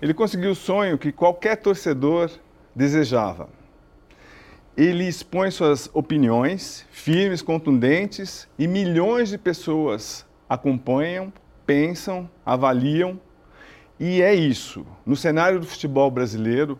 [0.00, 2.30] Ele conseguiu o sonho que qualquer torcedor
[2.74, 3.48] desejava.
[4.76, 11.32] Ele expõe suas opiniões firmes, contundentes e milhões de pessoas acompanham,
[11.64, 13.18] pensam, avaliam.
[13.98, 14.86] E é isso.
[15.06, 16.78] No cenário do futebol brasileiro,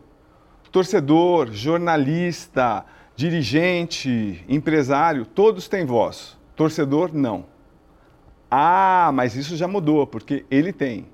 [0.70, 2.84] torcedor, jornalista,
[3.16, 6.36] dirigente, empresário, todos têm voz.
[6.54, 7.46] Torcedor, não.
[8.50, 11.06] Ah, mas isso já mudou, porque ele tem.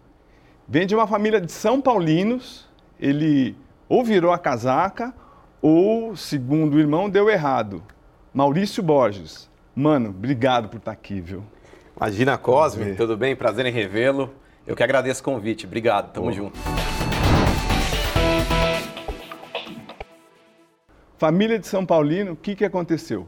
[0.69, 2.69] Vem de uma família de São Paulinos,
[3.01, 3.57] ele
[3.89, 5.13] ou virou a casaca,
[5.61, 7.83] ou, segundo o irmão, deu errado.
[8.33, 9.51] Maurício Borges.
[9.75, 11.45] Mano, obrigado por estar aqui, viu?
[11.97, 13.37] Imagina, Cosme, tudo bem?
[13.37, 14.33] Prazer em revê-lo.
[14.67, 15.67] Eu que agradeço o convite.
[15.67, 16.59] Obrigado, tamo junto.
[21.19, 23.27] Família de São Paulino, o que, que aconteceu?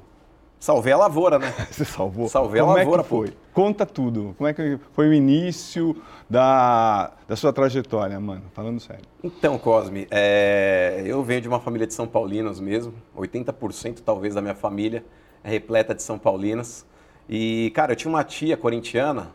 [0.64, 1.52] Salvei a lavoura, né?
[1.70, 2.26] Você salvou?
[2.26, 3.28] Salvei Como a lavoura, é que foi?
[3.28, 3.36] pô.
[3.52, 4.34] Conta tudo.
[4.38, 5.94] Como é que foi o início
[6.28, 8.44] da, da sua trajetória, mano?
[8.54, 9.04] Falando sério.
[9.22, 12.94] Então, Cosme, é, eu venho de uma família de São Paulinos mesmo.
[13.14, 15.04] 80% talvez da minha família
[15.44, 16.86] é repleta de São Paulinas.
[17.28, 19.32] E, cara, eu tinha uma tia corintiana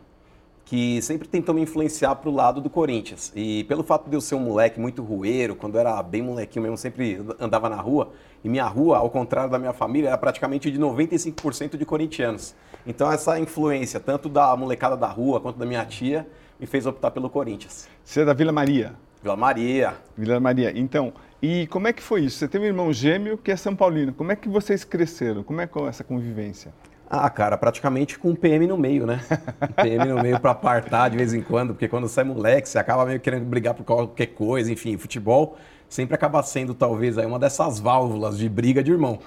[0.64, 3.32] que sempre tentou me influenciar pro lado do Corinthians.
[3.36, 6.64] E pelo fato de eu ser um moleque muito rueiro, quando eu era bem molequinho
[6.64, 8.10] mesmo, sempre andava na rua,
[8.42, 12.54] e minha rua, ao contrário da minha família, era praticamente de 95% de corintianos.
[12.86, 16.26] Então essa influência, tanto da molecada da rua quanto da minha tia,
[16.58, 17.88] me fez optar pelo Corinthians.
[18.04, 18.94] Você é da Vila Maria.
[19.22, 19.94] Vila Maria.
[20.16, 20.72] Vila Maria.
[20.74, 22.38] Então, e como é que foi isso?
[22.38, 24.12] Você tem um irmão gêmeo que é São Paulino.
[24.12, 25.42] Como é que vocês cresceram?
[25.42, 26.72] Como é que é essa convivência?
[27.08, 29.20] Ah, cara, praticamente com um PM no meio, né?
[29.62, 32.68] Um PM no meio para apartar de vez em quando, porque quando você é moleque,
[32.68, 35.58] você acaba meio querendo brigar por qualquer coisa, enfim, futebol
[35.90, 39.18] sempre acaba sendo talvez aí uma dessas válvulas de briga de irmão.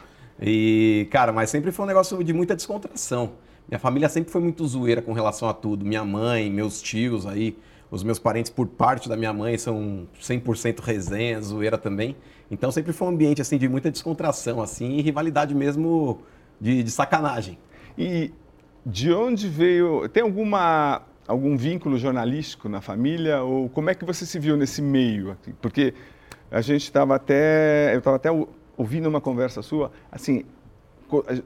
[0.41, 3.33] E, cara, mas sempre foi um negócio de muita descontração.
[3.69, 5.85] Minha família sempre foi muito zoeira com relação a tudo.
[5.85, 7.57] Minha mãe, meus tios aí,
[7.91, 12.15] os meus parentes por parte da minha mãe são 100% resenha, zoeira também.
[12.49, 16.21] Então sempre foi um ambiente assim de muita descontração assim e rivalidade mesmo
[16.59, 17.57] de, de sacanagem.
[17.97, 18.31] E
[18.85, 20.07] de onde veio.
[20.09, 24.81] Tem alguma algum vínculo jornalístico na família ou como é que você se viu nesse
[24.81, 25.53] meio aqui?
[25.61, 25.93] Porque
[26.53, 28.29] a gente estava até eu estava até
[28.77, 30.45] ouvindo uma conversa sua, assim,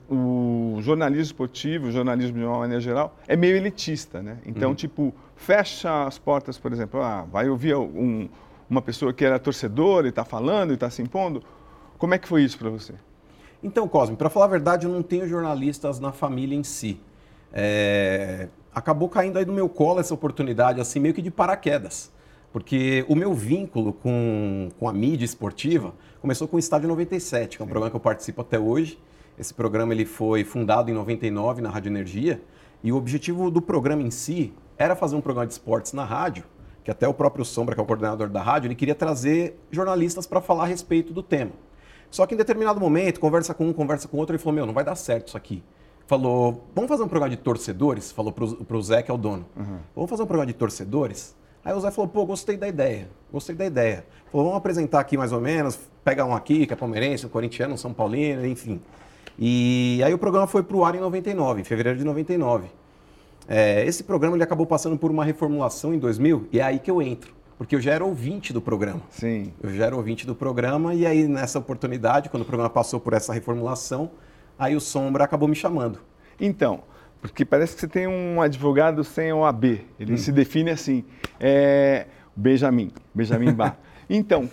[0.10, 4.38] o jornalismo esportivo, o jornalismo de uma maneira geral, é meio elitista, né?
[4.46, 4.76] Então, uhum.
[4.76, 8.30] tipo, fecha as portas, por exemplo, ah, vai ouvir um,
[8.70, 11.44] uma pessoa que era torcedora e está falando e está se impondo.
[11.98, 12.94] Como é que foi isso para você?
[13.62, 17.00] Então, Cosme, para falar a verdade, eu não tenho jornalistas na família em si.
[17.52, 18.48] É...
[18.74, 22.12] Acabou caindo aí no meu colo essa oportunidade, assim, meio que de paraquedas.
[22.52, 27.62] Porque o meu vínculo com, com a mídia esportiva começou com o Estádio 97, que
[27.62, 27.72] é um Sim.
[27.72, 29.00] programa que eu participo até hoje.
[29.38, 32.42] Esse programa ele foi fundado em 99 na Rádio Energia
[32.84, 36.44] e o objetivo do programa em si era fazer um programa de esportes na rádio,
[36.84, 40.26] que até o próprio Sombra, que é o coordenador da rádio, ele queria trazer jornalistas
[40.26, 41.52] para falar a respeito do tema.
[42.10, 44.74] Só que em determinado momento, conversa com um, conversa com outro, ele falou: Meu, não
[44.74, 45.64] vai dar certo isso aqui.
[46.06, 48.12] Falou: Vamos fazer um programa de torcedores?
[48.12, 49.80] Falou para o Zé, que é o dono: uhum.
[49.94, 51.36] Vamos fazer um programa de torcedores?
[51.68, 54.06] Aí o Zé falou, pô, gostei da ideia, gostei da ideia.
[54.32, 57.74] Falou, vamos apresentar aqui mais ou menos, pega um aqui, que é palmeirense, um corintiano,
[57.74, 58.80] um São Paulino, enfim.
[59.38, 62.70] E aí o programa foi para o ar em 99, em fevereiro de 99.
[63.50, 66.90] É, esse programa ele acabou passando por uma reformulação em 2000 e é aí que
[66.90, 69.02] eu entro, porque eu já era ouvinte do programa.
[69.10, 69.52] Sim.
[69.62, 73.12] Eu já era ouvinte do programa e aí nessa oportunidade, quando o programa passou por
[73.12, 74.10] essa reformulação,
[74.58, 76.00] aí o Sombra acabou me chamando.
[76.40, 76.80] Então,
[77.22, 79.82] porque parece que você tem um advogado sem OAB.
[80.00, 80.18] Ele hum.
[80.18, 81.04] se define assim,
[81.40, 83.78] é, Benjamin, Benjamin Bar.
[84.10, 84.50] então,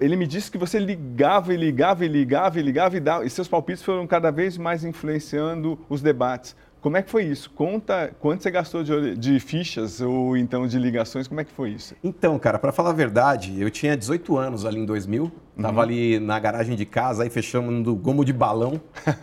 [0.00, 3.30] ele me disse que você ligava e ligava e ligava e ligava e dava, e
[3.30, 6.56] seus palpites foram cada vez mais influenciando os debates.
[6.80, 7.48] Como é que foi isso?
[7.50, 11.70] Conta quanto você gastou de, de fichas ou então de ligações, como é que foi
[11.70, 11.94] isso?
[12.02, 15.82] Então, cara, para falar a verdade, eu tinha 18 anos ali em 2000, tava uhum.
[15.82, 18.80] ali na garagem de casa, aí fechamos do gomo de balão,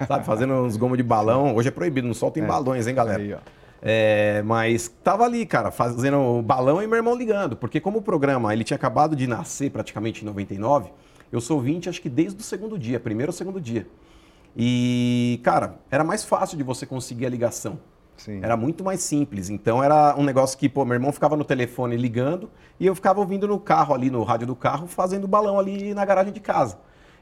[0.07, 1.55] sabe, fazendo uns gomos de balão.
[1.55, 2.45] Hoje é proibido, não soltem é.
[2.45, 3.21] balões, hein, galera?
[3.21, 3.35] Aí.
[3.81, 8.01] É, mas tava ali, cara, fazendo o balão e meu irmão ligando, porque como o
[8.01, 10.89] programa ele tinha acabado de nascer praticamente em 99,
[11.31, 13.87] eu sou 20 acho que desde o segundo dia, primeiro ou segundo dia.
[14.57, 17.79] E, cara, era mais fácil de você conseguir a ligação.
[18.19, 18.41] Sim.
[18.43, 19.49] Era muito mais simples.
[19.49, 22.49] Então era um negócio que, pô, meu irmão ficava no telefone ligando
[22.79, 26.05] e eu ficava ouvindo no carro ali, no rádio do carro, fazendo balão ali na
[26.05, 26.77] garagem de casa.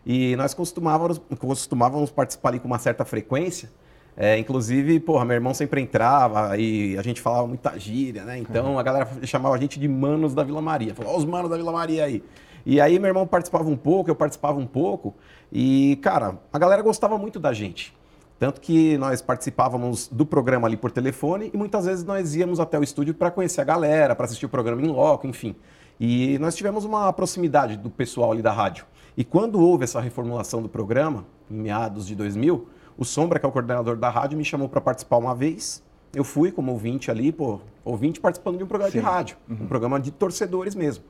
[0.06, 3.70] E nós costumávamos, costumávamos participar ali com uma certa frequência.
[4.16, 8.40] É, inclusive, porra, meu irmão sempre entrava e a gente falava muita gíria, né?
[8.40, 8.80] Então uhum.
[8.80, 10.96] a galera chamava a gente de manos da Vila Maria.
[10.96, 12.24] Falou, ó, os manos da Vila Maria aí.
[12.66, 15.14] E aí meu irmão participava um pouco, eu participava um pouco.
[15.52, 17.97] E, cara, a galera gostava muito da gente.
[18.40, 22.78] Tanto que nós participávamos do programa ali por telefone e muitas vezes nós íamos até
[22.78, 25.56] o estúdio para conhecer a galera, para assistir o programa em loco, enfim.
[26.00, 28.86] E nós tivemos uma proximidade do pessoal ali da rádio.
[29.16, 33.50] E quando houve essa reformulação do programa, em meados de 2000, o Sombra, que é
[33.50, 35.84] o coordenador da rádio, me chamou para participar uma vez.
[36.14, 39.00] Eu fui como ouvinte ali, pô, ouvinte participando de um programa Sim.
[39.00, 39.58] de rádio, uhum.
[39.62, 41.04] um programa de torcedores mesmo.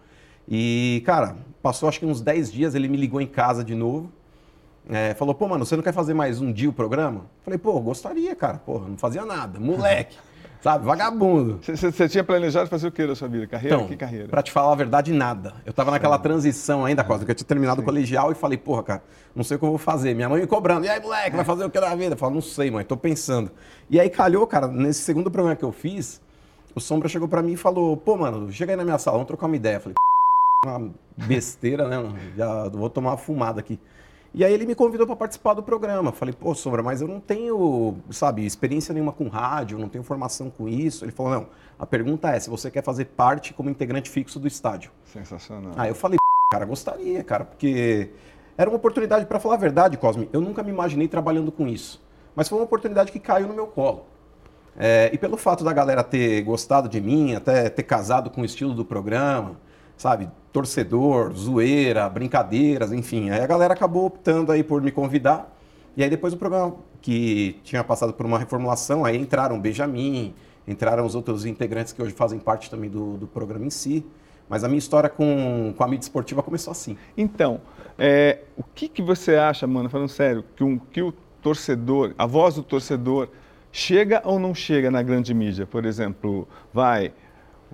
[0.47, 4.09] E, cara, passou acho que uns 10 dias, ele me ligou em casa de novo.
[4.89, 7.25] É, falou, pô, mano, você não quer fazer mais um dia o programa?
[7.44, 8.62] Falei, pô, gostaria, cara.
[8.66, 9.60] Pô, não fazia nada.
[9.60, 10.18] Moleque.
[10.62, 11.60] Sabe, vagabundo.
[11.62, 13.45] Você tinha planejado fazer o que da sua vida?
[13.45, 13.75] Carreira?
[13.75, 14.28] Então, que carreira?
[14.28, 15.54] Pra te falar a verdade, nada.
[15.66, 17.84] Eu tava naquela transição ainda, quase, que eu tinha terminado Sim.
[17.84, 19.04] o colegial e falei, porra, cara,
[19.36, 20.16] não sei o que eu vou fazer.
[20.16, 22.16] Minha mãe me cobrando, e aí, moleque, vai fazer o que da vida?
[22.16, 23.51] Eu falo, não sei, mãe, tô pensando.
[23.89, 26.19] E aí calhou, cara, nesse segundo programa que eu fiz,
[26.74, 29.28] o Sombra chegou pra mim e falou, pô, mano, chega aí na minha sala, vamos
[29.28, 29.75] trocar uma ideia.
[29.75, 29.95] Eu falei,
[30.66, 31.98] uma besteira, né?
[32.36, 33.80] Já vou tomar uma fumada aqui.
[34.33, 36.12] E aí ele me convidou para participar do programa.
[36.12, 40.50] Falei, pô, Sombra, mas eu não tenho, sabe, experiência nenhuma com rádio, não tenho formação
[40.50, 41.06] com isso.
[41.06, 41.47] Ele falou, não,
[41.79, 44.91] a pergunta é se você quer fazer parte como integrante fixo do estádio.
[45.06, 45.74] Sensacional.
[45.75, 46.18] Aí eu falei,
[46.51, 48.12] cara, gostaria, cara, porque
[48.57, 52.01] era uma oportunidade, para falar a verdade, Cosme, eu nunca me imaginei trabalhando com isso.
[52.35, 54.06] Mas foi uma oportunidade que caiu no meu colo.
[54.77, 58.45] É, e pelo fato da galera ter gostado de mim, até ter casado com o
[58.45, 59.59] estilo do programa,
[59.97, 63.29] sabe, torcedor, zoeira, brincadeiras, enfim.
[63.29, 65.53] Aí a galera acabou optando aí por me convidar.
[65.95, 70.33] E aí depois o programa que tinha passado por uma reformulação, aí entraram o Benjamin,
[70.67, 74.05] entraram os outros integrantes que hoje fazem parte também do, do programa em si.
[74.47, 76.97] Mas a minha história com, com a mídia esportiva começou assim.
[77.17, 77.59] Então,
[77.97, 81.11] é, o que, que você acha, mano, falando sério, que, um, que o
[81.41, 83.27] torcedor, a voz do torcedor,
[83.71, 85.65] chega ou não chega na grande mídia?
[85.65, 87.11] Por exemplo, vai,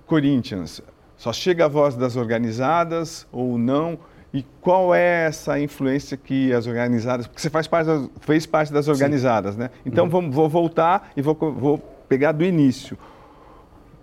[0.06, 0.82] Corinthians,
[1.24, 3.98] só chega a voz das organizadas ou não?
[4.30, 7.26] E qual é essa influência que as organizadas.
[7.26, 9.60] Porque você faz parte das, fez parte das organizadas, Sim.
[9.60, 9.70] né?
[9.86, 10.10] Então uhum.
[10.10, 12.98] vamos, vou voltar e vou, vou pegar do início.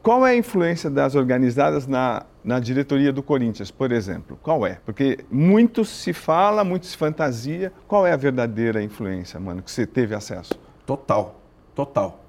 [0.01, 4.39] Qual é a influência das organizadas na, na diretoria do Corinthians, por exemplo?
[4.41, 4.79] Qual é?
[4.83, 7.71] Porque muito se fala, muito se fantasia.
[7.87, 10.53] Qual é a verdadeira influência, mano, que você teve acesso?
[10.87, 11.39] Total,
[11.75, 12.20] total.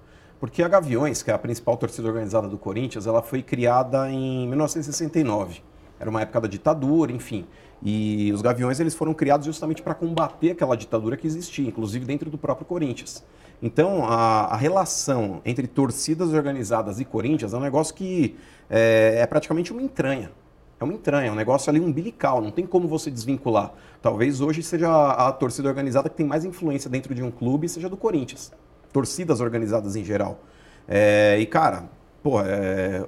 [0.42, 4.48] Porque a Gaviões, que é a principal torcida organizada do Corinthians, ela foi criada em
[4.48, 5.62] 1969.
[6.00, 7.46] Era uma época da ditadura, enfim.
[7.80, 12.28] E os Gaviões eles foram criados justamente para combater aquela ditadura que existia, inclusive dentro
[12.28, 13.22] do próprio Corinthians.
[13.62, 18.36] Então, a, a relação entre torcidas organizadas e Corinthians é um negócio que
[18.68, 20.32] é, é praticamente uma entranha.
[20.80, 23.72] É uma entranha, é um negócio ali umbilical, não tem como você desvincular.
[24.02, 27.68] Talvez hoje seja a, a torcida organizada que tem mais influência dentro de um clube,
[27.68, 28.50] seja do Corinthians
[28.92, 30.40] torcidas organizadas em geral.
[30.86, 31.88] É, e, cara,
[32.22, 33.04] pô, é,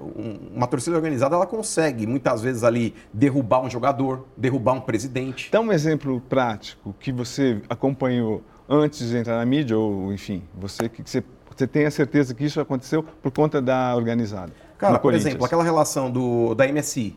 [0.53, 5.49] uma torcida organizada ela consegue muitas vezes ali derrubar um jogador, derrubar um presidente.
[5.51, 10.89] Dá um exemplo prático que você acompanhou antes de entrar na mídia, ou enfim, você
[10.89, 11.23] que você,
[11.55, 14.51] você tem a certeza que isso aconteceu por conta da organizada.
[14.77, 17.15] Cara, por exemplo, aquela relação do, da MSI.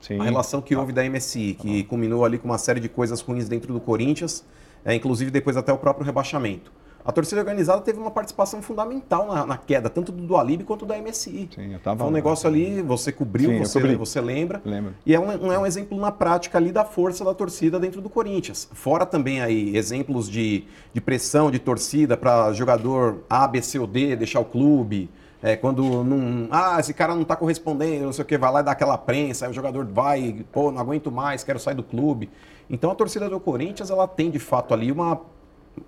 [0.00, 0.18] Sim.
[0.18, 3.48] A relação que houve da MSI, que culminou ali com uma série de coisas ruins
[3.48, 4.44] dentro do Corinthians,
[4.84, 6.72] é, inclusive depois até o próprio rebaixamento.
[7.04, 10.98] A torcida organizada teve uma participação fundamental na, na queda, tanto do Dualib quanto da
[10.98, 11.48] MSI.
[11.54, 14.60] Sim, eu tava Foi um negócio ali, você cobriu, Sim, você, você lembra.
[14.64, 14.94] Lembro.
[15.06, 18.10] E é um, é um exemplo na prática ali da força da torcida dentro do
[18.10, 18.68] Corinthians.
[18.72, 23.86] Fora também aí exemplos de, de pressão de torcida para jogador A, B, C ou
[23.86, 25.08] D deixar o clube.
[25.42, 26.48] É, quando não.
[26.50, 28.98] Ah, esse cara não está correspondendo, não sei o que, vai lá e dá aquela
[28.98, 32.28] prensa, aí o jogador vai, pô, não aguento mais, quero sair do clube.
[32.68, 35.18] Então a torcida do Corinthians, ela tem de fato ali uma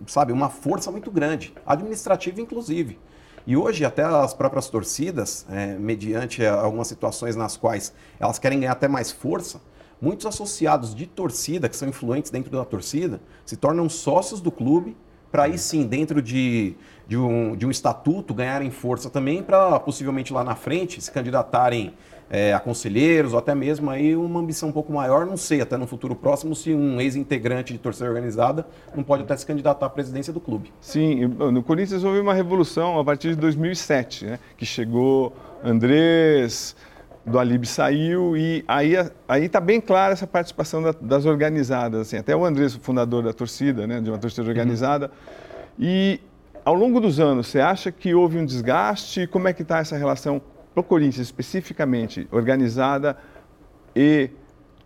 [0.07, 2.99] sabe, uma força muito grande, administrativa inclusive.
[3.47, 8.73] E hoje até as próprias torcidas, é, mediante algumas situações nas quais elas querem ganhar
[8.73, 9.61] até mais força,
[10.01, 14.97] muitos associados de torcida, que são influentes dentro da torcida, se tornam sócios do clube
[15.31, 16.77] para aí sim, dentro de,
[17.09, 21.95] de, um, de um estatuto, ganharem força também para possivelmente lá na frente se candidatarem
[22.33, 25.77] é, a conselheiros ou até mesmo aí uma ambição um pouco maior, não sei, até
[25.77, 29.91] no futuro próximo, se um ex-integrante de torcida organizada não pode até se candidatar à
[29.91, 30.73] presidência do clube.
[30.81, 36.75] Sim, no Corinthians houve uma revolução a partir de 2007, né, que chegou Andrés,
[37.25, 38.95] do Alib saiu e aí
[39.29, 43.23] aí está bem clara essa participação da, das organizadas, assim, até o Andrés, o fundador
[43.23, 45.11] da torcida, né, de uma torcida organizada,
[45.79, 45.85] uhum.
[45.85, 46.21] e
[46.65, 49.27] ao longo dos anos, você acha que houve um desgaste?
[49.27, 50.41] Como é que está essa relação
[50.75, 53.17] para o Corinthians especificamente, organizada
[53.95, 54.31] e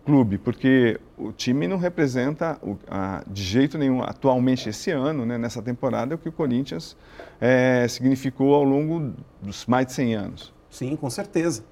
[0.05, 5.37] clube, porque o time não representa o, a, de jeito nenhum atualmente esse ano, né,
[5.37, 6.95] nessa temporada, o que o Corinthians
[7.41, 10.53] é, significou ao longo dos mais de 100 anos.
[10.69, 11.65] Sim, com certeza.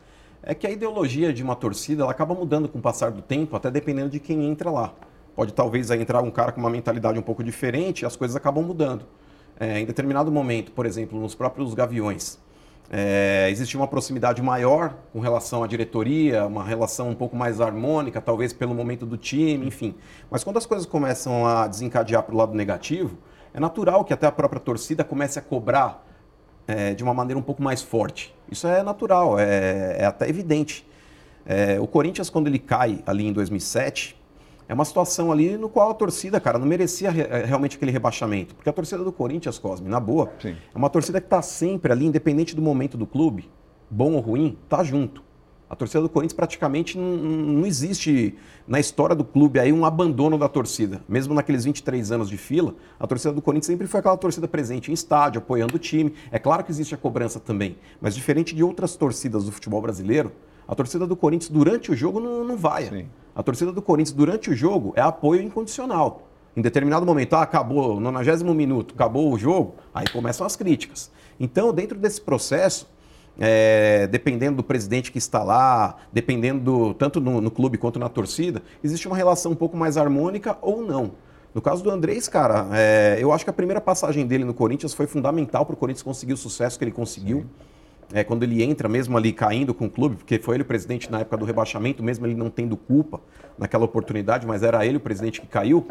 [0.43, 3.55] É que a ideologia de uma torcida ela acaba mudando com o passar do tempo,
[3.55, 4.93] até dependendo de quem entra lá.
[5.33, 9.05] Pode talvez entrar um cara com uma mentalidade um pouco diferente as coisas acabam mudando.
[9.57, 12.37] É, em determinado momento, por exemplo, nos próprios Gaviões,
[12.89, 18.21] É, existia uma proximidade maior com relação à diretoria, uma relação um pouco mais harmônica,
[18.21, 19.95] talvez pelo momento do time, enfim.
[20.29, 23.17] Mas quando as coisas começam a desencadear para o lado negativo,
[23.53, 26.05] é natural que até a própria torcida comece a cobrar
[26.67, 28.35] é, de uma maneira um pouco mais forte.
[28.51, 30.87] Isso é natural, é, é até evidente.
[31.45, 34.15] É, o Corinthians, quando ele cai ali em 2007,
[34.67, 38.55] é uma situação ali no qual a torcida, cara, não merecia re realmente aquele rebaixamento.
[38.55, 40.55] Porque a torcida do Corinthians, Cosme, na boa, Sim.
[40.73, 43.49] é uma torcida que está sempre ali, independente do momento do clube,
[43.89, 45.23] bom ou ruim, tá junto.
[45.67, 48.35] A torcida do Corinthians praticamente não, não, existe
[48.67, 51.01] na história do clube aí um abandono da torcida.
[51.09, 54.91] Mesmo naqueles 23 anos de fila, a torcida do Corinthians sempre foi aquela torcida presente
[54.91, 56.13] em estádio, apoiando o time.
[56.31, 60.31] É claro que existe a cobrança também, mas diferente de outras torcidas do futebol brasileiro,
[60.67, 62.57] a torcida do Corinthians durante o jogo não, não.
[62.57, 63.07] Sim.
[63.35, 66.27] A torcida do Corinthians durante o jogo é apoio incondicional.
[66.55, 71.11] Em determinado momento, ah, acabou, no 90 minuto, acabou o jogo, aí começam as críticas.
[71.37, 72.87] Então, dentro desse processo,
[73.37, 78.07] é, dependendo do presidente que está lá, dependendo do, tanto no, no, clube quanto na
[78.07, 81.11] torcida, existe uma relação um pouco mais harmônica ou não.
[81.53, 84.93] No caso do Andrés, cara, é, eu acho que a primeira passagem dele no Corinthians
[84.93, 87.39] foi fundamental para o Corinthians conseguir o sucesso que ele conseguiu.
[87.39, 87.74] Sim
[88.13, 91.11] é, quando ele entra mesmo ali caindo com o clube, porque foi ele o presidente
[91.11, 93.19] na época do rebaixamento, mesmo ele não tendo culpa
[93.57, 95.87] naquela oportunidade, mas era ele o presidente que caiu.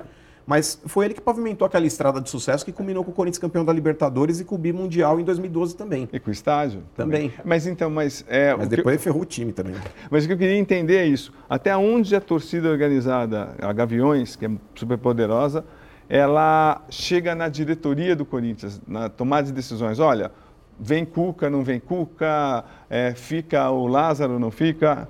[0.46, 3.64] Mas foi ele que pavimentou aquela estrada de sucesso que culminou com o Corinthians campeão
[3.64, 6.08] da Libertadores e com o Bimundial em 2012 também.
[6.12, 6.82] E com o estádio?
[6.94, 7.30] Também.
[7.30, 7.40] também.
[7.44, 8.24] Mas então, mas...
[8.28, 9.00] É, mas depois eu...
[9.00, 9.74] ferrou o time também.
[10.10, 11.32] Mas o que eu queria entender é isso.
[11.48, 15.64] Até onde a torcida organizada, a Gaviões, que é super poderosa,
[16.08, 19.98] ela chega na diretoria do Corinthians, na tomada de decisões.
[19.98, 20.30] Olha,
[20.78, 25.08] vem Cuca, não vem Cuca, é, fica o Lázaro, não fica.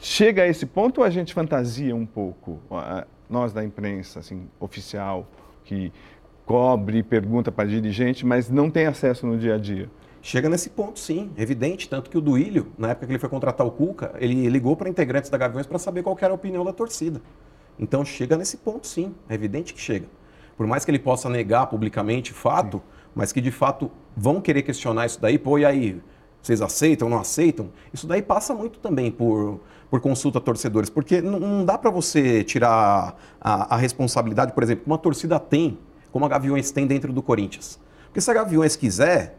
[0.00, 2.60] Chega a esse ponto ou a gente fantasia um pouco,
[3.28, 5.26] nós da imprensa, assim, oficial,
[5.64, 5.92] que
[6.46, 9.90] cobre, pergunta para dirigente, mas não tem acesso no dia a dia?
[10.22, 11.88] Chega nesse ponto, sim, evidente.
[11.88, 14.88] Tanto que o Duílio, na época que ele foi contratar o Cuca, ele ligou para
[14.88, 17.20] integrantes da Gaviões para saber qual era a opinião da torcida.
[17.78, 20.06] Então chega nesse ponto, sim, é evidente que chega.
[20.56, 24.62] Por mais que ele possa negar publicamente fato, sim mas que de fato vão querer
[24.62, 26.00] questionar isso daí, pô, e aí,
[26.42, 27.70] vocês aceitam, não aceitam?
[27.92, 32.42] Isso daí passa muito também por, por consulta a torcedores, porque não, dá para você
[32.42, 35.78] tirar a, a, responsabilidade, por exemplo, que uma torcida tem,
[36.10, 37.78] como a Gaviões tem dentro do Corinthians.
[38.06, 39.38] Porque se a Gaviões quiser,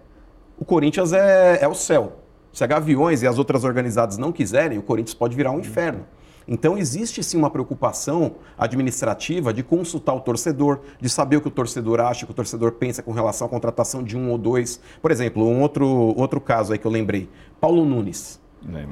[0.57, 2.19] o Corinthians é, é o céu.
[2.53, 6.05] Se a Gaviões e as outras organizadas não quiserem, o Corinthians pode virar um inferno.
[6.51, 11.51] Então, existe sim uma preocupação administrativa de consultar o torcedor, de saber o que o
[11.51, 14.81] torcedor acha, o que o torcedor pensa com relação à contratação de um ou dois.
[14.99, 17.29] Por exemplo, um outro, outro caso aí que eu lembrei:
[17.61, 18.41] Paulo Nunes.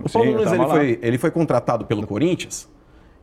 [0.06, 2.70] O Paulo Sim, Nunes ele foi, ele foi contratado pelo Corinthians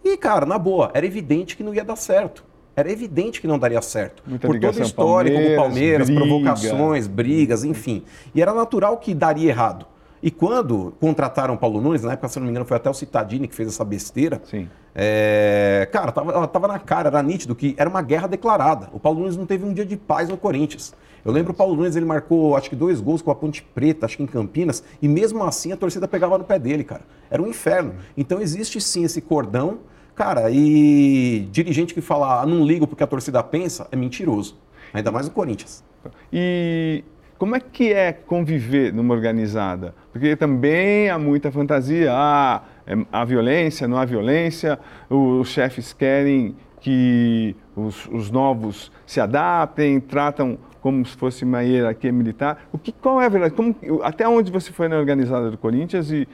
[0.05, 2.45] e, cara, na boa, era evidente que não ia dar certo.
[2.77, 4.23] Era evidente que não daria certo.
[4.27, 6.21] Muita por todo o histórico com o Palmeiras, briga.
[6.21, 8.03] provocações, brigas, enfim.
[8.35, 9.87] E era natural que daria errado.
[10.25, 12.95] E quando contrataram o Paulo Nunes, na época, se não me engano, foi até o
[12.95, 14.41] Citadini que fez essa besteira.
[14.43, 14.71] Sim.
[14.95, 18.89] É, cara, tava, tava na cara, era nítido que era uma guerra declarada.
[18.95, 20.95] O Paulo Nunes não teve um dia de paz no Corinthians.
[21.23, 24.07] Eu lembro o Paulo Nunes, ele marcou acho que dois gols com a Ponte Preta,
[24.07, 27.03] acho que em Campinas, e mesmo assim a torcida pegava no pé dele, cara.
[27.31, 27.97] Era um inferno.
[28.17, 29.81] Então existe sim esse cordão,
[30.15, 34.57] cara, e dirigente que fala, ah, não ligo porque a torcida pensa, é mentiroso.
[34.95, 35.85] Ainda mais no Corinthians.
[36.33, 37.05] E
[37.39, 39.95] como é que é conviver numa organizada?
[40.13, 44.79] Porque também há muita fantasia, ah, é, há violência, não há violência,
[45.11, 52.13] os chefes querem que os, os novos se adaptem, tratam como se fosse uma hierarquia
[52.13, 52.69] militar.
[52.71, 53.55] O que, qual é a verdade?
[53.55, 56.29] Como, até onde você foi na organizada do Corinthians e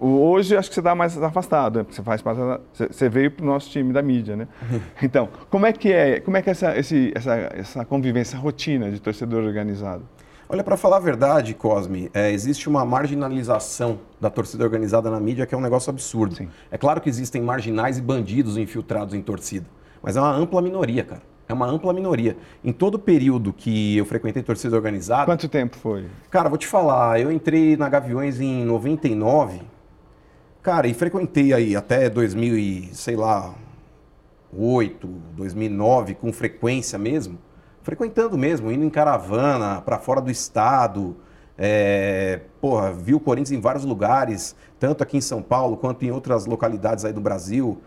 [0.00, 1.86] hoje acho que você está mais afastado, né?
[1.90, 2.40] você faz parte,
[2.72, 4.46] você veio para o nosso time da mídia, né?
[5.02, 8.42] Então, como é que é, como é que é essa, esse, essa, essa convivência, essa
[8.42, 10.04] rotina de torcedor organizado?
[10.52, 15.46] Olha, para falar a verdade, Cosme, é, existe uma marginalização da torcida organizada na mídia
[15.46, 16.34] que é um negócio absurdo.
[16.34, 16.48] Sim.
[16.72, 19.64] É claro que existem marginais e bandidos infiltrados em torcida,
[20.02, 21.22] mas é uma ampla minoria, cara.
[21.48, 22.36] É uma ampla minoria.
[22.64, 25.24] Em todo o período que eu frequentei torcida organizada.
[25.24, 26.06] Quanto tempo foi?
[26.28, 29.62] Cara, vou te falar, eu entrei na Gaviões em 99.
[30.64, 33.54] Cara, e frequentei aí até 2000 e, sei lá,
[34.52, 37.38] 8, 2009 com frequência mesmo
[37.90, 41.16] frequentando mesmo, indo em caravana para fora do estado.
[41.58, 46.10] É, porra, vi o Corinthians em vários lugares, tanto aqui em São Paulo quanto em
[46.12, 47.78] outras localidades aí do Brasil.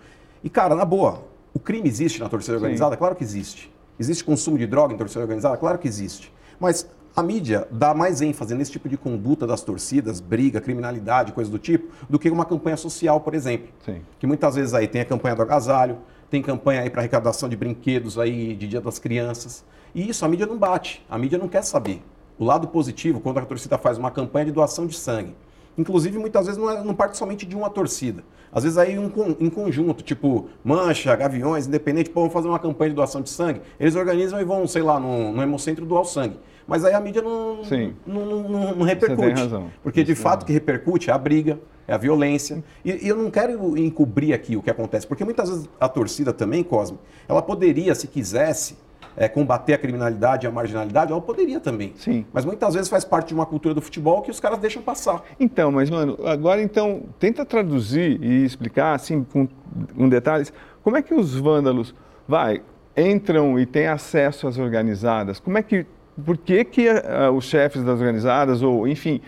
[0.43, 2.91] E, cara, na boa, o crime existe na torcida organizada?
[2.95, 2.99] Sim.
[2.99, 3.73] Claro que existe.
[3.97, 5.55] Existe consumo de droga em torcida organizada?
[5.55, 6.33] Claro que existe.
[6.59, 11.49] Mas a mídia dá mais ênfase nesse tipo de conduta das torcidas, briga, criminalidade, coisa
[11.49, 13.69] do tipo, do que uma campanha social, por exemplo.
[13.85, 14.01] Sim.
[14.19, 15.97] Que muitas vezes aí tem a campanha do agasalho,
[16.33, 19.63] tem campanha aí para arrecadação de brinquedos aí de Dia das Crianças.
[19.93, 22.01] E isso a mídia não bate, a mídia não quer saber.
[22.39, 25.35] O lado positivo, quando a torcida faz uma campanha de doação de sangue.
[25.77, 28.23] Inclusive, muitas vezes não, é, não parte somente de uma torcida.
[28.51, 32.95] Às vezes aí um, em conjunto, tipo Mancha, Gaviões, Independente, pô, fazer uma campanha de
[32.95, 33.61] doação de sangue.
[33.79, 36.39] Eles organizam e vão, sei lá, no, no Hemocentro doar o sangue.
[36.67, 37.61] Mas aí a mídia não,
[38.05, 39.21] não, não, não, repercute.
[39.21, 39.71] Você tem razão.
[39.81, 42.63] Porque de fato o que repercute é a briga, é a violência.
[42.83, 46.31] E, e, eu não quero encobrir aqui o que acontece, porque muitas vezes a torcida
[46.31, 48.77] também, Cosme, ela poderia, se quisesse,
[49.15, 51.93] é, combater a criminalidade e a marginalidade, ela poderia também.
[51.95, 52.25] Sim.
[52.33, 55.23] Mas muitas vezes faz parte de uma cultura do futebol que os caras deixam passar.
[55.39, 59.47] Então, mas, mano, agora então, tenta traduzir e explicar, assim, com,
[59.95, 60.51] com detalhes,
[60.83, 61.93] como é que os vândalos,
[62.27, 62.61] vai,
[62.97, 65.39] entram e têm acesso às organizadas?
[65.39, 65.85] Como é que,
[66.25, 69.21] por que que uh, os chefes das organizadas, ou, enfim,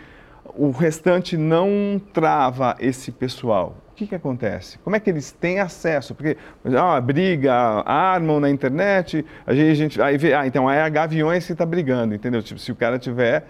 [0.56, 3.76] o restante não trava esse pessoal?
[3.96, 4.78] o que, que acontece?
[4.80, 6.14] Como é que eles têm acesso?
[6.14, 6.36] Porque,
[6.78, 7.54] ah, briga,
[7.86, 12.14] armam na internet, a gente, aí vê, ah, então é a Gaviões que está brigando,
[12.14, 12.44] entendeu?
[12.44, 13.48] Tipo, se o cara tiver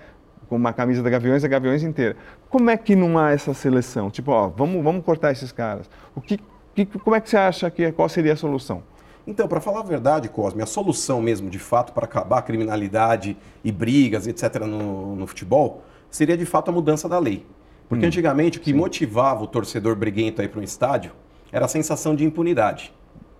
[0.48, 2.16] com uma camisa da Gaviões, é Gaviões inteira.
[2.48, 4.12] Como é que não há essa seleção?
[4.12, 5.90] Tipo, ó, vamos, vamos cortar esses caras.
[6.14, 6.40] O que,
[6.76, 8.84] que, como é que você acha que, qual seria a solução?
[9.28, 13.36] Então, para falar a verdade, Cosme, a solução mesmo, de fato, para acabar a criminalidade
[13.64, 17.46] e brigas, etc., no, no futebol, seria de fato a mudança da lei.
[17.90, 18.08] Porque hum.
[18.08, 18.78] antigamente o que Sim.
[18.78, 21.12] motivava o torcedor briguento a ir para um estádio
[21.52, 22.94] era a sensação de impunidade.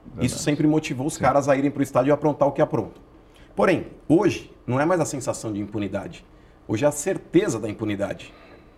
[0.06, 0.26] Verdade.
[0.26, 1.22] Isso sempre motivou os Sim.
[1.22, 3.04] caras a irem para o estádio e aprontar o que aprontam.
[3.56, 6.26] Porém, hoje não é mais a sensação de impunidade.
[6.68, 8.34] Hoje é a certeza da impunidade.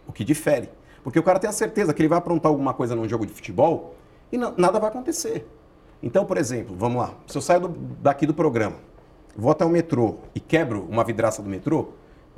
[0.07, 0.69] O que difere.
[1.03, 3.31] Porque o cara tem a certeza que ele vai aprontar alguma coisa num jogo de
[3.31, 3.95] futebol
[4.31, 5.47] e nada vai acontecer.
[6.01, 7.13] Então, por exemplo, vamos lá.
[7.27, 7.69] Se eu saio do,
[8.01, 8.75] daqui do programa,
[9.35, 11.89] vou até o metrô e quebro uma vidraça do metrô,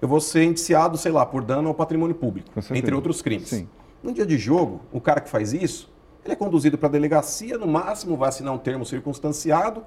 [0.01, 3.49] eu vou ser indiciado, sei lá, por dano ao patrimônio público, entre outros crimes.
[3.49, 3.67] Sim.
[4.01, 5.91] No dia de jogo, o cara que faz isso,
[6.23, 9.83] ele é conduzido para a delegacia, no máximo vai assinar um termo circunstanciado.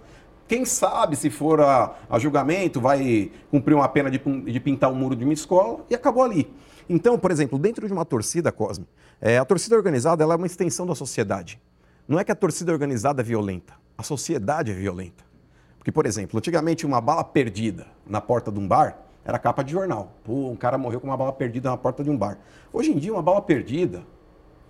[0.46, 4.94] Quem sabe, se for a, a julgamento, vai cumprir uma pena de, de, pintar um
[4.94, 6.52] muro de uma escola e acabou ali.
[6.88, 8.86] Então, por exemplo, dentro de uma torcida, Cosme,
[9.20, 11.58] é, a torcida organizada ela é uma extensão da sociedade.
[12.12, 15.24] Não é que a torcida organizada é violenta, a sociedade é violenta.
[15.78, 19.72] Porque, por exemplo, antigamente uma bala perdida na porta de um bar, era capa de
[19.72, 20.12] jornal.
[20.22, 22.36] Pô, um cara morreu com uma bala perdida na porta de um bar.
[22.70, 24.02] Hoje em dia, uma bala perdida,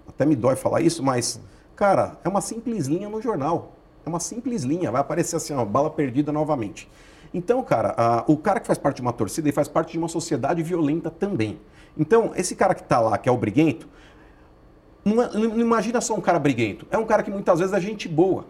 [0.08, 1.40] até me dói falar isso, mas,
[1.74, 3.72] cara, é uma simples linha no jornal.
[4.06, 6.88] É uma simples linha, vai aparecer assim, ó, bala perdida novamente.
[7.34, 9.98] Então, cara, a, o cara que faz parte de uma torcida, ele faz parte de
[9.98, 11.60] uma sociedade violenta também.
[11.98, 13.88] Então, esse cara que está lá, que é o briguento,
[15.04, 16.86] não, não imagina só um cara briguento.
[16.90, 18.44] É um cara que muitas vezes é gente boa.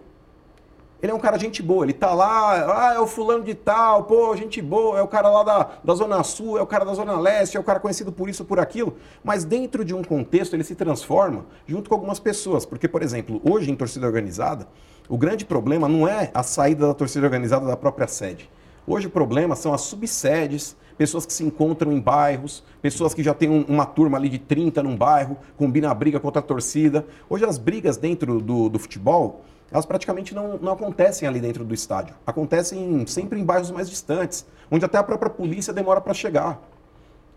[1.03, 4.05] Ele é um cara gente boa, ele tá lá, ah, é o fulano de tal,
[4.05, 6.95] pô, gente boa, é o cara lá da, da Zona Sul, é o cara da
[6.95, 8.97] Zona Leste, é o cara conhecido por isso, por aquilo.
[9.25, 12.65] Mas dentro de um contexto, ele se transforma junto com algumas pessoas.
[12.65, 14.69] Porque, por exemplo, hoje em torcida organizada,
[15.09, 18.49] o grande problema não é a saída da torcida organizada da própria sede.
[18.87, 23.35] Hoje o problema são as subsedes, pessoas que se encontram em bairros, pessoas que já
[23.35, 27.07] têm um, uma turma ali de 30 num bairro, combina a briga contra a torcida.
[27.29, 31.73] Hoje as brigas dentro do, do futebol elas praticamente não, não acontecem ali dentro do
[31.73, 32.15] estádio.
[32.27, 36.61] Acontecem sempre em bairros mais distantes, onde até a própria polícia demora para chegar.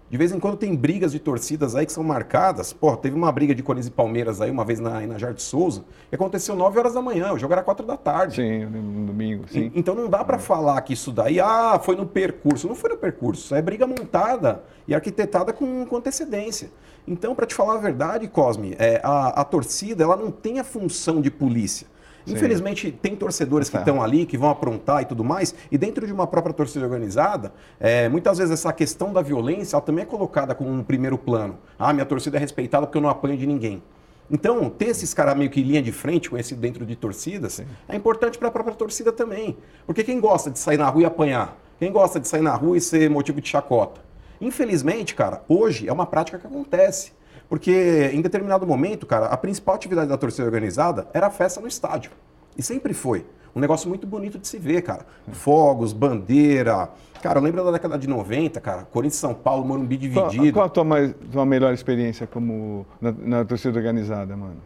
[0.10, 2.72] De vez em quando tem brigas de torcidas aí que são marcadas.
[2.72, 5.84] Pô, teve uma briga de Corinthians e Palmeiras aí uma vez na, na Jardim Souza,
[6.10, 8.36] que aconteceu 9 horas da manhã, o jogo era 4 da tarde.
[8.36, 9.72] Sim, no domingo, sim.
[9.74, 10.40] E, então não dá para é.
[10.40, 12.68] falar que isso daí, ah, foi no percurso.
[12.68, 16.70] Não foi no percurso, isso é briga montada e arquitetada com, com antecedência.
[17.08, 20.64] Então, para te falar a verdade, Cosme, é, a, a torcida ela não tem a
[20.64, 21.88] função de polícia.
[22.28, 26.14] Infelizmente, tem torcedores que estão ali, que vão aprontar e tudo mais, e dentro de
[26.14, 30.72] uma própria torcida organizada, é, muitas vezes essa questão da violência também é colocada como
[30.72, 31.58] um primeiro plano.
[31.78, 33.82] Ah, minha torcida é respeitada porque eu não apanho de ninguém.
[34.30, 37.66] Então, ter esses caras meio que linha de frente, conhecido dentro de torcidas, Sim.
[37.88, 39.56] é importante para a própria torcida também.
[39.86, 41.56] Porque quem gosta de sair na rua e apanhar?
[41.78, 44.02] Quem gosta de sair na rua e ser motivo de chacota?
[44.42, 47.14] Infelizmente, cara, hoje é uma prática que acontece.
[47.50, 51.68] Porque em determinado momento, cara, a principal atividade da torcida organizada era a festa no
[51.68, 52.12] estádio.
[52.58, 53.26] E sempre foi.
[53.56, 55.06] Um negócio muito bonito de se ver, cara.
[55.32, 56.90] Fogos, bandeira.
[57.22, 58.84] Cara, eu lembro da década de 90, cara.
[58.84, 60.52] Corinthians São Paulo, Morumbi dividido.
[60.52, 64.62] Qual, qual a tua, mais, tua melhor experiência como na, na torcida organizada, mano?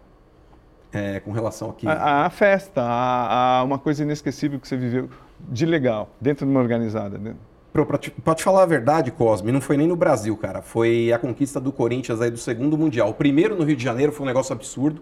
[0.91, 1.87] É, com relação aqui.
[1.87, 5.07] A, a festa, a, a, uma coisa inesquecível que você viveu
[5.39, 7.19] de legal, dentro de uma organizada.
[7.19, 7.35] Né?
[7.71, 10.61] Pra te, pra te falar a verdade, Cosme, não foi nem no Brasil, cara.
[10.61, 13.09] Foi a conquista do Corinthians aí do segundo Mundial.
[13.09, 15.01] O primeiro no Rio de Janeiro foi um negócio absurdo.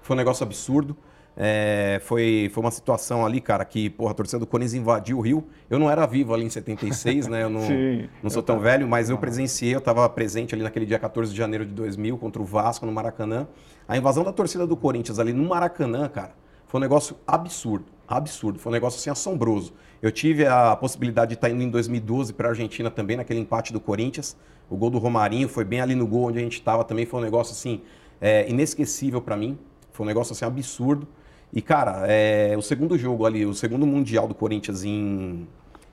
[0.00, 0.96] Foi um negócio absurdo.
[1.38, 5.20] É, foi, foi uma situação ali, cara, que porra, a torcida do Corinthians invadiu o
[5.20, 5.44] Rio.
[5.68, 7.42] Eu não era vivo ali em 76, né?
[7.42, 10.86] Eu não, Sim, não sou tão velho, mas eu presenciei, eu estava presente ali naquele
[10.86, 13.46] dia 14 de janeiro de 2000 contra o Vasco no Maracanã.
[13.86, 16.32] A invasão da torcida do Corinthians ali no Maracanã, cara,
[16.66, 18.58] Foi um negócio absurdo, absurdo.
[18.58, 19.74] Foi um negócio assim assombroso.
[20.06, 23.72] Eu tive a possibilidade de estar indo em 2012 para a Argentina também, naquele empate
[23.72, 24.36] do Corinthians.
[24.70, 27.04] O gol do Romarinho foi bem ali no gol onde a gente estava também.
[27.04, 27.80] Foi um negócio assim
[28.20, 29.58] é, inesquecível para mim.
[29.90, 31.08] Foi um negócio assim absurdo.
[31.52, 35.44] E, cara, é, o segundo jogo ali, o segundo Mundial do Corinthians em,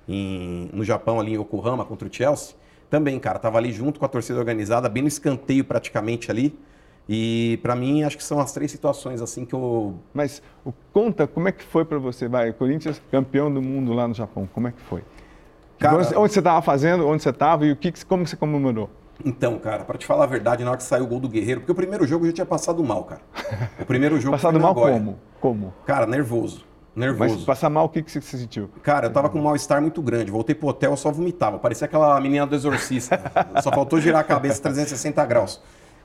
[0.07, 2.55] em, no Japão, ali em Yokohama, contra o Chelsea,
[2.91, 6.55] também, cara, tava ali junto com a torcida organizada, bem no escanteio praticamente ali.
[7.07, 9.95] E para mim, acho que são as três situações assim que eu.
[10.13, 10.41] Mas
[10.93, 14.47] conta como é que foi para você, vai, Corinthians campeão do mundo lá no Japão,
[14.53, 15.03] como é que foi?
[15.79, 18.89] Cara, onde, onde você estava fazendo, onde você estava e o que, como você comemorou?
[19.23, 21.61] Então, cara, para te falar a verdade, na hora que saiu o gol do Guerreiro,
[21.61, 23.21] porque o primeiro jogo eu já tinha passado mal, cara.
[23.79, 25.19] O primeiro jogo Passado mal como?
[25.39, 25.73] Como?
[25.85, 26.65] Cara, nervoso.
[26.95, 27.35] Nervoso.
[27.35, 28.69] Mas passar mal, o que, que você sentiu?
[28.81, 30.31] Cara, eu tava com um mal-estar muito grande.
[30.31, 31.57] Voltei pro hotel, eu só vomitava.
[31.57, 33.19] Parecia aquela menina do exorcista.
[33.61, 35.61] só faltou girar a cabeça 360 graus.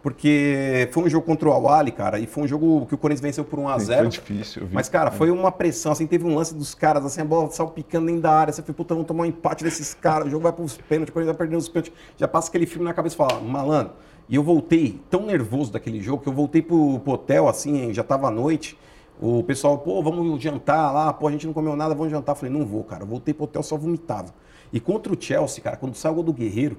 [0.08, 3.20] Porque foi um jogo contra o Awali, cara, e foi um jogo que o Corinthians
[3.20, 4.66] venceu por 1 a 0 Foi difícil.
[4.66, 4.74] Vi.
[4.74, 8.06] Mas, cara, foi uma pressão, assim, teve um lance dos caras, assim, a bola salpicando
[8.06, 10.52] dentro da área, você foi, puta, vamos tomar um empate desses caras, o jogo vai
[10.52, 13.18] pros pênaltis, o Corinthians vai perdendo os pênaltis, já passa aquele filme na cabeça e
[13.18, 13.92] fala, malandro,
[14.28, 18.02] e eu voltei tão nervoso daquele jogo, que eu voltei pro, pro hotel, assim, já
[18.02, 18.78] tava à noite,
[19.20, 22.32] o pessoal, pô, vamos jantar lá, pô, a gente não comeu nada, vamos jantar.
[22.32, 23.02] Eu falei, não vou, cara.
[23.02, 24.32] Eu voltei pro hotel, só vomitava.
[24.72, 26.78] E contra o Chelsea, cara, quando saiu o gol do Guerreiro,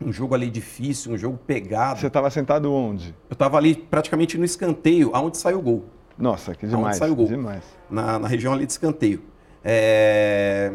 [0.00, 2.00] um jogo ali difícil, um jogo pegado.
[2.00, 3.14] Você estava sentado onde?
[3.28, 5.84] Eu estava ali praticamente no escanteio, aonde saiu o gol.
[6.16, 6.84] Nossa, que demais.
[6.84, 7.26] Aonde saiu o gol.
[7.26, 7.64] Demais.
[7.90, 9.22] Na, na região ali de escanteio.
[9.64, 10.72] É...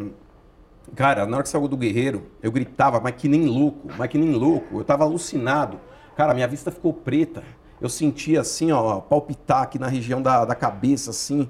[0.95, 3.87] Cara, na hora que saiu o gol do Guerreiro, eu gritava, mas que nem louco,
[3.97, 4.75] mas que nem louco.
[4.75, 5.79] Eu estava alucinado.
[6.15, 7.43] Cara, minha vista ficou preta
[7.83, 11.49] eu sentia assim, ó, palpitar aqui na região da, da cabeça, assim.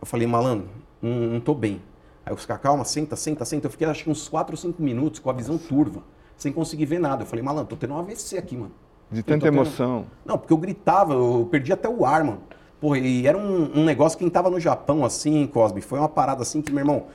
[0.00, 0.68] Eu falei, malandro,
[1.00, 1.80] não, não tô bem.
[2.26, 3.68] Aí os caras, calma, senta, senta, senta.
[3.68, 6.02] Eu fiquei acho que uns 4 ou 5 minutos com a visão turva,
[6.36, 7.22] sem conseguir ver nada.
[7.22, 8.72] Eu falei, malandro, tô tendo um AVC aqui, mano.
[9.10, 10.00] De tanta emoção.
[10.00, 10.10] Tendo...
[10.24, 12.42] Não, porque eu gritava, eu perdi até o ar, mano.
[12.80, 16.42] Porra, e era um, um, negócio, quem tava no Japão, assim, Cosme, foi uma parada
[16.42, 17.06] assim que, meu irmão,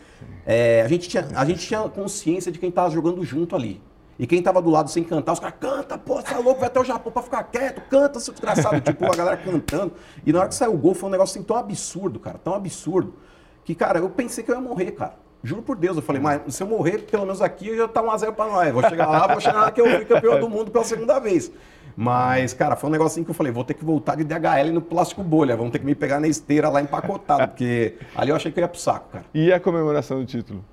[0.45, 3.81] é, a, gente tinha, a gente tinha consciência de quem tava jogando junto ali.
[4.17, 6.67] E quem tava do lado sem cantar, os caras, canta, pô, você é louco, vai
[6.67, 8.81] até o Japão pra ficar quieto, canta, seu desgraçado.
[8.81, 9.93] tipo, a galera cantando.
[10.25, 12.53] E na hora que saiu o gol, foi um negócio assim tão absurdo, cara, tão
[12.53, 13.13] absurdo,
[13.63, 15.13] que, cara, eu pensei que eu ia morrer, cara.
[15.43, 18.33] Juro por Deus, eu falei, mas se eu morrer, pelo menos aqui, já tá 1x0
[18.33, 18.73] pra nós.
[18.73, 21.51] Vou chegar lá, vou chegar lá que eu fui campeão do mundo pela segunda vez.
[21.95, 24.81] Mas, cara, foi um negocinho que eu falei, vou ter que voltar de DHL no
[24.81, 28.51] plástico bolha, vamos ter que me pegar na esteira lá empacotado, porque ali eu achei
[28.51, 29.25] que eu ia pro saco, cara.
[29.33, 30.63] E a comemoração do título?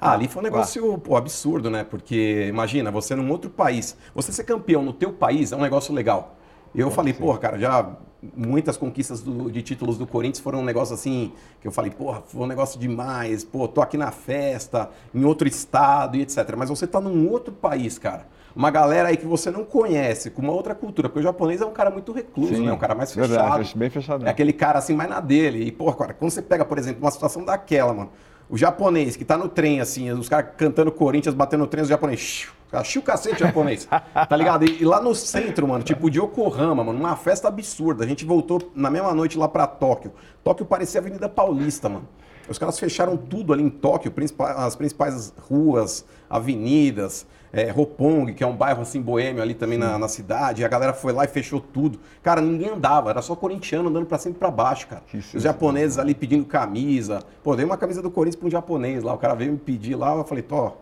[0.00, 1.84] Ah, ali foi um negócio pô, absurdo, né?
[1.84, 5.92] Porque imagina, você num outro país, você ser campeão no teu país é um negócio
[5.92, 6.36] legal.
[6.74, 7.96] Eu falei, pô, cara, já
[8.36, 12.22] muitas conquistas do, de títulos do Corinthians foram um negócio assim, que eu falei, porra,
[12.26, 16.54] foi um negócio demais, pô, tô aqui na festa, em outro estado e etc.
[16.56, 18.26] Mas você tá num outro país, cara.
[18.56, 21.66] Uma galera aí que você não conhece, com uma outra cultura, porque o japonês é
[21.66, 22.72] um cara muito recluso, Sim, né?
[22.72, 23.30] Um cara mais fechado.
[23.30, 24.26] Verdade, bem fechado.
[24.26, 25.64] É aquele cara assim, mais na dele.
[25.64, 28.10] E, pô, cara, quando você pega, por exemplo, uma situação daquela, mano,
[28.50, 31.88] o japonês que tá no trem, assim, os caras cantando Corinthians, batendo no trem, os
[31.88, 32.48] japonês.
[32.72, 33.88] Achei o cacete japonês.
[34.28, 34.64] tá ligado?
[34.64, 38.04] E, e, lá no centro, mano, tipo de Yokohama, mano, uma festa absurda.
[38.04, 40.12] A gente voltou na mesma noite lá pra Tóquio.
[40.44, 42.08] Tóquio parecia a Avenida Paulista, mano.
[42.48, 44.12] Os caras fecharam tudo ali em Tóquio,
[44.56, 49.98] as principais ruas, avenidas é, Ropong, que é um bairro assim boêmio ali também na,
[49.98, 51.98] na, cidade, e a galera foi lá e fechou tudo.
[52.22, 55.02] Cara, ninguém andava, era só corintiano andando para cima e pra baixo, cara.
[55.12, 57.22] Os japoneses ali pedindo camisa.
[57.42, 59.94] Pô, dei uma camisa do Corinthians pra um japonês lá, o cara veio me pedir
[59.94, 60.72] lá, eu falei, tô.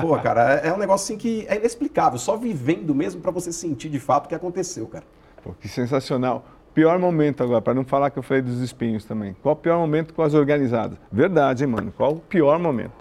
[0.00, 3.52] Pô, cara, é, é um negócio assim que é inexplicável, só vivendo mesmo para você
[3.52, 5.04] sentir de fato o que aconteceu, cara.
[5.42, 6.44] Pô, que sensacional
[6.78, 9.34] pior momento agora, para não falar que eu falei dos espinhos também.
[9.42, 10.96] Qual o pior momento com as organizadas?
[11.10, 11.92] Verdade, hein, mano?
[11.96, 12.92] Qual o pior momento?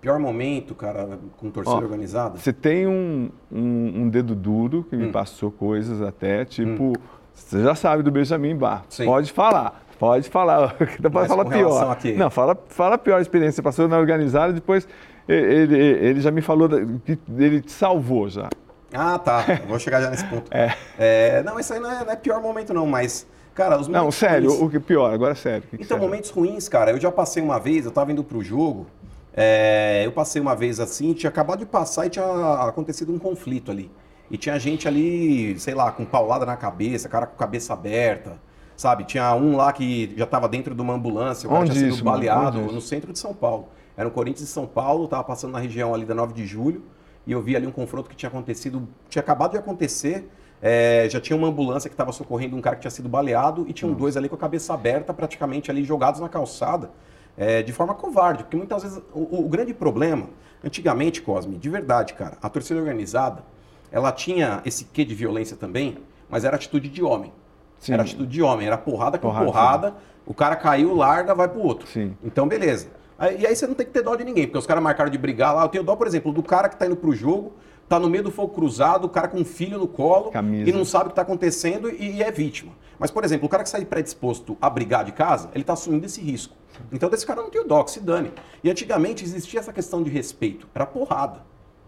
[0.00, 2.38] Pior momento, cara, com torcida Ó, organizada?
[2.38, 5.10] Você tem um, um, um, dedo duro que me hum.
[5.10, 6.92] passou coisas até, tipo, hum.
[7.34, 8.84] você já sabe do Benjamin Bar.
[8.88, 9.04] Sim.
[9.04, 9.82] Pode falar.
[9.98, 10.76] Pode falar,
[11.10, 11.98] pode falar pior.
[12.16, 13.56] Não, fala, fala pior experiência.
[13.56, 14.86] Você passou na organizada, depois
[15.26, 16.68] ele, ele já me falou
[17.04, 18.48] que ele te salvou já.
[18.92, 19.44] Ah, tá.
[19.66, 20.48] Vou chegar já nesse ponto.
[20.54, 20.74] é.
[20.98, 21.42] é.
[21.42, 23.26] Não, isso aí não é, não é pior momento, não, mas.
[23.54, 24.62] Cara, os Não, sério, ruins...
[24.62, 25.62] o que pior, agora é sério.
[25.62, 28.42] Que então, que momentos ruins, cara, eu já passei uma vez, eu tava indo pro
[28.42, 28.86] jogo,
[29.32, 32.24] é, eu passei uma vez assim, tinha acabado de passar e tinha
[32.68, 33.90] acontecido um conflito ali.
[34.30, 38.38] E tinha gente ali, sei lá, com paulada na cabeça, cara com cabeça aberta,
[38.76, 39.04] sabe?
[39.04, 41.94] Tinha um lá que já estava dentro de uma ambulância, o cara Onde tinha sido
[41.94, 43.68] isso, baleado no centro de São Paulo.
[43.96, 46.84] Era um Corinthians de São Paulo, estava passando na região ali da 9 de julho,
[47.26, 50.30] e eu vi ali um confronto que tinha acontecido, tinha acabado de acontecer,
[50.62, 53.72] é, já tinha uma ambulância que estava socorrendo um cara que tinha sido baleado, e
[53.72, 53.96] tinham hum.
[53.96, 56.90] dois ali com a cabeça aberta, praticamente ali jogados na calçada
[57.36, 60.28] é, de forma covarde, porque muitas vezes o, o, grande problema,
[60.64, 63.44] antigamente, Cosme, de verdade, cara, a torcida organizada,
[63.92, 67.32] ela tinha esse quê de violência também, mas era atitude de homem.
[67.78, 67.92] Sim.
[67.92, 69.46] Era atitude de homem, era porrada com porrada.
[69.46, 69.94] porrada
[70.26, 71.86] o cara caiu, larga, vai pro outro.
[71.86, 72.16] Sim.
[72.22, 72.88] Então, beleza.
[73.18, 75.10] Aí, e aí você não tem que ter dó de ninguém, porque os caras marcaram
[75.10, 75.64] de brigar lá.
[75.64, 77.54] Eu tenho dó, por exemplo, do cara que tá indo pro jogo,
[77.88, 80.68] tá no meio do fogo cruzado, o cara com um filho no colo Camisa.
[80.68, 82.72] e não sabe o que tá acontecendo e, e, é vítima.
[82.98, 86.06] Mas, por exemplo, o cara que sai predisposto a brigar de casa, ele tá assumindo
[86.06, 86.54] esse risco.
[86.92, 88.32] Então, desse cara não tem dó, que se dane.
[88.62, 91.40] E antigamente existia essa questão de respeito, era porrada.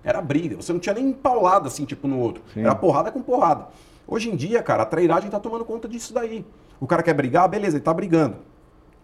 [0.05, 0.57] Era briga.
[0.57, 2.43] Você não tinha nem paulada assim, tipo, no outro.
[2.55, 2.61] Sim.
[2.61, 3.69] Era porrada com porrada.
[4.07, 6.47] Hoje em dia, cara, a trairagem tá tomando conta disso daí.
[6.81, 8.37] O cara quer brigar, beleza, ele tá brigando.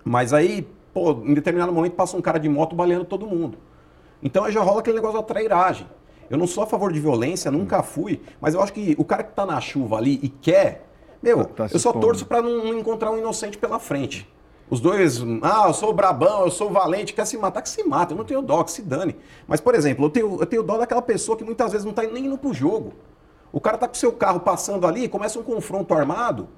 [0.04, 3.58] Mas aí, pô, em determinado momento passa um cara de moto baleando todo mundo.
[4.22, 5.86] Então aí já rola aquele negócio da trairagem.
[6.30, 9.22] Eu não sou a favor de violência, nunca fui, mas eu acho que o cara
[9.22, 10.88] que tá na chuva ali e quer,
[11.22, 14.26] meu, tá, tá eu só torço para não, não, encontrar um inocente pela frente.
[14.70, 17.68] Os dois, ah, eu sou o brabão, eu sou o valente, quer se matar, que
[17.68, 18.14] se mata.
[18.14, 19.14] Eu não tenho dó, que se dane.
[19.46, 22.02] Mas, por exemplo, eu tenho, eu tenho dó daquela pessoa que muitas vezes não tá
[22.02, 22.94] nem indo pro jogo.
[23.52, 26.48] O cara tá com o seu carro passando ali, começa um confronto armado,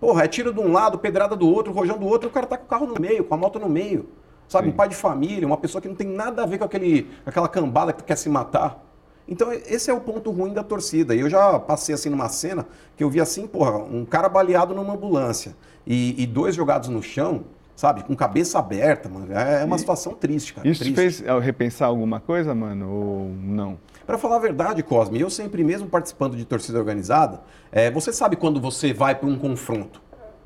[0.00, 2.56] Porra, é tiro de um lado, pedrada do outro, rojão do outro, o cara tá
[2.56, 4.08] com o carro no meio, com a moto no meio.
[4.48, 4.72] Sabe, Sim.
[4.72, 7.48] um pai de família, uma pessoa que não tem nada a ver com aquele, aquela
[7.48, 8.84] cambada que quer se matar.
[9.28, 11.14] Então, esse é o ponto ruim da torcida.
[11.14, 12.64] E eu já passei assim numa cena
[12.96, 17.02] que eu vi assim, porra, um cara baleado numa ambulância e, e dois jogados no
[17.02, 19.32] chão, sabe, com cabeça aberta, mano.
[19.32, 20.68] É uma e situação triste, cara.
[20.68, 20.94] Isso triste.
[20.94, 23.78] fez repensar alguma coisa, mano, ou não?
[24.06, 27.40] Para falar a verdade, Cosme, eu sempre mesmo participando de torcida organizada,
[27.72, 30.00] é, você sabe quando você vai para um confronto.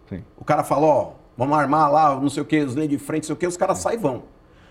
[0.08, 0.24] Sim.
[0.38, 3.24] O cara fala, ó, vamos armar lá, não sei o que, os linhas de frente,
[3.24, 4.22] não sei o que, os caras saem e vão.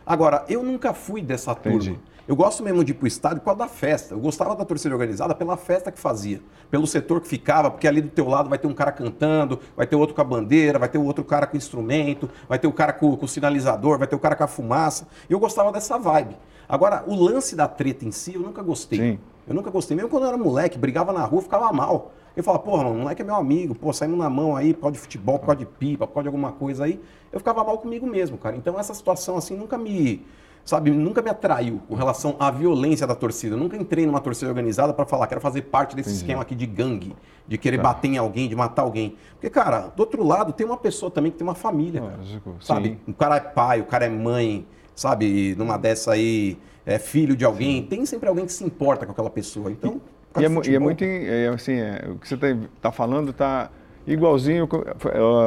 [0.04, 1.92] Agora, eu nunca fui dessa Entendi.
[1.92, 2.10] turma.
[2.28, 4.14] Eu gosto mesmo de ir pro estádio por causa da festa.
[4.14, 8.02] Eu gostava da torcida organizada pela festa que fazia, pelo setor que ficava, porque ali
[8.02, 10.90] do teu lado vai ter um cara cantando, vai ter outro com a bandeira, vai
[10.90, 14.16] ter outro cara com instrumento, vai ter o cara com, com o sinalizador, vai ter
[14.16, 15.08] o cara com a fumaça.
[15.28, 16.36] E eu gostava dessa vibe.
[16.70, 19.00] Agora, o lance da treta em si, eu nunca gostei.
[19.00, 19.20] Sim.
[19.48, 19.98] Eu nunca gostei.
[19.98, 22.12] Mesmo quando eu era moleque, brigava na rua, ficava mal.
[22.36, 24.94] Eu falava, porra, mano, o moleque é meu amigo, pô, saímos na mão aí, pode
[24.94, 27.02] de futebol, pode de pipa, pode de alguma coisa aí.
[27.34, 28.56] Eu ficava mal comigo mesmo, cara.
[28.56, 30.24] Então essa situação, assim, nunca me,
[30.64, 33.56] sabe, nunca me atraiu com relação à violência da torcida.
[33.56, 36.24] Eu nunca entrei numa torcida organizada para falar, quero fazer parte desse Entendi.
[36.24, 37.16] esquema aqui de gangue,
[37.48, 37.84] de querer tá.
[37.84, 39.18] bater em alguém, de matar alguém.
[39.32, 42.18] Porque, cara, do outro lado, tem uma pessoa também que tem uma família, cara.
[42.18, 42.56] Lógico.
[42.62, 42.90] Sabe?
[42.90, 43.12] Sim.
[43.12, 44.68] O cara é pai, o cara é mãe,
[45.00, 45.56] sabe?
[45.58, 47.88] Numa dessa aí é filho de alguém, Sim.
[47.88, 49.72] tem sempre alguém que se importa com aquela pessoa.
[49.72, 50.02] Então,
[50.38, 52.48] e, é, e é, muito é, assim, é, o que você está
[52.82, 53.70] tá falando está
[54.06, 54.68] igualzinho.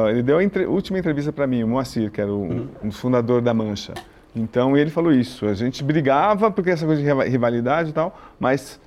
[0.09, 2.67] Ele deu a entre, última entrevista para mim, o Moacir, que era o, uhum.
[2.83, 3.93] um fundador da Mancha.
[4.35, 5.45] Então ele falou isso.
[5.45, 8.79] A gente brigava porque essa coisa de rivalidade e tal, mas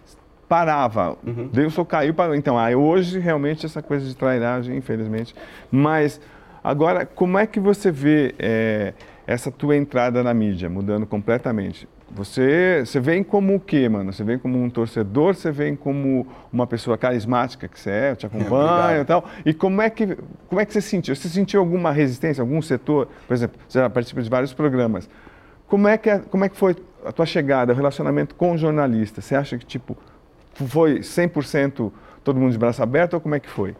[0.49, 1.17] parava.
[1.25, 1.49] Uhum.
[1.53, 2.37] Deus só caiu para.
[2.37, 5.35] Então, aí hoje realmente essa coisa de trairagem, infelizmente.
[5.71, 6.21] Mas
[6.63, 8.93] agora, como é que você vê é,
[9.27, 11.89] essa tua entrada na mídia mudando completamente?
[12.11, 14.13] Você, você vem como o quê, mano?
[14.13, 18.25] Você vem como um torcedor, você vem como uma pessoa carismática que você é, te
[18.25, 19.25] acompanha e tal.
[19.45, 20.17] E como é, que,
[20.49, 21.17] como é que você sentiu?
[21.17, 23.09] Você sentiu alguma resistência, algum setor?
[23.27, 25.11] Por exemplo, você já participa de vários programas.
[25.67, 29.25] Como é que, é, como é que foi a tua chegada, o relacionamento com jornalistas?
[29.25, 29.97] Você acha que, tipo,
[30.55, 31.91] foi 100%
[32.23, 33.75] todo mundo de braço aberto ou como é que foi?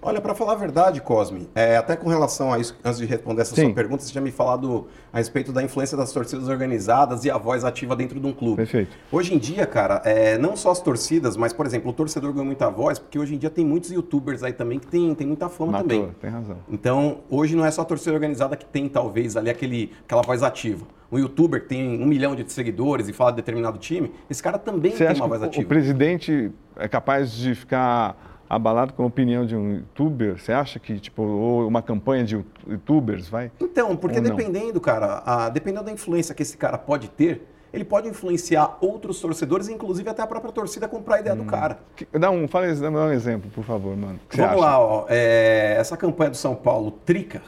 [0.00, 3.42] Olha, para falar a verdade, Cosme, é, até com relação a isso, antes de responder
[3.42, 3.64] essa Sim.
[3.64, 7.36] sua pergunta, você já me falado a respeito da influência das torcidas organizadas e a
[7.36, 8.56] voz ativa dentro de um clube.
[8.56, 8.96] Perfeito.
[9.10, 12.44] Hoje em dia, cara, é, não só as torcidas, mas, por exemplo, o torcedor ganha
[12.44, 15.48] muita voz, porque hoje em dia tem muitos youtubers aí também que tem, tem muita
[15.48, 16.14] fama Matou, também.
[16.20, 16.58] Tem razão.
[16.68, 20.44] Então, hoje não é só a torcida organizada que tem, talvez, ali aquele, aquela voz
[20.44, 20.86] ativa.
[21.10, 24.58] Um youtuber que tem um milhão de seguidores e fala de determinado time, esse cara
[24.58, 25.64] também você tem uma voz ativa.
[25.64, 30.38] O presidente é capaz de ficar abalado com a opinião de um youtuber?
[30.38, 33.50] Você acha que, tipo, ou uma campanha de youtubers vai?
[33.60, 38.08] Então, porque dependendo, cara, a, dependendo da influência que esse cara pode ter, ele pode
[38.08, 41.38] influenciar outros torcedores, inclusive até a própria torcida a comprar a ideia hum.
[41.38, 41.78] do cara.
[42.12, 44.18] Dá um, fala, dá um exemplo, por favor, mano.
[44.30, 47.42] Vamos lá, ó, é, essa campanha do São Paulo, Trica,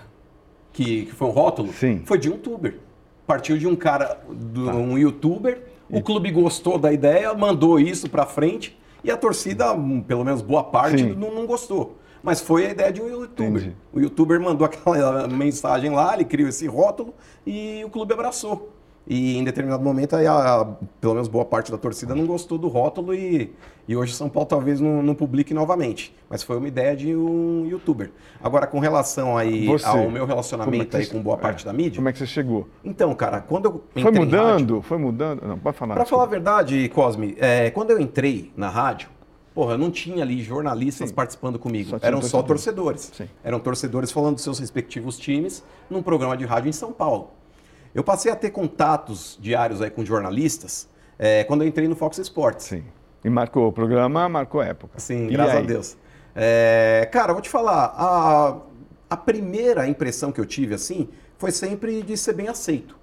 [0.72, 2.02] que, que foi um rótulo, Sim.
[2.04, 2.78] foi de um youtuber.
[3.26, 4.72] Partiu de um cara, de tá.
[4.72, 10.02] um youtuber, o clube gostou da ideia, mandou isso pra frente, e a torcida, hum,
[10.02, 11.96] pelo menos boa parte, não, não, gostou.
[12.22, 13.62] Mas foi a ideia de um youtuber.
[13.62, 13.76] Entendi.
[13.92, 17.14] O youtuber mandou aquela mensagem lá, ele criou esse rótulo
[17.46, 18.70] e o clube abraçou.
[19.06, 20.64] E em determinado momento, aí a, a,
[21.00, 23.52] pelo menos boa parte da torcida não gostou do rótulo e,
[23.88, 26.14] e hoje São Paulo talvez não, não, publique novamente.
[26.28, 28.12] Mas foi uma ideia de um youtuber.
[28.42, 31.72] Agora, com relação aí você, ao meu relacionamento é aí com boa é, parte da
[31.72, 31.96] mídia.
[31.96, 32.68] Como é que você chegou?
[32.84, 34.52] Então, cara, quando eu entrei Foi mudando?
[34.52, 35.42] Rádio, foi mudando?
[35.46, 35.94] Não, pode falar.
[35.94, 39.08] Para falar a verdade, Cosme, é, quando eu entrei na rádio,
[39.52, 41.14] Porra, não tinha ali jornalistas Sim.
[41.14, 41.90] participando comigo.
[41.90, 43.10] Só Eram só torcedores.
[43.12, 43.28] Sim.
[43.42, 47.30] Eram torcedores falando dos seus respectivos times num programa de rádio em São Paulo.
[47.94, 52.18] Eu passei a ter contatos diários aí com jornalistas é, quando eu entrei no Fox
[52.18, 52.66] Sports.
[52.66, 52.84] Sim.
[53.24, 54.98] E marcou o programa, marcou época.
[54.98, 55.62] Sim, e graças aí?
[55.62, 55.96] a Deus.
[56.34, 58.56] É, cara, vou te falar, a,
[59.10, 62.96] a primeira impressão que eu tive assim foi sempre de ser bem aceito.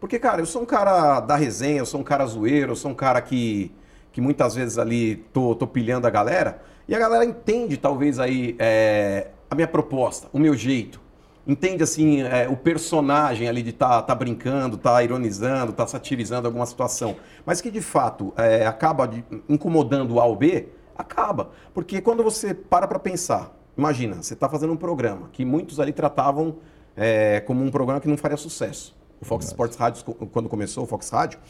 [0.00, 2.90] Porque, cara, eu sou um cara da resenha, eu sou um cara zoeiro, eu sou
[2.90, 3.70] um cara que,
[4.10, 8.56] que muitas vezes ali tô, tô pilhando a galera, e a galera entende talvez aí
[8.58, 11.00] é, a minha proposta, o meu jeito.
[11.50, 16.64] Entende assim é, o personagem ali de tá, tá brincando, tá ironizando, tá satirizando alguma
[16.64, 17.16] situação.
[17.44, 21.50] Mas que de fato é, acaba de, incomodando o A ou B, acaba.
[21.74, 25.92] Porque quando você para para pensar, imagina, você está fazendo um programa que muitos ali
[25.92, 26.58] tratavam
[26.96, 28.96] é, como um programa que não faria sucesso.
[29.20, 29.72] O Fox Verdade.
[29.72, 31.40] Sports Rádio, quando começou o Fox Rádio,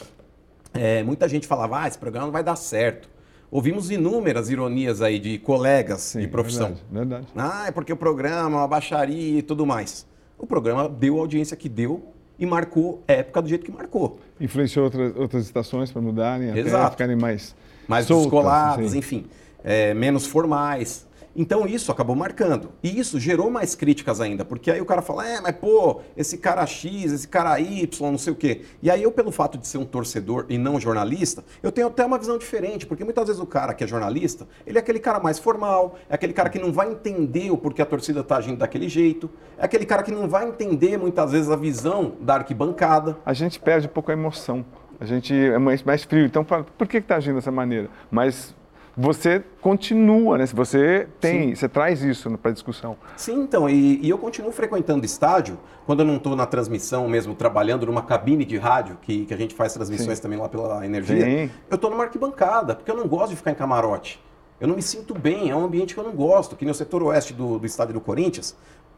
[0.73, 3.07] é, muita gente falava, ah, esse programa não vai dar certo.
[3.51, 6.77] Ouvimos inúmeras ironias aí de colegas Sim, de profissão.
[6.91, 7.27] Verdade, verdade.
[7.35, 10.07] Ah, é porque o programa, uma baixaria e tudo mais.
[10.39, 14.21] O programa deu a audiência que deu e marcou a época do jeito que marcou.
[14.41, 16.77] Influenciou outras, outras estações para mudarem, Exato.
[16.77, 17.55] até ficarem mais
[17.89, 19.27] mais soltas, descoladas, enfim,
[19.65, 21.07] é, menos formais.
[21.35, 22.71] Então isso acabou marcando.
[22.83, 26.39] E isso gerou mais críticas ainda, porque aí o cara fala, é, mas pô, esse
[26.39, 28.63] cara X, esse cara Y, não sei o quê.
[28.83, 32.05] E aí eu, pelo fato de ser um torcedor e não jornalista, eu tenho até
[32.05, 35.21] uma visão diferente, porque muitas vezes o cara que é jornalista, ele é aquele cara
[35.21, 38.59] mais formal, é aquele cara que não vai entender o porquê a torcida está agindo
[38.59, 43.17] daquele jeito, é aquele cara que não vai entender muitas vezes a visão da arquibancada.
[43.25, 44.65] A gente perde um pouco a emoção.
[44.99, 46.27] A gente é mais, mais frio.
[46.27, 47.89] Então, por que está agindo dessa maneira?
[48.11, 48.55] Mas
[48.97, 50.47] você continua, né?
[50.47, 51.55] Você tem, Sim.
[51.55, 52.97] você traz isso para a discussão.
[53.17, 57.35] Sim, então, e, e, eu continuo frequentando estádio, quando eu não estou na transmissão mesmo,
[57.35, 60.23] trabalhando numa cabine de rádio, que, que a gente faz transmissões Sim.
[60.23, 61.51] também lá pela energia, Sim.
[61.69, 64.23] eu estou numa arquibancada, porque eu não gosto de ficar em camarote.
[64.61, 67.03] Eu não me sinto bem, é um ambiente que eu não gosto, que no setor
[67.05, 68.55] oeste do, do estádio do Corinthians,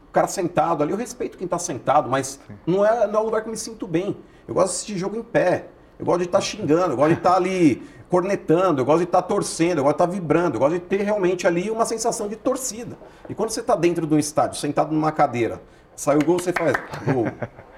[0.09, 3.25] o cara sentado ali, eu respeito quem está sentado, mas não é, não é um
[3.25, 4.17] lugar que eu me sinto bem.
[4.47, 5.67] Eu gosto de assistir jogo em pé.
[5.97, 7.81] Eu gosto de estar tá xingando, eu gosto de estar tá ali
[8.13, 10.81] cornetando, eu gosto de estar tá torcendo, eu gosto de estar vibrando, eu gosto de
[10.81, 12.95] ter realmente ali uma sensação de torcida.
[13.27, 15.59] E quando você está dentro de um estádio, sentado numa cadeira,
[15.95, 16.77] saiu o gol, você faz
[17.11, 17.25] gol.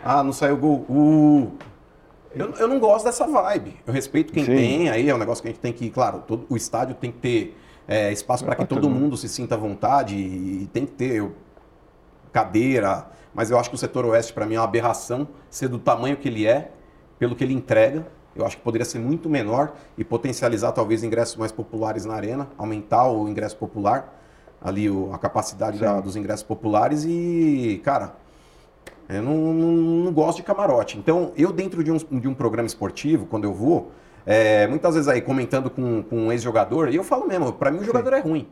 [0.07, 0.85] Ah, não saiu o gol.
[0.87, 1.51] Uh.
[2.35, 3.75] Eu, eu não gosto dessa vibe.
[3.87, 4.53] Eu respeito quem Sim.
[4.53, 7.11] tem, aí é um negócio que a gente tem que, claro, todo, o estádio tem
[7.11, 10.91] que ter é, espaço para que todo mundo se sinta à vontade e tem que
[10.91, 11.33] ter eu,
[12.31, 13.07] cadeira.
[13.33, 16.17] Mas eu acho que o setor oeste, para mim, é uma aberração ser do tamanho
[16.17, 16.71] que ele é,
[17.17, 18.05] pelo que ele entrega.
[18.35, 22.49] Eu acho que poderia ser muito menor e potencializar talvez ingressos mais populares na arena,
[22.57, 24.13] aumentar o ingresso popular,
[24.61, 28.15] ali o, a capacidade da, dos ingressos populares e, cara,
[29.07, 30.97] eu não, não, não, gosto de camarote.
[30.97, 33.91] Então, eu dentro de um, de um programa esportivo, quando eu vou,
[34.25, 37.79] é, muitas vezes aí comentando com, com um ex-jogador, e eu falo mesmo, para mim
[37.79, 38.17] o jogador Sim.
[38.17, 38.47] é ruim.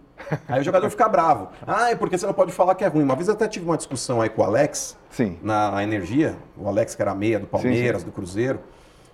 [0.48, 1.50] Aí o jogador fica bravo.
[1.66, 3.04] Ah, é porque você não pode falar que é ruim.
[3.04, 5.40] Uma vez eu até tive uma discussão aí com o Alex, Sim.
[5.42, 8.08] Na, Energia, o Alex que era meia do Palmeiras, sim.
[8.08, 8.60] do Cruzeiro.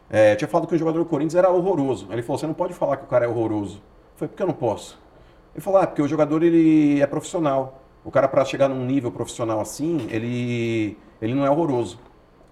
[0.10, 2.08] É, tinha falado que o jogador do Corinthians era horroroso.
[2.10, 3.78] Ele falou: você não pode falar que o cara é horroroso.
[3.78, 5.00] Eu falei: por que eu não posso?
[5.54, 7.82] Ele falou: ah, porque o jogador ele é profissional.
[8.04, 12.00] O cara, para chegar num nível profissional assim, ele, ele não é horroroso.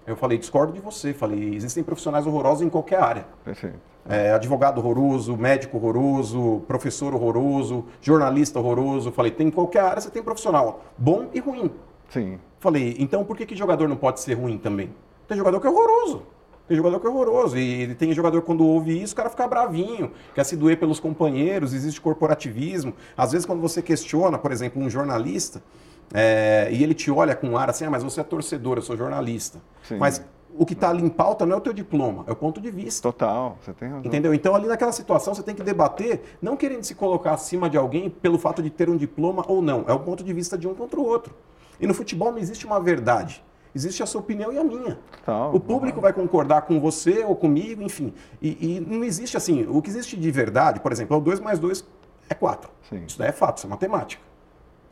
[0.06, 1.12] Eu falei: discordo de você.
[1.12, 3.26] Falei: existem profissionais horrorosos em qualquer área.
[3.44, 3.78] Perfeito.
[4.08, 9.10] É, advogado horroroso, médico horroroso, professor horroroso, jornalista horroroso.
[9.10, 11.70] Falei: tem em qualquer área você tem profissional bom e ruim.
[12.08, 12.38] Sim.
[12.60, 14.94] Falei: então por que, que jogador não pode ser ruim também?
[15.26, 16.22] Tem jogador que é horroroso.
[16.68, 17.58] Tem jogador que é horroroso.
[17.58, 21.72] E tem jogador quando ouve isso, o cara fica bravinho, quer se doer pelos companheiros,
[21.72, 22.92] existe corporativismo.
[23.16, 25.62] Às vezes, quando você questiona, por exemplo, um jornalista,
[26.12, 28.96] é, e ele te olha com ar assim, ah, mas você é torcedor, eu sou
[28.96, 29.60] jornalista.
[29.82, 29.96] Sim.
[29.96, 30.22] Mas
[30.58, 32.70] o que está ali em pauta não é o teu diploma, é o ponto de
[32.70, 33.02] vista.
[33.02, 34.04] Total, você tem razão.
[34.04, 34.34] Entendeu?
[34.34, 38.10] Então, ali naquela situação, você tem que debater, não querendo se colocar acima de alguém
[38.10, 39.84] pelo fato de ter um diploma ou não.
[39.86, 41.34] É o ponto de vista de um contra o outro.
[41.80, 43.42] E no futebol não existe uma verdade.
[43.74, 44.98] Existe a sua opinião e a minha.
[45.24, 48.12] Tá, o público vai concordar com você ou comigo, enfim.
[48.40, 49.66] E, e, não existe assim.
[49.68, 51.84] O que existe de verdade, por exemplo, é o 2 mais 2
[52.28, 52.70] é 4.
[53.06, 54.22] Isso daí é fato, isso é matemática.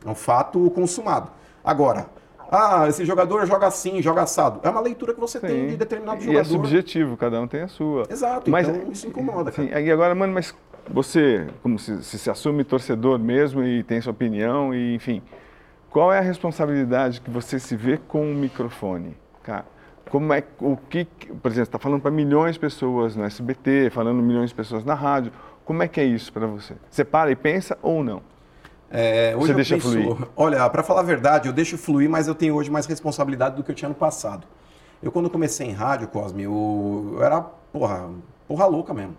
[0.05, 1.31] É um fato consumado.
[1.63, 2.07] Agora,
[2.51, 4.59] ah, esse jogador joga assim, joga assado.
[4.63, 5.47] É uma leitura que você sim.
[5.47, 6.37] tem de determinado jogador.
[6.37, 8.03] E é subjetivo, cada um tem a sua.
[8.09, 9.51] Exato, mas, então isso incomoda.
[9.51, 10.55] Sim, e agora, mano, mas
[10.89, 15.21] você, como se, se, se assume torcedor mesmo e tem sua opinião, e enfim.
[15.89, 19.17] Qual é a responsabilidade que você se vê com o microfone?
[19.43, 19.65] Cara,
[20.09, 24.21] como é o que, por exemplo, está falando para milhões de pessoas no SBT, falando
[24.21, 25.31] milhões de pessoas na rádio.
[25.65, 26.75] Como é que é isso para você?
[26.89, 28.21] Você para e pensa ou não?
[28.89, 30.15] É, você deixa penso, fluir?
[30.35, 33.63] Olha, para falar a verdade, eu deixo fluir, mas eu tenho hoje mais responsabilidade do
[33.63, 34.47] que eu tinha no passado.
[35.03, 38.09] Eu quando comecei em rádio, Cosme, eu, eu era porra,
[38.47, 39.17] porra louca mesmo.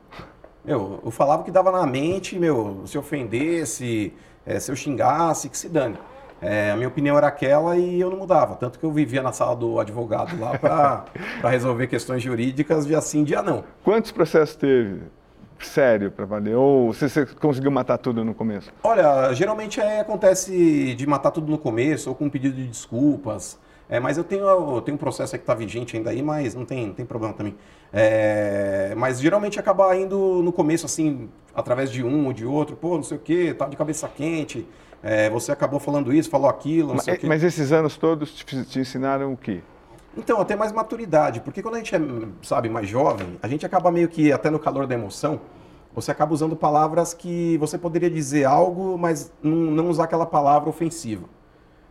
[0.67, 4.13] Eu, eu falava o que dava na mente, meu, se ofendesse,
[4.45, 5.99] é, se eu xingasse, que se dane.
[6.41, 8.55] É, a minha opinião era aquela e eu não mudava.
[8.55, 11.05] Tanto que eu vivia na sala do advogado lá para
[11.49, 13.65] resolver questões jurídicas de assim, dia não.
[13.85, 15.01] Quantos processos teve?
[15.61, 16.55] sério para valer?
[16.55, 18.73] Ou você, você, conseguiu matar tudo no começo?
[18.83, 23.59] Olha, geralmente é, acontece de matar tudo no começo ou com um pedido de desculpas.
[23.89, 26.65] É, mas eu tenho, eu tenho um processo que está vigente ainda aí, mas não
[26.65, 27.57] tem, não tem problema também.
[27.91, 32.97] É, mas geralmente acaba indo no começo, assim, através de um ou de outro, pô,
[32.97, 34.67] não sei o quê, tá de cabeça quente,
[35.03, 37.27] é, você acabou falando isso, falou aquilo, não mas, sei o quê.
[37.27, 39.61] Mas esses anos todos te, te ensinaram o quê?
[40.17, 42.01] Então, até mais maturidade, porque quando a gente é,
[42.43, 45.41] sabe, mais jovem, a gente acaba meio que, até no calor da emoção,
[45.95, 50.69] você acaba usando palavras que você poderia dizer algo, mas não, não usar aquela palavra
[50.69, 51.27] ofensiva.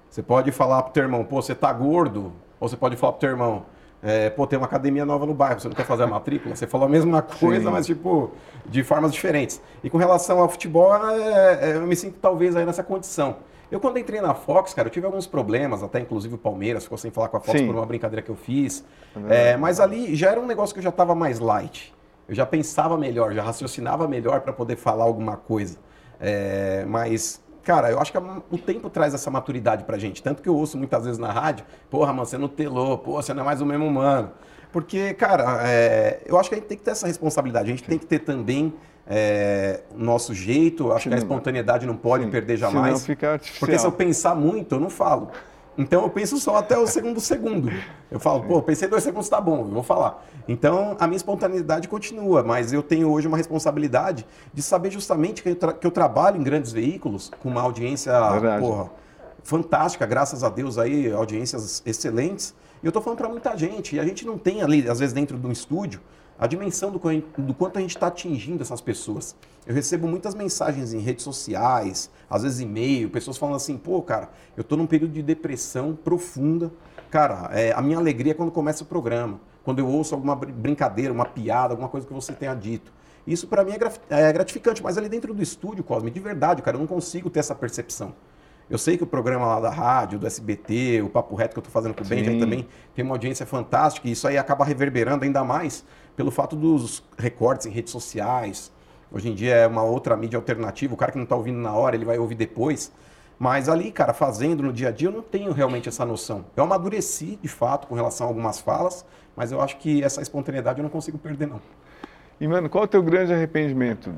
[0.10, 3.22] Você pode falar pro teu irmão, pô, você tá gordo, ou você pode falar pro
[3.22, 3.66] teu irmão,
[4.02, 6.56] é, pô, tem uma academia nova no bairro, você não quer fazer a matrícula?
[6.56, 7.72] Você falou a mesma coisa, Sim.
[7.72, 8.32] mas tipo,
[8.66, 9.62] de formas diferentes.
[9.84, 13.38] E com relação ao futebol, é, é, eu me sinto talvez aí nessa condição.
[13.70, 16.98] Eu, quando entrei na Fox, cara, eu tive alguns problemas, até inclusive o Palmeiras ficou
[16.98, 17.68] sem falar com a Fox Sim.
[17.68, 18.86] por uma brincadeira que eu fiz.
[19.28, 21.94] É, mas ali já era um negócio que eu já estava mais light.
[22.30, 25.80] Eu já pensava melhor, já raciocinava melhor para poder falar alguma coisa.
[26.20, 30.24] É, mas cara, eu acho que o tempo traz essa maturidade pra gente.
[30.24, 33.34] Tanto que eu ouço muitas vezes na rádio, porra, mano, você não telou, porra, você
[33.34, 34.32] não é mais o mesmo humano.
[34.72, 37.66] Porque, cara, é, eu acho que a gente tem que ter essa responsabilidade.
[37.66, 37.90] A gente Sim.
[37.90, 38.74] tem que ter também
[39.06, 40.94] é, o nosso jeito.
[40.94, 42.32] Acho Sim, que a espontaneidade não pode Sim.
[42.32, 43.06] perder jamais.
[43.06, 43.40] Fica.
[43.60, 45.30] Porque se eu pensar muito, eu não falo.
[45.78, 47.72] Então eu penso só até o segundo segundo.
[48.10, 50.26] Eu falo, pô, pensei dois segundos, tá bom, eu vou falar.
[50.48, 55.50] Então a minha espontaneidade continua, mas eu tenho hoje uma responsabilidade de saber justamente que
[55.50, 58.12] eu, que eu trabalho em grandes veículos, com uma audiência
[58.60, 58.90] porra,
[59.44, 62.56] fantástica, graças a Deus aí, audiências excelentes.
[62.82, 65.14] E eu tô falando para muita gente, e a gente não tem ali, às vezes,
[65.14, 66.02] dentro de um estúdio,
[66.40, 69.36] a dimensão do, do quanto a gente está atingindo essas pessoas.
[69.66, 74.30] Eu recebo muitas mensagens em redes sociais, às vezes e-mail, pessoas falando assim, pô, cara,
[74.56, 76.72] eu estou num período de depressão profunda.
[77.10, 81.12] Cara, é, a minha alegria é quando começa o programa, quando eu ouço alguma brincadeira,
[81.12, 82.92] uma piada, alguma coisa que você tenha dito.
[83.26, 86.78] Isso para mim é, é gratificante, mas ali dentro do estúdio, Cosme, de verdade, cara,
[86.78, 88.14] eu não consigo ter essa percepção.
[88.70, 91.62] Eu sei que o programa lá da rádio, do SBT, o Papo Reto que eu
[91.62, 95.24] estou fazendo com o Benjamin também tem uma audiência fantástica e isso aí acaba reverberando
[95.24, 95.86] ainda mais
[96.18, 98.72] pelo fato dos recortes em redes sociais.
[99.10, 101.74] Hoje em dia é uma outra mídia alternativa, o cara que não está ouvindo na
[101.74, 102.92] hora, ele vai ouvir depois.
[103.40, 106.44] Mas ali, cara, fazendo no dia a dia, eu não tenho realmente essa noção.
[106.56, 109.06] Eu amadureci, de fato, com relação a algumas falas,
[109.36, 111.62] mas eu acho que essa espontaneidade eu não consigo perder, não.
[112.42, 114.12] E, mano, qual é o teu grande arrependimento?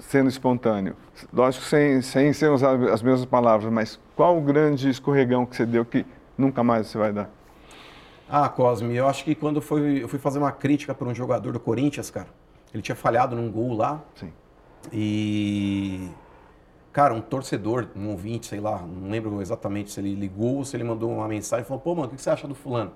[0.00, 0.96] Sendo espontâneo?
[1.32, 5.66] Lógico, sem, sem, sem usar as mesmas palavras, mas qual o grande escorregão que você
[5.66, 6.04] deu que
[6.36, 7.30] nunca mais você vai dar?
[8.28, 11.52] Ah, Cosme, eu acho que quando foi, eu fui fazer uma crítica para um jogador
[11.52, 12.28] do Corinthians, cara,
[12.72, 14.02] ele tinha falhado num gol lá.
[14.14, 14.32] Sim.
[14.92, 16.08] E.
[16.92, 20.76] Cara, um torcedor, um ouvinte, sei lá, não lembro exatamente se ele ligou ou se
[20.76, 22.92] ele mandou uma mensagem e falou: pô, mano, o que você acha do fulano?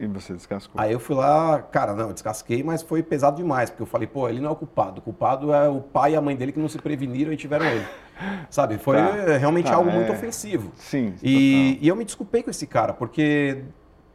[0.00, 0.80] E você descascou?
[0.80, 4.08] Aí eu fui lá, cara, não, eu descasquei, mas foi pesado demais, porque eu falei,
[4.08, 4.98] pô, ele não é o culpado.
[4.98, 7.66] O culpado é o pai e a mãe dele que não se preveniram e tiveram
[7.66, 7.86] ele.
[8.48, 8.78] Sabe?
[8.78, 9.92] Foi tá, realmente tá, algo é...
[9.92, 10.72] muito ofensivo.
[10.76, 11.14] Sim.
[11.22, 13.62] E, e, eu me desculpei com esse cara, porque,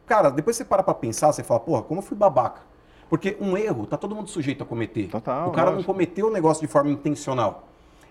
[0.08, 2.62] cara, depois você para pra pensar, você fala, porra, como eu fui babaca.
[3.08, 5.10] Porque um erro, tá todo mundo sujeito a cometer.
[5.10, 5.88] Total, o cara lógico.
[5.88, 7.68] não cometeu o negócio de forma intencional.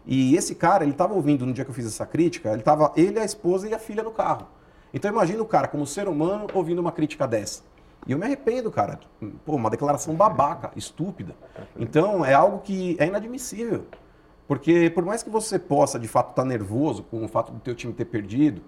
[0.06, 2.92] E esse cara, ele tava ouvindo no dia que eu fiz essa crítica, ele tava
[2.96, 4.46] ele, a esposa e a filha no carro.
[4.94, 7.64] Então imagina o cara como ser humano ouvindo uma crítica dessa.
[8.06, 9.00] E eu me arrependo, cara.
[9.44, 11.34] Pô, uma declaração babaca, estúpida.
[11.76, 13.86] Então, é algo que é inadmissível.
[14.46, 17.58] Porque por mais que você possa, de fato, estar tá nervoso com o fato do
[17.60, 18.60] teu time ter perdido,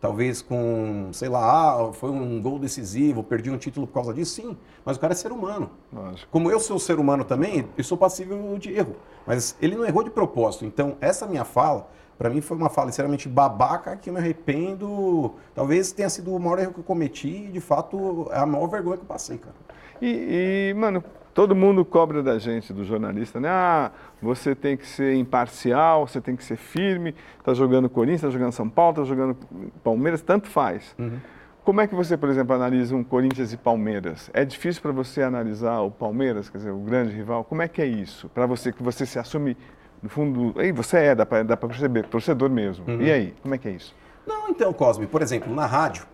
[0.00, 4.36] talvez com, sei lá, ah, foi um gol decisivo, perdi um título por causa disso,
[4.36, 4.56] sim.
[4.84, 5.70] Mas o cara é ser humano.
[5.92, 6.30] Lógico.
[6.30, 8.94] Como eu sou ser humano também, eu sou passível de erro.
[9.26, 10.64] Mas ele não errou de propósito.
[10.64, 15.34] Então, essa minha fala para mim foi uma fala extremamente babaca que eu me arrependo.
[15.54, 18.68] Talvez tenha sido o maior erro que eu cometi e, de fato, é a maior
[18.68, 19.54] vergonha que eu passei, cara.
[20.00, 21.02] E, e, mano,
[21.32, 23.48] todo mundo cobra da gente, do jornalista, né?
[23.48, 23.90] Ah,
[24.22, 27.14] você tem que ser imparcial, você tem que ser firme.
[27.42, 29.36] Tá jogando Corinthians, tá jogando São Paulo, tá jogando
[29.82, 30.94] Palmeiras, tanto faz.
[30.98, 31.18] Uhum.
[31.64, 34.30] Como é que você, por exemplo, analisa um Corinthians e Palmeiras?
[34.34, 37.42] É difícil para você analisar o Palmeiras, quer dizer, o grande rival?
[37.42, 38.28] Como é que é isso?
[38.28, 39.56] Para você que você se assume
[40.04, 42.84] no fundo, aí você é, dá para perceber, torcedor mesmo.
[42.86, 43.00] Uhum.
[43.00, 43.94] E aí, como é que é isso?
[44.26, 46.04] Não, então, Cosme, por exemplo, na rádio,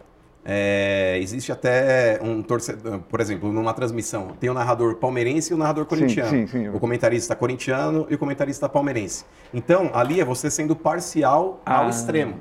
[0.44, 5.58] é, existe até um torcedor, por exemplo, numa transmissão, tem o narrador palmeirense e o
[5.58, 6.30] narrador corintiano.
[6.30, 6.68] Sim, sim, sim.
[6.68, 9.24] O comentarista corintiano e o comentarista palmeirense.
[9.52, 11.90] Então, ali é você sendo parcial ao ah.
[11.90, 12.36] extremo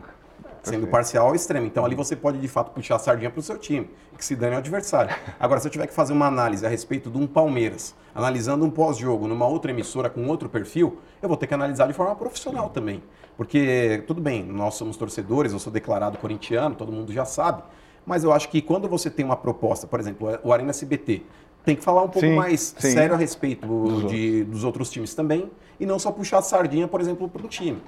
[0.64, 1.66] sendo parcial ao extremo.
[1.66, 4.36] Então ali você pode de fato puxar a sardinha para o seu time, que se
[4.36, 5.16] dane ao adversário.
[5.40, 8.70] Agora, se eu tiver que fazer uma análise a respeito de um Palmeiras, analisando um
[8.70, 12.70] pós-jogo numa outra emissora com outro perfil, eu vou ter que analisar de forma profissional
[12.70, 13.02] também.
[13.38, 17.64] Porque, tudo bem, nós somos torcedores, eu sou declarado corintiano, todo mundo já sabe.
[18.06, 21.22] Mas eu acho que quando você tem uma proposta, por exemplo, o Arena SBT,
[21.64, 22.92] tem que falar um pouco Sim, mais sim.
[22.92, 25.50] sério a respeito Dos de- dos outros times também,
[25.80, 27.82] e não só puxar a sardinha, por exemplo, para um time.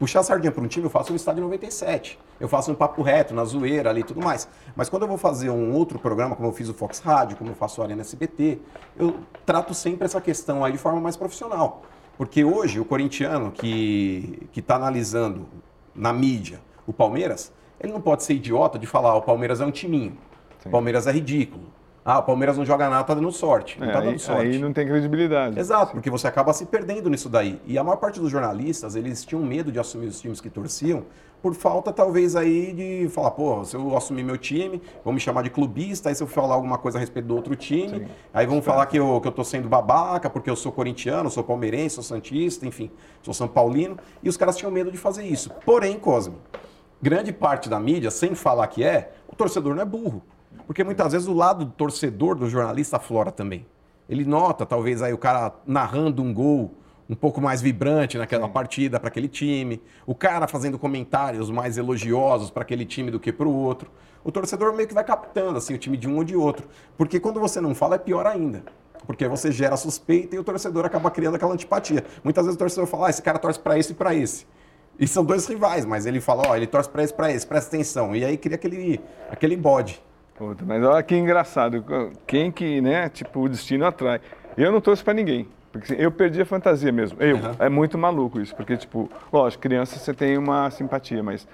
[0.00, 2.18] Puxar a sardinha para um time, eu faço no estádio 97.
[2.40, 4.48] Eu faço um papo reto, na zoeira ali e tudo mais.
[4.74, 7.50] Mas quando eu vou fazer um outro programa, como eu fiz o Fox Rádio, como
[7.50, 8.58] eu faço o Arena SBT,
[8.96, 11.82] eu trato sempre essa questão aí de forma mais profissional.
[12.16, 15.46] Porque hoje o corintiano que está analisando
[15.94, 19.66] na mídia o Palmeiras, ele não pode ser idiota de falar "Ah, o Palmeiras é
[19.66, 20.16] um timinho,
[20.64, 21.64] o Palmeiras é ridículo.
[22.04, 23.78] Ah, o Palmeiras não joga nada, tá dando sorte.
[23.78, 24.42] Não É, tá dando aí, sorte.
[24.42, 25.58] aí não tem credibilidade.
[25.58, 27.60] Exato, porque você acaba se perdendo nisso daí.
[27.66, 31.04] E a maior parte dos jornalistas, eles tinham medo de assumir os times que torciam,
[31.42, 35.42] por falta talvez aí de falar, pô, se eu assumir meu time, vão me chamar
[35.42, 38.60] de clubista, aí se eu falar alguma coisa a respeito do outro time, aí vão
[38.60, 42.04] falar que eu, que eu tô sendo babaca, porque eu sou corintiano, sou palmeirense, sou
[42.04, 42.90] santista, enfim,
[43.22, 45.50] sou são paulino, e os caras tinham medo de fazer isso.
[45.64, 46.34] Porém, Cosme,
[47.00, 50.22] grande parte da mídia, sem falar que é, o torcedor não é burro.
[50.70, 53.66] Porque muitas vezes o lado do torcedor do jornalista aflora também.
[54.08, 56.76] Ele nota, talvez, aí o cara narrando um gol
[57.08, 62.52] um pouco mais vibrante naquela partida para aquele time, o cara fazendo comentários mais elogiosos
[62.52, 63.90] para aquele time do que para o outro.
[64.22, 66.68] O torcedor meio que vai captando assim, o time de um ou de outro.
[66.96, 68.62] Porque quando você não fala, é pior ainda.
[69.08, 72.04] Porque você gera suspeita e o torcedor acaba criando aquela antipatia.
[72.22, 74.46] Muitas vezes o torcedor fala, ah, esse cara torce para esse e para esse.
[75.00, 77.74] E são dois rivais, mas ele fala, ó, ele torce para esse, para esse, presta
[77.74, 78.14] atenção.
[78.14, 79.00] E aí cria aquele,
[79.32, 80.00] aquele bode.
[80.40, 81.84] Puta, mas olha que engraçado.
[82.26, 84.22] Quem que, né, tipo, o destino atrai.
[84.56, 85.46] Eu não torço pra ninguém.
[85.70, 87.22] Porque assim, eu perdi a fantasia mesmo.
[87.22, 87.36] Eu.
[87.36, 87.56] Uhum.
[87.58, 88.56] É muito maluco isso.
[88.56, 91.46] Porque, tipo, lógico, criança você tem uma simpatia, mas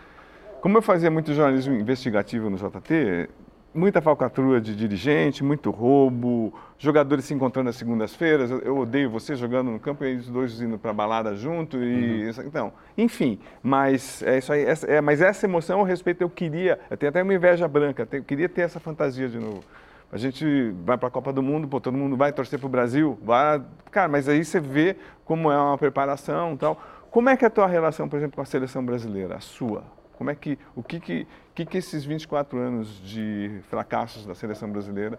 [0.62, 3.28] como eu fazia muito jornalismo investigativo no JT,
[3.76, 8.50] muita falcatrua de dirigente, muito roubo, jogadores se encontrando às segundas-feiras.
[8.50, 11.76] Eu, eu odeio você jogando no campo e eles dois indo pra balada junto.
[11.76, 14.64] E, Então, enfim, mas é isso aí.
[14.64, 16.80] Essa, é, mas essa emoção, eu respeito, eu queria.
[16.90, 19.62] Eu tenho até uma inveja branca, eu queria ter essa fantasia de novo.
[20.10, 22.70] A gente vai para a Copa do Mundo, pô, todo mundo vai torcer para o
[22.70, 23.60] Brasil, vai,
[23.90, 26.80] cara, mas aí você vê como é uma preparação e tal.
[27.10, 29.82] Como é que é a tua relação, por exemplo, com a seleção brasileira, a sua?
[30.16, 34.70] Como é que, o que que, que, que esses 24 anos de fracassos da seleção
[34.70, 35.18] brasileira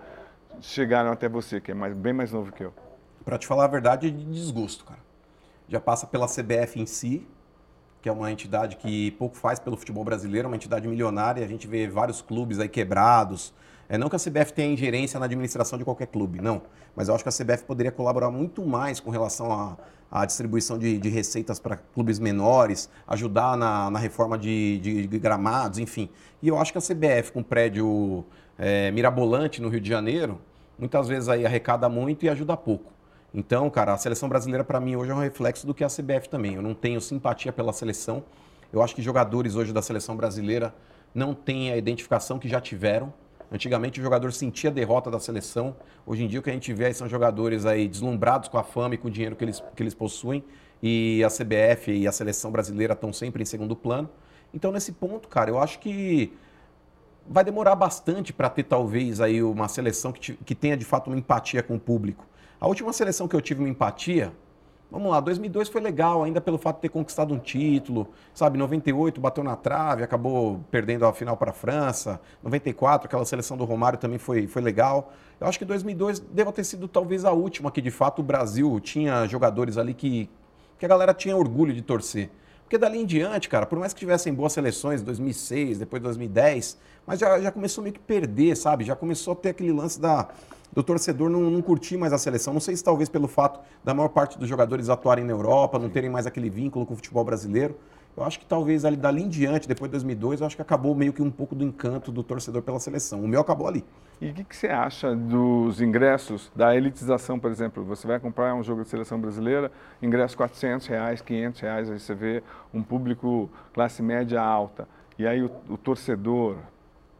[0.59, 2.73] chegaram até você, que é mais, bem mais novo que eu?
[3.23, 4.99] Pra te falar a verdade, é de desgosto, cara.
[5.69, 7.27] Já passa pela CBF em si,
[8.01, 11.67] que é uma entidade que pouco faz pelo futebol brasileiro, uma entidade milionária, a gente
[11.67, 13.53] vê vários clubes aí quebrados.
[13.89, 16.61] É não que a CBF tenha ingerência na administração de qualquer clube, não.
[16.95, 19.77] Mas eu acho que a CBF poderia colaborar muito mais com relação à,
[20.11, 25.19] à distribuição de, de receitas para clubes menores, ajudar na, na reforma de, de- de
[25.19, 26.09] gramados, enfim.
[26.41, 28.25] E eu acho que a CBF, com um prédio
[28.59, 30.39] é, mirabolante no Rio de Janeiro,
[30.77, 32.91] muitas vezes aí arrecada muito e ajuda pouco.
[33.33, 36.27] Então, cara, a seleção brasileira para mim hoje é um reflexo do que a CBF
[36.29, 36.55] também.
[36.55, 38.23] Eu não tenho simpatia pela seleção.
[38.73, 40.73] Eu acho que jogadores hoje da seleção brasileira
[41.15, 43.13] não têm a identificação que já tiveram.
[43.51, 45.75] Antigamente o jogador sentia a derrota da seleção.
[46.05, 48.95] Hoje em dia o que a gente vê são jogadores aí deslumbrados com a fama
[48.95, 50.43] e com o dinheiro que eles, que eles possuem.
[50.83, 54.09] E a CBF e a seleção brasileira estão sempre em segundo plano.
[54.53, 56.33] Então, nesse ponto, cara, eu acho que
[57.27, 61.17] vai demorar bastante para ter talvez aí uma seleção que, que tenha de fato uma
[61.17, 62.25] empatia com o público.
[62.59, 64.33] A última seleção que eu tive uma empatia,
[64.89, 69.19] vamos lá, 2002 foi legal, ainda pelo fato de ter conquistado um título, sabe, 98
[69.19, 73.99] bateu na trave, acabou perdendo a final para a França, 94 aquela seleção do Romário
[73.99, 75.11] também foi, foi legal.
[75.39, 78.79] Eu acho que 2002 deva ter sido talvez a última que de fato o Brasil
[78.79, 80.29] tinha jogadores ali que,
[80.79, 82.29] que a galera tinha orgulho de torcer.
[82.63, 87.17] Porque dali em diante, cara, por mais que tivessem boas seleções, 2006, depois 2010, mas
[87.17, 88.83] já, já começou meio que perder, sabe?
[88.83, 90.27] Já começou a ter aquele lance da,
[90.73, 92.53] do torcedor não, não curtir mais a seleção.
[92.53, 95.89] Não sei se talvez pelo fato da maior parte dos jogadores atuarem na Europa, não
[95.89, 97.75] terem mais aquele vínculo com o futebol brasileiro.
[98.17, 100.95] Eu acho que talvez ali dali em diante, depois de 2002, eu acho que acabou
[100.95, 103.23] meio que um pouco do encanto do torcedor pela seleção.
[103.23, 103.85] O meu acabou ali.
[104.19, 107.83] E o que, que você acha dos ingressos, da elitização, por exemplo?
[107.83, 112.15] Você vai comprar um jogo de seleção brasileira, ingresso 400 reais, 500 reais, aí você
[112.15, 112.43] vê
[112.73, 114.87] um público classe média alta.
[115.19, 116.55] E aí o, o torcedor,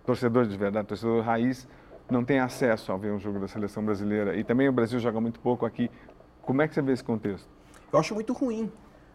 [0.04, 1.68] torcedor de verdade, torcedor raiz,
[2.10, 4.36] não tem acesso a ver um jogo da seleção brasileira.
[4.36, 5.90] E também o Brasil joga muito pouco aqui.
[6.42, 7.48] Como é que você vê esse contexto?
[7.92, 8.72] Eu acho muito ruim.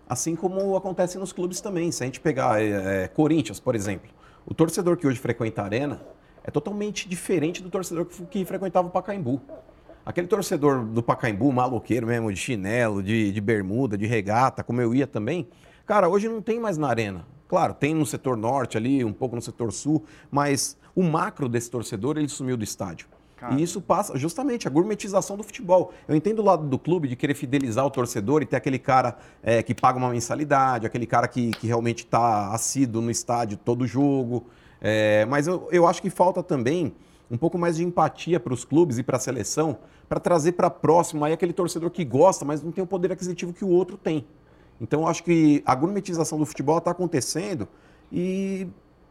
[0.09, 1.91] Assim como acontece nos clubes também.
[1.91, 4.11] Se a gente pegar é, é, Corinthians, por exemplo,
[4.45, 6.03] o torcedor que hoje frequenta a arena
[6.45, 9.41] é totalmente diferente do torcedor que, que frequentava o Pacaembu.
[10.05, 14.93] Aquele torcedor do Pacaembu, maloqueiro mesmo, de chinelo, de, de bermuda, de regata, como eu
[14.93, 15.49] ia também,
[15.87, 17.25] cara, hoje não tem mais na arena.
[17.47, 21.71] Claro, tem no setor norte ali, um pouco no setor sul, mas o macro desse
[21.71, 23.07] torcedor, ele sumiu do estádio.
[23.37, 23.55] Cara.
[23.55, 25.93] E isso passa justamente a gourmetização do futebol.
[26.07, 29.17] Eu entendo o lado do clube de querer fidelizar o torcedor e ter aquele cara
[29.43, 33.85] é, que paga uma mensalidade, aquele cara que, que realmente está assíduo no estádio todo
[33.85, 34.47] jogo.
[34.81, 36.95] É, mas eu, eu acho que falta também
[37.29, 39.79] um pouco mais de empatia para os clubes e para a seleção,
[40.09, 43.53] para trazer para próximo aí aquele torcedor que gosta, mas não tem o poder aquisitivo
[43.53, 44.25] que o outro tem.
[44.81, 47.67] Então eu acho que a gourmetização do futebol está acontecendo
[48.13, 48.69] e,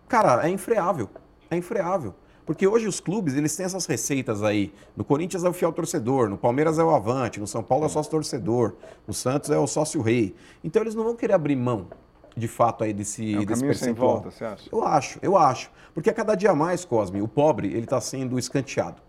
[0.07, 1.09] cara, é infreável.
[1.51, 2.15] É infreável.
[2.45, 4.73] Porque hoje os clubes, eles têm essas receitas aí.
[4.95, 7.87] No Corinthians é o fiel torcedor, no Palmeiras é o avante, no São Paulo é
[7.87, 8.75] o sócio torcedor,
[9.07, 10.35] no Santos é o sócio rei.
[10.63, 11.87] Então eles não vão querer abrir mão
[12.35, 14.69] de fato aí desse, é um desse sem volta, você acha?
[14.71, 15.69] Eu acho, eu acho.
[15.93, 19.01] Porque a cada dia mais, Cosme, o pobre, ele está sendo escanteado.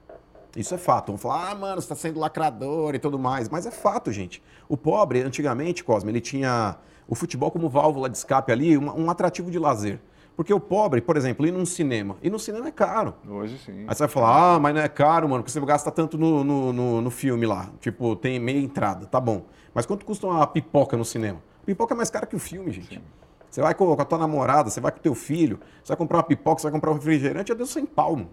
[0.56, 1.08] Isso é fato.
[1.12, 3.48] Vão falar, ah, mano, você está sendo lacrador e tudo mais.
[3.48, 4.42] Mas é fato, gente.
[4.68, 6.76] O pobre, antigamente, Cosme, ele tinha
[7.08, 10.00] o futebol como válvula de escape ali, um, um atrativo de lazer.
[10.36, 12.16] Porque o pobre, por exemplo, ir num cinema.
[12.22, 13.14] E no cinema é caro.
[13.28, 13.84] Hoje sim.
[13.86, 16.42] Aí você vai falar, ah, mas não é caro, mano, porque você gasta tanto no,
[16.42, 17.70] no, no, no filme lá.
[17.80, 19.44] Tipo, tem meia entrada, tá bom.
[19.74, 21.42] Mas quanto custa uma pipoca no cinema?
[21.64, 22.96] pipoca é mais cara que o filme, gente.
[22.96, 23.02] Sim.
[23.48, 26.18] Você vai com a tua namorada, você vai com o teu filho, você vai comprar
[26.18, 28.30] uma pipoca, você vai comprar um refrigerante, é deu sem pau, mano.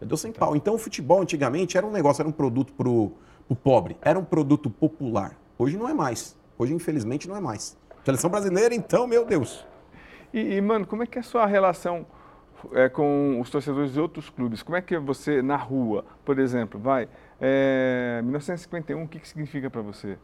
[0.00, 0.56] É deu sem pau.
[0.56, 3.12] Então o futebol antigamente era um negócio, era um produto pro,
[3.46, 5.36] pro pobre, era um produto popular.
[5.58, 6.36] Hoje não é mais.
[6.58, 7.76] Hoje, infelizmente, não é mais.
[8.04, 9.64] Seleção brasileira, então, meu Deus.
[10.32, 12.06] E, e mano, como é que é a sua relação
[12.72, 14.62] é, com os torcedores de outros clubes?
[14.62, 17.08] Como é que é você, na rua, por exemplo, vai,
[17.40, 20.16] é, 1951, o que, que significa para você?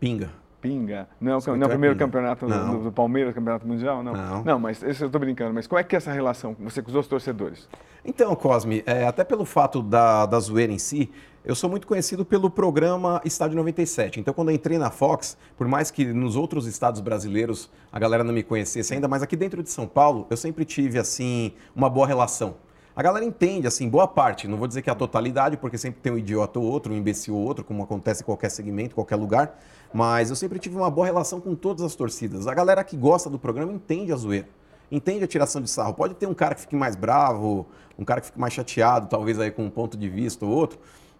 [0.00, 0.30] Pinga.
[0.60, 1.06] Pinga.
[1.20, 4.02] Não, não é o primeiro campeonato do, do, Palmeiras, campeonato mundial?
[4.02, 4.14] Não.
[4.14, 5.52] Não, não mas isso eu estou brincando.
[5.52, 7.68] Mas como é que é essa relação você com os outros torcedores?
[8.02, 11.12] Então, Cosme, é, até pelo fato da, da zoeira em si,
[11.44, 14.18] eu sou muito conhecido pelo programa Estádio 97.
[14.18, 18.24] Então, quando eu entrei na Fox, por mais que nos outros estados brasileiros a galera
[18.24, 21.90] não me conhecesse ainda, mas aqui dentro de São Paulo, eu sempre tive, assim, uma
[21.90, 22.54] boa relação.
[22.96, 26.12] A galera entende, assim, boa parte, não vou dizer que a totalidade, porque sempre tem
[26.12, 29.60] um idiota ou outro, um imbecil ou outro, como acontece em qualquer segmento, qualquer lugar,
[29.92, 32.46] mas eu sempre tive uma boa relação com todas as torcidas.
[32.46, 34.48] A galera que gosta do programa entende a zoeira,
[34.90, 35.92] entende a tiração de sarro.
[35.92, 37.66] Pode ter um cara que fique mais bravo,
[37.98, 40.78] um cara que fique mais chateado, talvez aí com um ponto de vista ou outro,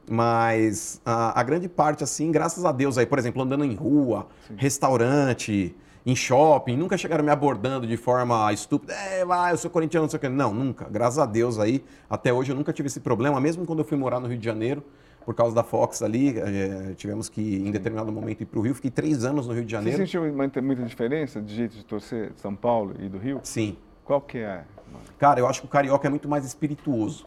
[0.08, 4.26] mas a, a grande parte, assim, graças a Deus aí, por exemplo, andando em rua,
[4.46, 4.54] Sim.
[4.56, 5.74] restaurante,
[6.06, 10.10] em shopping, nunca chegaram me abordando de forma estúpida, é, vai, eu sou corintiano, não
[10.10, 10.28] sei o que.
[10.28, 10.86] Não, nunca.
[10.90, 13.96] Graças a Deus aí, até hoje eu nunca tive esse problema, mesmo quando eu fui
[13.96, 14.82] morar no Rio de Janeiro,
[15.24, 18.74] por causa da Fox ali, é, tivemos que, em determinado momento, ir para o Rio.
[18.74, 19.96] Fiquei três anos no Rio de Janeiro.
[19.96, 23.40] Você sentiu muita, muita diferença de jeito de torcer de São Paulo e do Rio?
[23.42, 23.78] Sim.
[24.04, 24.64] Qual que é?
[25.18, 27.26] Cara, eu acho que o carioca é muito mais espirituoso.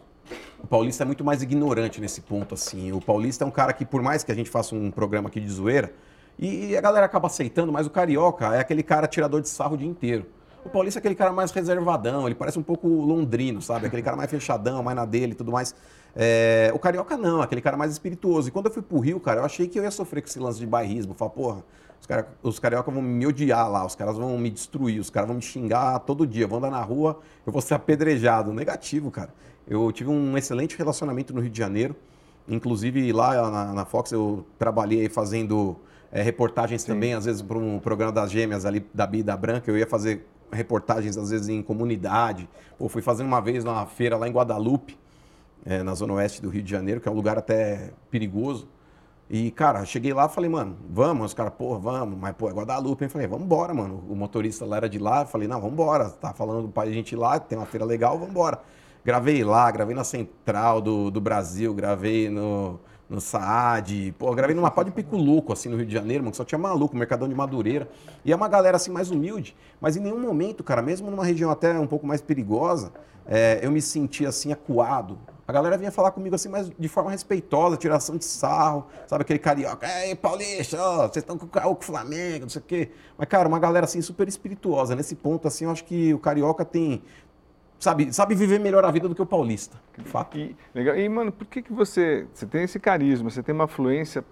[0.62, 2.92] O paulista é muito mais ignorante nesse ponto, assim.
[2.92, 5.40] O paulista é um cara que, por mais que a gente faça um programa aqui
[5.40, 5.92] de zoeira,
[6.38, 9.78] e a galera acaba aceitando, mas o carioca é aquele cara tirador de sarro o
[9.78, 10.26] dia inteiro.
[10.64, 13.86] O paulista é aquele cara mais reservadão, ele parece um pouco londrino, sabe?
[13.86, 15.74] Aquele cara mais fechadão, mais na dele e tudo mais.
[16.14, 16.70] É...
[16.74, 18.48] O carioca não, aquele cara mais espirituoso.
[18.48, 20.38] E quando eu fui pro Rio, cara, eu achei que eu ia sofrer com esse
[20.38, 21.14] lance de bairrismo.
[21.14, 21.64] Falar, porra,
[22.08, 22.26] cara...
[22.42, 25.42] os cariocas vão me odiar lá, os caras vão me destruir, os caras vão me
[25.42, 26.44] xingar todo dia.
[26.44, 28.52] Eu vou andar na rua, eu vou ser apedrejado.
[28.52, 29.32] Negativo, cara.
[29.68, 31.94] Eu tive um excelente relacionamento no Rio de Janeiro.
[32.48, 35.76] Inclusive lá na, na Fox eu trabalhei fazendo
[36.10, 36.92] é, reportagens Sim.
[36.92, 39.76] também, às vezes, para um programa das gêmeas ali, da Bia e da Branca, eu
[39.76, 42.48] ia fazer reportagens, às vezes, em comunidade.
[42.78, 44.98] Pô, fui fazendo uma vez numa feira lá em Guadalupe,
[45.66, 48.66] é, na zona oeste do Rio de Janeiro, que é um lugar até perigoso.
[49.30, 51.26] E, cara, cheguei lá falei, mano, vamos.
[51.26, 52.18] Os caras, pô, vamos.
[52.18, 53.04] Mas, pô, é Guadalupe.
[53.04, 54.02] Eu falei, vamos embora, mano.
[54.08, 55.26] O motorista lá era de lá.
[55.26, 56.08] Falei, não, vamos embora.
[56.08, 58.58] Tá falando pra gente ir lá, tem uma feira legal, vamos embora.
[59.04, 64.14] Gravei lá, gravei na Central do, do Brasil, gravei no, no Saad.
[64.18, 66.44] Pô, gravei numa pá de pico louco, assim, no Rio de Janeiro, mano, que só
[66.44, 67.88] tinha maluco, Mercadão de Madureira.
[68.24, 69.54] E é uma galera, assim, mais humilde.
[69.80, 72.92] Mas em nenhum momento, cara, mesmo numa região até um pouco mais perigosa,
[73.26, 75.18] é, eu me senti, assim, acuado.
[75.48, 79.22] A galera vinha falar comigo, assim, mas de forma respeitosa, tiração de sarro, sabe?
[79.22, 82.90] Aquele carioca, ei, Paulista, ó, vocês estão com o Flamengo, não sei o quê.
[83.16, 84.94] Mas, cara, uma galera, assim, super espirituosa.
[84.94, 87.02] Nesse ponto, assim, eu acho que o carioca tem
[87.78, 89.80] sabe, sabe viver melhor a vida do que o paulista.
[89.96, 90.36] De fato.
[90.36, 90.94] E, legal.
[90.94, 94.22] E, mano, por que, que você, você tem esse carisma, você tem uma fluência,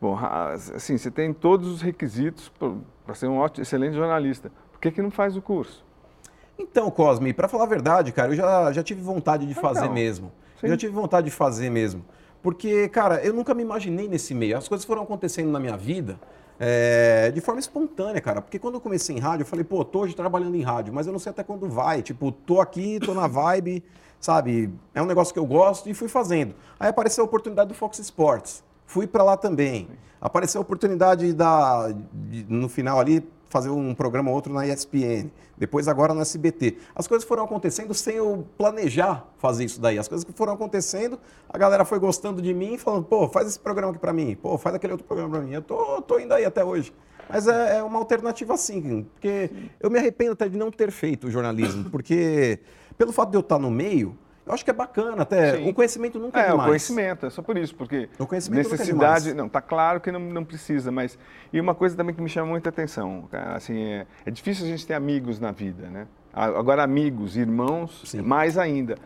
[0.00, 2.50] bom, assim, você tem todos os requisitos
[3.04, 4.50] para ser um ótimo, excelente jornalista.
[4.72, 5.84] Por que, que não faz o curso?
[6.60, 9.94] Então, Cosme, para falar a verdade, cara, eu já, já tive vontade de fazer então,
[9.94, 10.32] mesmo.
[10.60, 10.66] Sim.
[10.66, 12.04] Eu já tive vontade de fazer mesmo.
[12.42, 14.56] Porque, cara, eu nunca me imaginei nesse meio.
[14.56, 16.18] As coisas foram acontecendo na minha vida
[16.58, 18.42] é, de forma espontânea, cara.
[18.42, 21.06] Porque quando eu comecei em rádio, eu falei, pô, tô hoje trabalhando em rádio, mas
[21.06, 22.02] eu não sei até quando vai.
[22.02, 23.82] Tipo, tô aqui, tô na vibe,
[24.20, 24.70] sabe?
[24.94, 26.54] É um negócio que eu gosto e fui fazendo.
[26.78, 28.62] Aí apareceu a oportunidade do Fox Sports.
[28.84, 29.88] Fui para lá também.
[30.20, 35.30] Apareceu a oportunidade da, de, no final ali, fazer um programa ou outro na ESPN,
[35.58, 36.78] depois agora no SBT.
[36.94, 39.98] As coisas foram acontecendo sem eu planejar fazer isso daí.
[39.98, 43.58] As coisas que foram acontecendo, a galera foi gostando de mim, falando, pô, faz esse
[43.58, 45.52] programa aqui para mim, pô, faz aquele outro programa para mim.
[45.52, 46.92] Eu tô, tô indo aí até hoje.
[47.28, 51.26] Mas é, é uma alternativa sim, porque eu me arrependo até de não ter feito
[51.26, 52.60] o jornalismo, porque
[53.00, 54.14] Pelo fato de eu estar no meio,
[54.50, 55.56] eu acho que é bacana até.
[55.56, 55.68] Sim.
[55.68, 56.60] O conhecimento nunca é, é demais.
[56.60, 60.00] É, o conhecimento, é só por isso, porque o conhecimento necessidade, é não, tá claro
[60.00, 61.18] que não, não precisa, mas
[61.52, 64.68] e uma coisa também que me chama muita atenção, cara, assim, é, é difícil a
[64.68, 66.06] gente ter amigos na vida, né?
[66.32, 68.22] Agora amigos, irmãos, Sim.
[68.22, 68.96] mais ainda.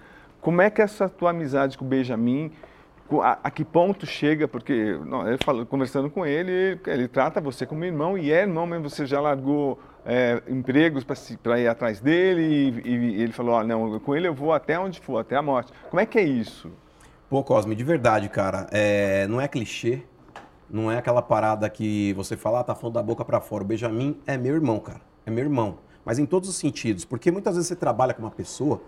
[0.41, 2.53] Como é que essa tua amizade com o Benjamin
[3.23, 7.41] a, a, que ponto chega, porque não, ele falou, conversando com ele, ele, ele, trata
[7.41, 11.05] você como irmão e é irmão mesmo, você já largou é, empregos
[11.43, 12.43] para ir atrás dele
[12.85, 15.43] e, e, ele falou, oh, não, com ele eu vou até onde for, até a
[15.43, 15.73] morte.
[15.91, 16.71] Como é que é isso?
[17.29, 20.03] Pô, Cosme, de verdade, cara, é, não é clichê,
[20.69, 23.65] não é aquela parada que você fala, ah, tá falando da boca para fora.
[23.65, 27.31] O Benjamin é meu irmão, cara, é meu irmão, mas em todos os sentidos, porque
[27.31, 28.83] muitas vezes você trabalha com uma pessoa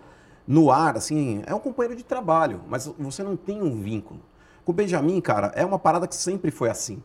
[0.47, 4.21] no ar, assim, é um companheiro de trabalho, mas você não tem um vínculo.
[4.63, 7.01] Com o Benjamin, cara, é uma parada que sempre foi assim.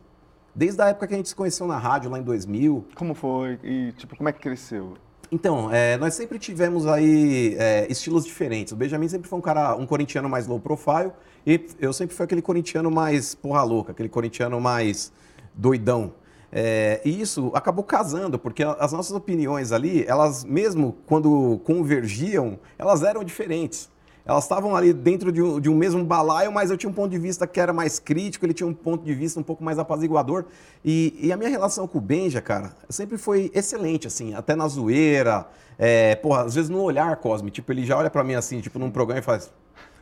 [0.55, 2.85] Desde a época que a gente se conheceu na rádio, lá em 2000.
[2.95, 3.59] Como foi?
[3.63, 4.93] E, tipo, como é que cresceu?
[5.31, 8.71] Então, é, nós sempre tivemos aí é, estilos diferentes.
[8.71, 11.11] O Benjamin sempre foi um cara, um corintiano mais low profile,
[11.45, 15.11] e eu sempre fui aquele corintiano mais porra louca, aquele corintiano mais
[15.55, 16.13] doidão.
[16.51, 23.01] É, e isso acabou casando, porque as nossas opiniões ali, elas mesmo quando convergiam, elas
[23.01, 23.89] eram diferentes.
[24.25, 27.11] Elas estavam ali dentro de um, de um, mesmo balaio, mas eu tinha um ponto
[27.11, 29.77] de vista que era mais crítico, ele tinha um ponto de vista um pouco mais
[29.77, 30.45] apaziguador.
[30.83, 34.67] E, e a minha relação com o Benja, cara, sempre foi excelente, assim, até na
[34.67, 35.45] zoeira.
[35.77, 38.79] É, porra, às vezes no olhar, Cosme, tipo, ele já olha para mim assim, tipo,
[38.79, 39.51] num programa e faz.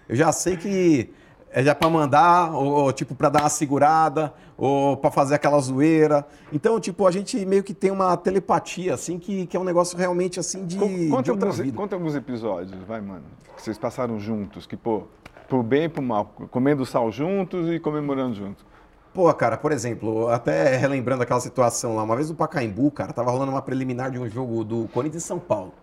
[0.08, 1.10] Eu já sei que
[1.54, 6.26] é já para mandar, ou tipo para dar uma segurada, ou para fazer aquela zoeira.
[6.52, 9.98] Então, tipo, a gente meio que tem uma telepatia, assim, que, que é um negócio
[9.98, 10.78] realmente assim de.
[10.78, 11.78] Conta, de alguns, vida.
[11.78, 13.24] conta alguns episódios, vai, mano,
[13.56, 15.04] que vocês passaram juntos, que, pô,
[15.50, 18.66] pro bem e pro mal, comendo sal juntos e comemorando juntos.
[19.14, 23.30] Pô, cara, por exemplo, até relembrando aquela situação lá, uma vez no Pacaembu, cara, tava
[23.30, 25.74] rolando uma preliminar de um jogo do Corinthians e São Paulo.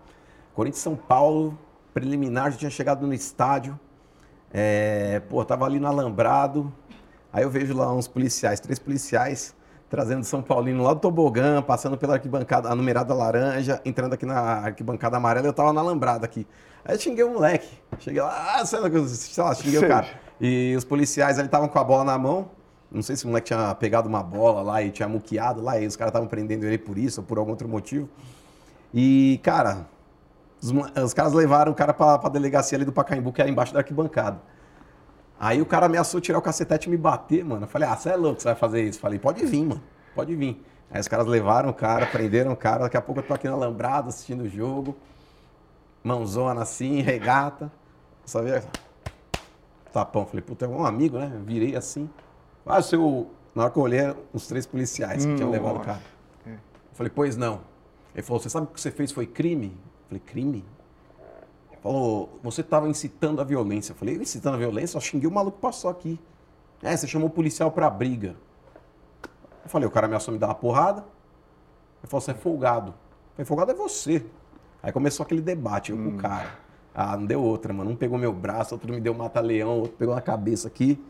[0.54, 1.58] Corinthians e São Paulo,
[1.92, 3.78] preliminar, já tinha chegado no estádio.
[4.52, 6.72] É, pô, tava ali no Alambrado,
[7.32, 9.54] aí eu vejo lá uns policiais, três policiais,
[9.90, 14.38] trazendo São Paulino lá do tobogã, passando pela arquibancada, a numerada laranja, entrando aqui na
[14.38, 16.46] arquibancada amarela, eu tava na Alambrado aqui.
[16.84, 17.68] Aí eu xinguei o moleque,
[17.98, 19.84] cheguei lá, ah, sei lá, xinguei Sei.
[19.84, 20.06] o cara.
[20.40, 22.50] E os policiais ali estavam com a bola na mão,
[22.90, 25.86] não sei se o moleque tinha pegado uma bola lá e tinha muqueado lá, e
[25.86, 28.08] os caras estavam prendendo ele por isso ou por algum outro motivo.
[28.94, 29.86] E, cara,
[30.60, 33.72] os, os caras levaram o cara pra, pra delegacia ali do Pacaembu, que era embaixo
[33.72, 34.40] da arquibancada.
[35.38, 37.64] Aí o cara ameaçou tirar o cacetete e me bater, mano.
[37.64, 38.98] Eu falei, ah, você é louco, você vai fazer isso?
[38.98, 39.82] Eu falei, pode vir, mano,
[40.14, 40.64] pode vir.
[40.90, 43.48] Aí os caras levaram o cara, prenderam o cara, daqui a pouco eu tô aqui
[43.48, 44.96] na Lambrada assistindo o jogo,
[46.02, 47.70] mãozona assim, regata.
[48.24, 48.50] Só vi
[49.92, 50.26] tapão.
[50.26, 51.32] Falei, puta, é um amigo, né?
[51.44, 52.08] Virei assim.
[52.66, 53.30] Ah, seu.
[53.54, 56.00] Na hora que eu olhei, os três policiais que hum, tinham levado o cara.
[56.46, 56.56] É.
[56.92, 57.60] falei, pois não.
[58.14, 59.76] Ele falou, você sabe que o que você fez foi crime?
[60.08, 60.64] Falei, crime?
[61.82, 63.94] Falou, você estava incitando a violência.
[63.94, 64.96] falei, incitando a violência?
[64.96, 66.18] Eu xinguei o maluco que passou aqui.
[66.82, 68.34] É, você chamou o policial pra briga.
[69.64, 71.04] Eu falei, o cara ameaçou me dar uma porrada.
[72.02, 72.88] Ele falou, você é folgado.
[72.90, 74.24] Eu falei, folgado é você.
[74.82, 76.04] Aí começou aquele debate, eu hum.
[76.04, 76.16] com o hum.
[76.16, 76.58] cara.
[76.94, 77.90] Ah, não deu outra, mano.
[77.90, 81.00] Um pegou meu braço, outro me deu mata-leão, outro pegou na cabeça aqui.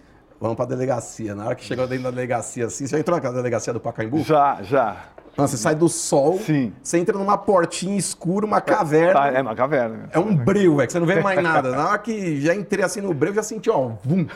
[0.41, 1.35] Vamos pra delegacia.
[1.35, 4.19] Na hora que chegou dentro da delegacia assim, você já entrou naquela delegacia do Pacaembu?
[4.21, 5.09] Já, já.
[5.47, 6.73] Você sai do sol, Sim.
[6.83, 9.13] você entra numa portinha escura, uma caverna.
[9.13, 10.09] Tá, é uma caverna.
[10.13, 11.71] É um breu, velho, que você não vê mais nada.
[11.71, 14.27] Na hora que já entrei assim no breu, já senti, ó, vum.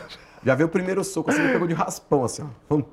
[0.45, 2.47] Já veio o primeiro soco, assim, me pegou de raspão, assim, ó.
[2.75, 2.83] Vum.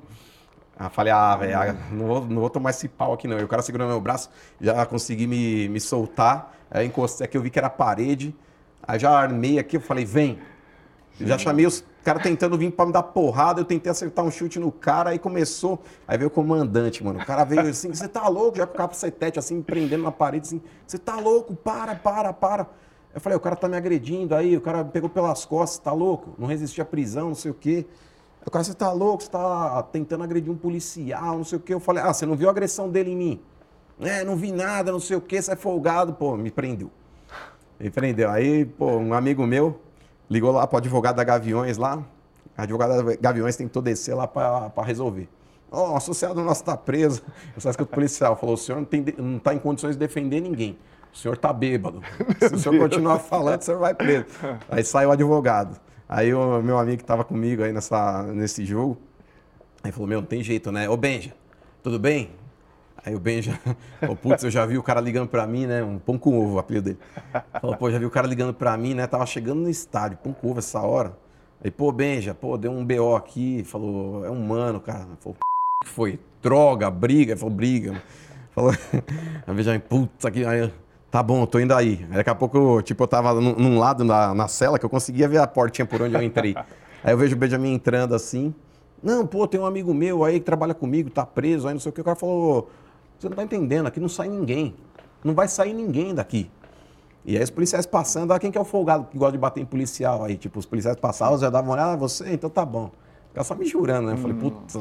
[0.77, 3.39] Ah, falei, ah, velho, ah, não vou, não vou tomar esse pau aqui não.
[3.39, 6.53] E o cara segurando meu braço, já consegui me, me soltar.
[6.69, 8.35] Aí encostei aqui, eu vi que era parede.
[8.83, 10.39] Aí já armei aqui, eu falei, vem.
[11.19, 14.59] Já chamei os caras tentando vir pra me dar porrada, eu tentei acertar um chute
[14.59, 15.79] no cara, aí começou.
[16.07, 17.19] Aí veio o comandante, mano.
[17.19, 18.57] O cara veio assim, você tá louco?
[18.57, 21.55] Já com o capacetete assim, me prendendo na parede, assim, você tá louco?
[21.55, 22.67] Para, para, para.
[23.13, 25.91] Eu falei, o cara tá me agredindo aí, o cara me pegou pelas costas, tá
[25.91, 26.33] louco?
[26.39, 27.85] Não resisti à prisão, não sei o quê.
[28.45, 29.21] O cara, você tá louco?
[29.21, 31.73] Você tá tentando agredir um policial, não sei o quê.
[31.73, 33.41] Eu falei, ah, você não viu a agressão dele em mim?
[33.99, 36.13] É, não vi nada, não sei o quê, é folgado.
[36.13, 36.89] Pô, me prendeu.
[37.79, 38.29] Me prendeu.
[38.29, 39.79] Aí, pô, um amigo meu,
[40.31, 42.01] Ligou lá para o advogado da Gaviões lá.
[42.57, 45.27] A advogada da Gaviões tentou descer lá para resolver.
[45.69, 47.21] Oh, associado nosso está preso.
[47.53, 50.79] Eu que o policial falou: o senhor não está em condições de defender ninguém.
[51.13, 52.01] O senhor está bêbado.
[52.39, 54.27] Se o senhor continuar falando, o senhor vai preso.
[54.69, 55.77] Aí saiu o advogado.
[56.07, 58.97] Aí o meu amigo que estava comigo aí nessa, nesse jogo,
[59.83, 60.89] aí falou: Meu, não tem jeito, né?
[60.89, 61.33] Ô Benja,
[61.83, 62.31] tudo bem?
[63.05, 63.57] Aí o Ben já.
[64.05, 65.83] Pô, putz, eu já vi o cara ligando pra mim, né?
[65.83, 66.99] Um pão com ovo, o apelido dele.
[67.59, 69.07] Falou, pô, já vi o cara ligando pra mim, né?
[69.07, 71.17] Tava chegando no estádio, pão com ovo essa hora.
[71.63, 73.63] Aí, pô, Benja, pô, deu um BO aqui.
[73.63, 75.07] Falou, é um mano, cara.
[75.19, 75.35] Falou,
[75.83, 76.19] que foi?
[76.41, 77.35] Droga, briga.
[77.35, 78.01] Falou, briga.
[78.51, 78.71] Falou,
[79.47, 80.45] a Benjamin, puta que.
[80.45, 80.71] Aí,
[81.11, 81.97] Tá bom, tô indo aí.
[82.09, 85.27] Daqui a pouco, tipo, eu tava num, num lado na, na cela que eu conseguia
[85.27, 86.55] ver a portinha por onde eu entrei.
[87.03, 88.55] aí eu vejo o Benjamin entrando assim.
[89.03, 91.89] Não, pô, tem um amigo meu aí que trabalha comigo, tá preso, aí não sei
[91.89, 91.99] o que.
[91.99, 92.69] O cara falou,
[93.21, 94.73] você não tá entendendo, aqui não sai ninguém.
[95.23, 96.49] Não vai sair ninguém daqui.
[97.23, 99.61] E aí os policiais passando, ah, quem que é o folgado que gosta de bater
[99.61, 100.23] em policial?
[100.23, 102.89] Aí, tipo, os policiais passavam, já davam uma olhada, ah, você, então tá bom.
[103.27, 104.13] Ficava só me jurando, né?
[104.13, 104.75] Eu falei, hum, putz,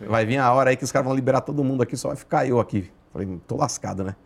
[0.00, 2.16] vai vir a hora aí que os caras vão liberar todo mundo aqui, só vai
[2.16, 2.90] ficar eu aqui.
[3.12, 4.16] Falei, tô lascado, né?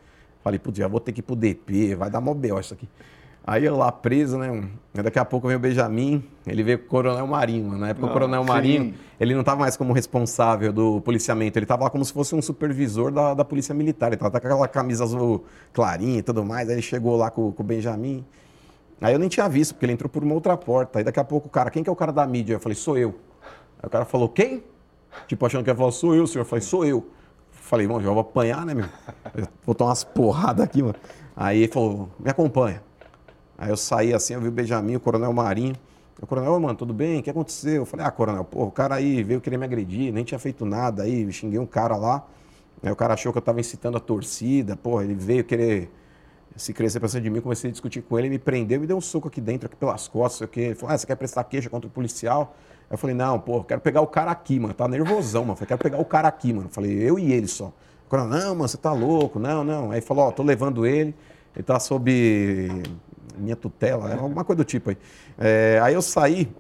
[0.43, 2.59] Falei, putz, já vou ter que ir pro DP, vai dar mó B.O.
[2.59, 2.89] isso aqui.
[3.47, 4.69] Aí eu lá preso, né?
[4.95, 7.69] Daqui a pouco veio o Benjamin, ele veio com o Coronel Marinho.
[7.69, 7.79] Mano.
[7.79, 8.95] Na época o Coronel Marinho, sim.
[9.19, 12.43] ele não estava mais como responsável do policiamento, ele estava lá como se fosse um
[12.43, 14.09] supervisor da, da Polícia Militar.
[14.09, 16.69] Ele estava com aquela camisa azul clarinha e tudo mais.
[16.69, 18.25] Aí ele chegou lá com, com o Benjamin.
[19.01, 20.99] Aí eu nem tinha visto, porque ele entrou por uma outra porta.
[20.99, 22.55] Aí daqui a pouco o cara, quem que é o cara da mídia?
[22.55, 23.15] Eu falei, sou eu.
[23.83, 24.63] Aí o cara falou, quem?
[25.27, 26.43] Tipo, achando que ia falar, sou eu, senhor.
[26.43, 27.09] Eu falei, sou eu.
[27.51, 28.87] Falei, bom, já vou apanhar, né, meu?
[29.65, 30.97] Vou tomar umas porradas aqui, mano.
[31.37, 32.83] Aí ele falou, me acompanha.
[33.61, 35.77] Aí eu saí assim, eu vi o Benjamin, o Coronel Marinho.
[36.23, 37.21] O coronel, mano, tudo bem?
[37.21, 37.77] O que aconteceu?
[37.77, 40.67] Eu falei, ah, coronel, pô, o cara aí veio querer me agredir, nem tinha feito
[40.67, 42.27] nada aí, xinguei um cara lá.
[42.83, 45.91] Aí o cara achou que eu tava incitando a torcida, pô, ele veio querer
[46.57, 48.87] se crescer pra cima de mim, comecei a discutir com ele, ele me prendeu e
[48.87, 50.61] deu um soco aqui dentro, aqui pelas costas, sei o quê.
[50.61, 52.55] Ele falou, ah, você quer prestar queixa contra o policial?
[52.83, 54.75] Aí eu falei, não, pô, quero pegar o cara aqui, mano.
[54.75, 55.57] Tá nervosão, mano.
[55.57, 56.67] Falei, quero pegar o cara aqui, mano.
[56.67, 57.67] Eu falei, eu e ele só.
[57.67, 59.91] O coronel, não, mano, você tá louco, não, não.
[59.91, 61.15] Aí falou, ó, tô levando ele,
[61.55, 62.11] ele tá sob
[63.41, 64.99] minha tutela, alguma coisa do tipo aí.
[65.39, 66.53] É, aí eu saí,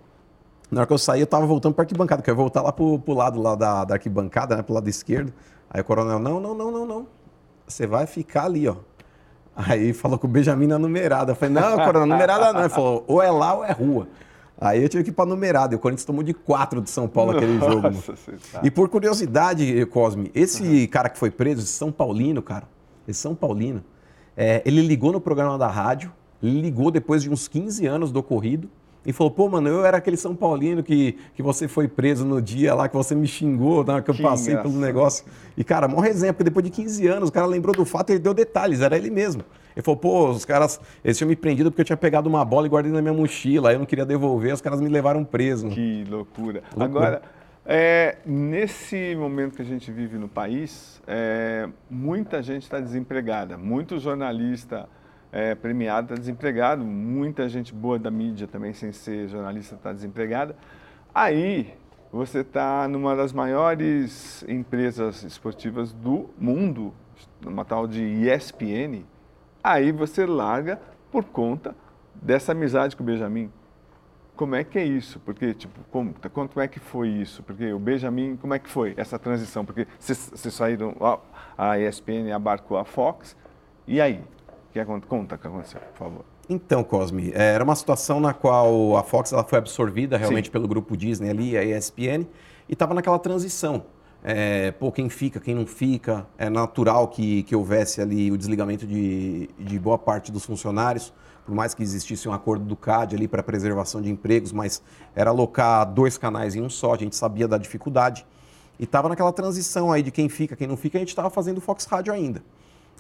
[0.71, 2.73] na hora que eu saí, eu tava voltando para arquibancada, que eu ia voltar lá
[2.73, 5.33] pro, lado lá da, da arquibancada, né, pro lado esquerdo.
[5.69, 7.07] Aí o coronel, não, não, não, não, não.
[7.67, 8.77] Você vai ficar ali, ó.
[9.55, 11.33] Aí falou com o Benjamin na numerada.
[11.33, 12.61] Eu falei, não, coronel, numerada não.
[12.61, 14.09] Ele falou, ou é lá ou é rua.
[14.61, 15.75] Aí eu tive que ir para numerada.
[15.75, 18.03] E o Corinthians tomou de quatro de São Paulo aquele Nossa, jogo.
[18.53, 18.61] Tá.
[18.63, 20.87] E por curiosidade, Cosme, esse uhum.
[20.87, 22.65] cara que foi preso, esse São Paulino, cara,
[23.09, 23.83] esse São Paulino,
[24.37, 26.13] é, ele ligou no programa da rádio
[26.43, 28.69] ligou depois de uns 15 anos do ocorrido
[29.05, 32.41] e falou: pô, mano, eu era aquele São Paulino que, que você foi preso no
[32.41, 35.25] dia lá, que você me xingou, na hora que eu passei pelo negócio.
[35.57, 38.13] E, cara, maior exemplo, porque depois de 15 anos, o cara lembrou do fato e
[38.15, 39.43] ele deu detalhes, era ele mesmo.
[39.75, 42.67] Ele falou: pô, os caras, eles tinham me prendido porque eu tinha pegado uma bola
[42.67, 45.69] e guardei na minha mochila, aí eu não queria devolver, os caras me levaram preso.
[45.69, 46.63] Que loucura.
[46.77, 46.85] loucura.
[46.85, 47.23] Agora.
[47.73, 53.99] É, nesse momento que a gente vive no país, é, muita gente está desempregada, muito
[54.01, 54.89] jornalista
[55.33, 60.57] é, premiado está desempregado, muita gente boa da mídia também, sem ser jornalista, está desempregada.
[61.15, 61.75] Aí
[62.13, 66.93] você está numa das maiores empresas esportivas do mundo,
[67.47, 69.05] uma tal de ESPN,
[69.63, 70.81] aí você larga
[71.13, 71.75] por conta
[72.15, 73.51] dessa amizade com o Benjamin.
[74.35, 75.21] Como é que é isso?
[75.21, 77.43] Porque, tipo, como, como é que foi isso?
[77.43, 79.65] Porque o Benjamin, como é que foi essa transição?
[79.65, 80.97] Porque vocês saíram,
[81.57, 83.37] a ESPN abarcou a Fox,
[83.87, 84.23] e aí?
[84.73, 86.25] Que conta o que aconteceu, por favor.
[86.49, 90.53] Então, Cosme, é, era uma situação na qual a Fox ela foi absorvida realmente Sim.
[90.53, 92.27] pelo grupo Disney ali, a ESPN,
[92.69, 93.85] e estava naquela transição.
[94.23, 98.87] É, pô, quem fica, quem não fica, é natural que, que houvesse ali o desligamento
[98.87, 101.13] de, de boa parte dos funcionários,
[101.47, 104.83] por mais que existisse um acordo do CAD ali para preservação de empregos, mas
[105.15, 108.27] era alocar dois canais em um só, a gente sabia da dificuldade.
[108.79, 111.61] E estava naquela transição aí de quem fica, quem não fica, a gente estava fazendo
[111.61, 112.43] Fox Rádio ainda.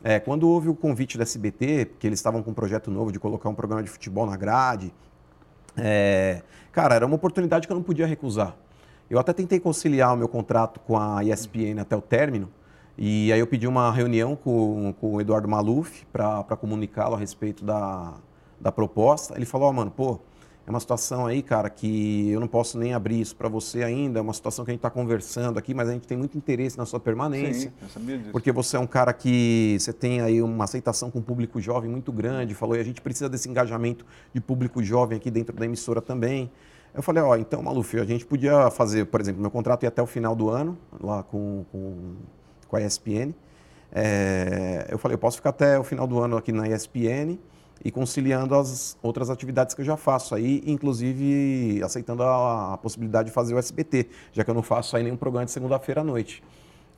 [0.02, 3.18] É, quando houve o convite da SBT, que eles estavam com um projeto novo de
[3.18, 4.92] colocar um programa de futebol na grade,
[5.76, 6.42] é,
[6.72, 8.56] cara, era uma oportunidade que eu não podia recusar.
[9.10, 12.48] Eu até tentei conciliar o meu contrato com a ESPN até o término,
[12.96, 17.64] e aí eu pedi uma reunião com, com o Eduardo Maluf para comunicá-lo a respeito
[17.64, 18.14] da,
[18.60, 19.34] da proposta.
[19.36, 20.18] Ele falou, oh, mano, pô,
[20.70, 24.20] é uma situação aí, cara, que eu não posso nem abrir isso para você ainda.
[24.20, 26.78] É uma situação que a gente está conversando aqui, mas a gente tem muito interesse
[26.78, 27.70] na sua permanência.
[27.70, 28.30] Sim, eu sabia disso.
[28.30, 31.90] Porque você é um cara que você tem aí uma aceitação com o público jovem
[31.90, 32.54] muito grande.
[32.54, 36.48] Falou, e a gente precisa desse engajamento de público jovem aqui dentro da emissora também.
[36.94, 40.00] Eu falei, ó, então, Maluf, a gente podia fazer, por exemplo, meu contrato ia até
[40.00, 42.14] o final do ano, lá com, com,
[42.68, 43.34] com a ESPN.
[43.92, 47.38] É, eu falei, eu posso ficar até o final do ano aqui na ESPN
[47.84, 53.28] e conciliando as outras atividades que eu já faço aí, inclusive aceitando a, a, possibilidade
[53.28, 56.04] de fazer o SBT, já que eu não faço aí nenhum programa de segunda-feira à
[56.04, 56.42] noite.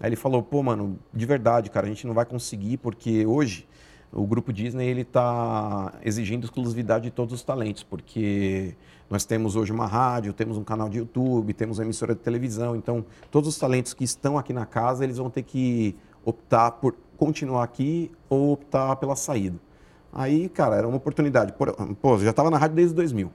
[0.00, 3.68] Aí ele falou, pô, mano, de verdade, cara, a gente não vai conseguir porque hoje
[4.12, 8.74] o grupo Disney ele está exigindo exclusividade de todos os talentos, porque
[9.08, 12.74] nós temos hoje uma rádio, temos um canal de YouTube, temos uma emissora de televisão,
[12.74, 16.94] então todos os talentos que estão aqui na casa eles vão ter que optar por
[17.16, 19.58] continuar aqui ou optar pela saída.
[20.12, 21.54] Aí, cara, era uma oportunidade.
[22.00, 23.32] Pô, já estava na rádio desde 2000.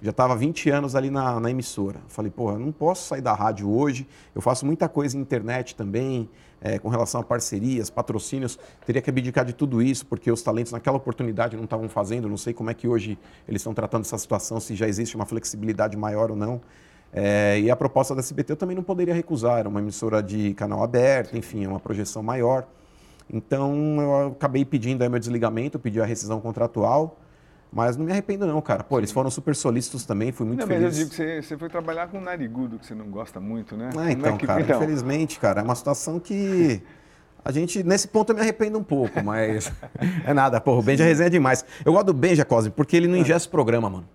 [0.00, 1.98] Já estava 20 anos ali na, na emissora.
[2.06, 4.06] Falei, porra, não posso sair da rádio hoje.
[4.32, 6.30] Eu faço muita coisa em internet também,
[6.60, 8.56] é, com relação a parcerias, patrocínios.
[8.86, 12.28] Teria que abdicar de tudo isso, porque os talentos naquela oportunidade não estavam fazendo.
[12.28, 13.18] Não sei como é que hoje
[13.48, 16.60] eles estão tratando essa situação, se já existe uma flexibilidade maior ou não.
[17.12, 19.58] É, e a proposta da SBT eu também não poderia recusar.
[19.58, 22.68] Era uma emissora de canal aberto, enfim, uma projeção maior.
[23.30, 27.18] Então eu acabei pedindo aí meu desligamento, pedi a rescisão contratual.
[27.70, 28.82] Mas não me arrependo não, cara.
[28.82, 30.84] Pô, eles foram super solícitos também, fui muito não, feliz.
[30.84, 33.38] Mas eu digo que você, você, foi trabalhar com um narigudo, que você não gosta
[33.40, 33.90] muito, né?
[33.96, 34.76] Ah, então, é que, cara, então...
[34.76, 36.82] infelizmente, cara, é uma situação que...
[37.44, 39.70] A gente, nesse ponto, eu me arrependo um pouco, mas
[40.24, 41.64] é nada, porra, o Benja resenha é demais.
[41.84, 43.20] Eu gosto do Benja, Cosme, porque ele não é.
[43.20, 44.08] ingesta programa, mano.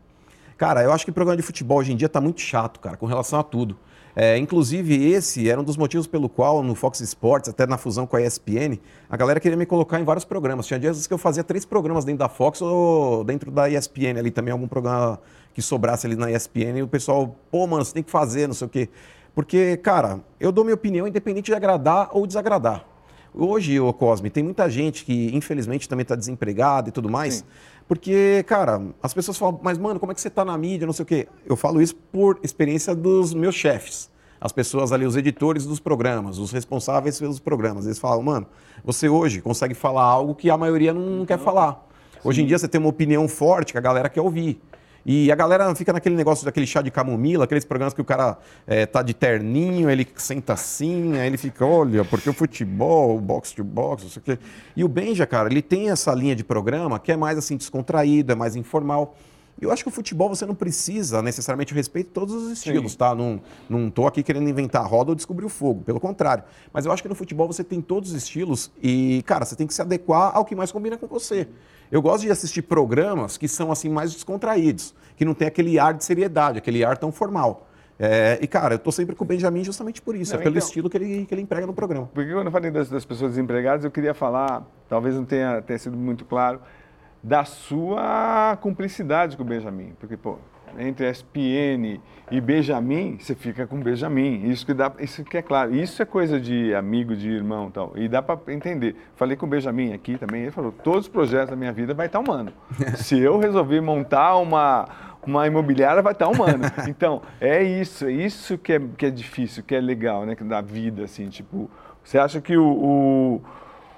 [0.58, 2.98] Cara, eu acho que o programa de futebol hoje em dia tá muito chato, cara,
[2.98, 3.78] com relação a tudo.
[4.16, 8.06] É, inclusive, esse era um dos motivos pelo qual no Fox Sports, até na fusão
[8.06, 8.78] com a ESPN,
[9.10, 10.68] a galera queria me colocar em vários programas.
[10.68, 14.30] Tinha dias que eu fazia três programas dentro da Fox ou dentro da ESPN ali
[14.30, 15.20] também, algum programa
[15.54, 18.54] que sobrasse ali na ESPN, e o pessoal, pô, mano, você tem que fazer, não
[18.54, 18.90] sei o quê.
[19.36, 22.86] Porque, cara, eu dou minha opinião independente de agradar ou desagradar.
[23.34, 27.36] Hoje, o Cosme, tem muita gente que, infelizmente, também está desempregada e tudo mais.
[27.36, 27.44] Sim.
[27.88, 30.94] Porque, cara, as pessoas falam, mas, mano, como é que você está na mídia, não
[30.94, 31.28] sei o quê.
[31.46, 34.10] Eu falo isso por experiência dos meus chefes.
[34.40, 37.86] As pessoas ali, os editores dos programas, os responsáveis pelos programas.
[37.86, 38.46] Eles falam, mano,
[38.84, 41.88] você hoje consegue falar algo que a maioria não quer falar.
[42.24, 44.62] Hoje em dia você tem uma opinião forte que a galera quer ouvir.
[45.06, 48.38] E a galera fica naquele negócio daquele chá de camomila, aqueles programas que o cara
[48.66, 53.22] é, tá de terninho, ele senta assim, aí ele fica, olha, porque o futebol, o
[53.22, 54.40] boxe to boxe, não sei o quê.
[54.76, 58.32] E o Benja, cara, ele tem essa linha de programa que é mais assim descontraído,
[58.32, 59.16] é mais informal.
[59.62, 62.98] Eu acho que o futebol você não precisa necessariamente respeito todos os estilos, Sim.
[62.98, 63.16] tá?
[63.16, 66.44] Não, não tô aqui querendo inventar a roda ou descobrir o fogo, pelo contrário.
[66.74, 69.68] Mas eu acho que no futebol você tem todos os estilos e, cara, você tem
[69.68, 71.48] que se adequar ao que mais combina com você.
[71.92, 75.94] Eu gosto de assistir programas que são assim mais descontraídos, que não tem aquele ar
[75.94, 77.68] de seriedade, aquele ar tão formal.
[78.00, 80.58] É, e, cara, eu tô sempre com o Benjamin justamente por isso, não, é pelo
[80.58, 82.10] então, estilo que ele, que ele emprega no programa.
[82.14, 85.78] Porque quando eu falei das, das pessoas desempregadas, eu queria falar, talvez não tenha, tenha
[85.78, 86.60] sido muito claro,
[87.24, 89.94] da sua cumplicidade com o Benjamin.
[90.00, 90.38] Porque, pô,
[90.78, 94.50] entre ESPN e Benjamin, você fica com Benjamin.
[94.50, 95.74] Isso que dá, isso que é claro.
[95.74, 97.94] Isso é coisa de amigo, de irmão, tal.
[97.96, 98.96] E dá para entender.
[99.16, 100.44] Falei com o Benjamin aqui também.
[100.44, 102.52] Ele falou: todos os projetos da minha vida vai estar humano.
[102.98, 106.66] Se eu resolver montar uma uma imobiliária vai estar humano.
[106.86, 110.36] Então, é isso, é isso que é, que é difícil, que é legal, né?
[110.36, 111.72] Da vida, assim, tipo,
[112.04, 113.42] você acha que o, o,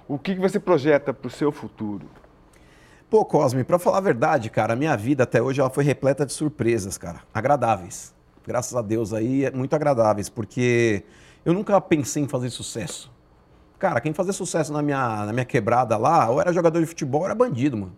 [0.08, 2.08] o que você projeta para o seu futuro?
[3.16, 6.26] Pô, Cosme, para falar a verdade, cara, a minha vida até hoje ela foi repleta
[6.26, 8.14] de surpresas, cara, agradáveis.
[8.46, 11.02] Graças a Deus aí, muito agradáveis, porque
[11.46, 13.10] eu nunca pensei em fazer sucesso.
[13.80, 17.22] Cara, quem fazia sucesso na minha, na minha quebrada lá, ou era jogador de futebol,
[17.22, 17.96] ou era bandido, mano.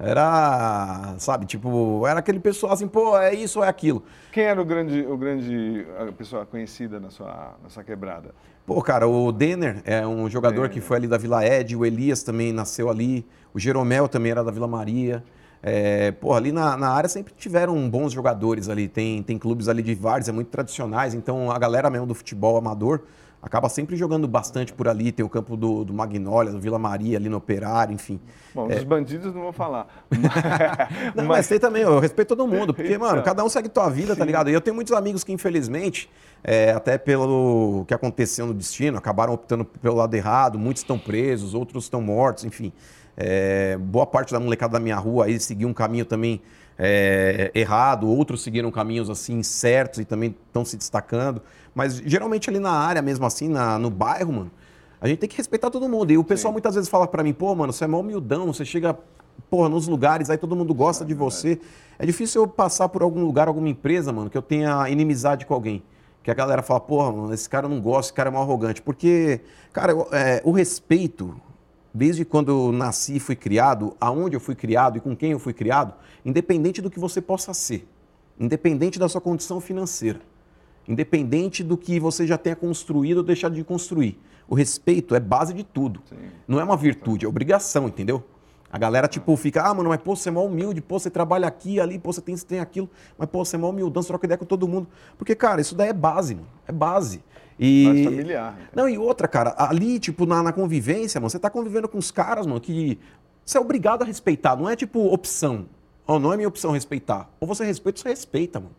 [0.00, 4.02] Era, sabe, tipo, era aquele pessoal assim, pô, é isso ou é aquilo.
[4.32, 8.34] Quem era o grande, o grande a pessoa conhecida na sua, na sua quebrada?
[8.66, 10.70] Pô, cara, o Denner é um jogador Denner.
[10.70, 13.24] que foi ali da Vila Ed, o Elias também nasceu ali,
[13.54, 15.22] o Jeromel também era da Vila Maria.
[15.62, 19.82] É, pô, ali na, na, área sempre tiveram bons jogadores ali, tem, tem clubes ali
[19.82, 23.02] de vários, é muito tradicionais, então a galera mesmo do futebol amador
[23.42, 25.12] acaba sempre jogando bastante por ali.
[25.12, 28.20] Tem o campo do, do Magnólia, do Vila Maria, ali no Operário, enfim.
[28.54, 28.74] Bom, é...
[28.74, 29.86] dos bandidos não vou falar.
[31.14, 31.26] não, mas...
[31.26, 34.14] mas tem também, eu respeito todo mundo, porque, mano, cada um segue tua vida, tá
[34.14, 34.18] Sim.
[34.18, 34.50] tá ligado?
[34.50, 36.10] E eu tenho muitos amigos que, infelizmente,
[36.44, 41.54] é, até pelo que aconteceu no destino, acabaram optando pelo lado errado, muitos estão presos,
[41.54, 42.72] outros estão mortos, enfim.
[43.16, 46.40] É, boa parte da molecada da minha rua aí seguiu um caminho também
[46.78, 51.42] é, errado, outros seguiram caminhos assim certos e também estão se destacando.
[51.74, 54.50] Mas geralmente ali na área, mesmo assim, na, no bairro, mano,
[55.00, 56.10] a gente tem que respeitar todo mundo.
[56.10, 56.54] E o pessoal Sim.
[56.54, 58.96] muitas vezes fala para mim, pô, mano, você é mó humildão, você chega,
[59.50, 61.60] porra, nos lugares, aí todo mundo gosta é de você.
[61.98, 65.52] É difícil eu passar por algum lugar, alguma empresa, mano, que eu tenha inimizade com
[65.52, 65.82] alguém.
[66.22, 68.80] Que a galera fala, porra, mano, esse cara não gosta, esse cara é mal arrogante.
[68.80, 69.40] Porque,
[69.72, 71.34] cara, é, o respeito,
[71.92, 75.38] desde quando eu nasci e fui criado, aonde eu fui criado e com quem eu
[75.38, 77.86] fui criado, independente do que você possa ser,
[78.38, 80.20] independente da sua condição financeira,
[80.86, 84.18] independente do que você já tenha construído ou deixado de construir.
[84.48, 86.02] O respeito é base de tudo.
[86.08, 86.16] Sim.
[86.48, 88.24] Não é uma virtude, é obrigação, entendeu?
[88.72, 91.46] A galera, tipo, fica, ah, mano, mas pô, você é mó humilde, pô, você trabalha
[91.46, 92.88] aqui, ali, pô, você tem, você tem aquilo,
[93.18, 94.86] mas pô, você é mó humildão, você troca ideia com todo mundo.
[95.18, 96.46] Porque, cara, isso daí é base, mano.
[96.68, 97.20] É base.
[97.62, 97.84] E...
[97.86, 98.58] Mais familiar.
[98.58, 98.84] Então.
[98.84, 102.10] Não, e outra, cara, ali, tipo, na, na convivência, mano, você tá convivendo com os
[102.10, 102.98] caras, mano, que
[103.44, 105.66] você é obrigado a respeitar, não é tipo opção.
[106.06, 107.28] Oh, não é minha opção respeitar.
[107.38, 108.74] Ou você respeita ou você respeita, mano.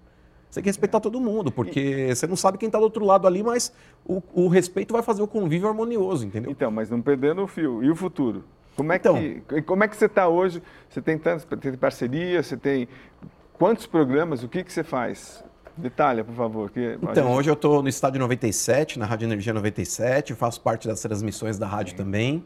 [0.49, 3.25] Você tem que respeitar todo mundo, porque você não sabe quem está do outro lado
[3.25, 3.71] ali, mas
[4.05, 6.51] o, o, respeito vai fazer o convívio harmonioso, entendeu?
[6.51, 7.81] Então, mas não perdendo o fio.
[7.81, 8.43] E o futuro?
[8.75, 10.61] Como é então, que, como é que você está hoje?
[10.89, 12.87] Você tem tantas tem parcerias, você tem
[13.53, 15.43] quantos programas, o que, que você faz?
[15.81, 16.69] Detalhe, por favor.
[16.69, 17.37] Que então, gente...
[17.37, 21.67] hoje eu estou no Estádio 97, na Rádio Energia 97, faço parte das transmissões da
[21.67, 21.97] rádio Sim.
[21.97, 22.43] também.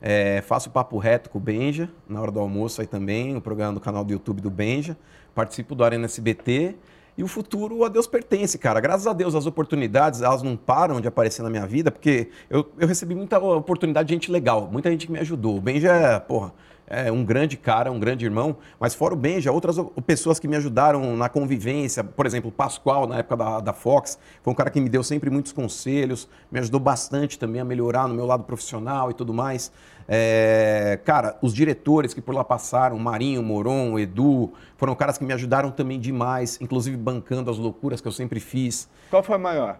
[0.00, 3.74] É, faço papo reto com o Benja, na hora do almoço aí também, o programa
[3.74, 4.96] do canal do YouTube do Benja.
[5.32, 6.74] Participo do Arena SBT.
[7.16, 8.80] E o futuro a Deus pertence, cara.
[8.80, 12.68] Graças a Deus as oportunidades, elas não param de aparecer na minha vida, porque eu,
[12.78, 15.58] eu recebi muita oportunidade de gente legal, muita gente que me ajudou.
[15.58, 16.52] O Benja é, porra,
[16.86, 19.76] é um grande cara, um grande irmão, mas fora o Benja, outras
[20.06, 24.18] pessoas que me ajudaram na convivência, por exemplo, o Pascoal, na época da, da Fox,
[24.42, 28.08] foi um cara que me deu sempre muitos conselhos, me ajudou bastante também a melhorar
[28.08, 29.72] no meu lado profissional e tudo mais.
[30.08, 35.32] É, cara, os diretores que por lá passaram, Marinho, Moron, Edu, foram caras que me
[35.32, 38.88] ajudaram também demais, inclusive bancando as loucuras que eu sempre fiz.
[39.08, 39.78] Qual foi a maior?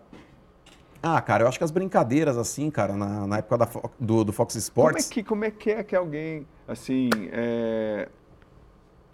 [1.02, 4.32] Ah, cara, eu acho que as brincadeiras, assim, cara, na, na época da, do, do
[4.32, 5.08] Fox Sports.
[5.08, 8.08] Como é, que, como é que é que alguém, assim, é,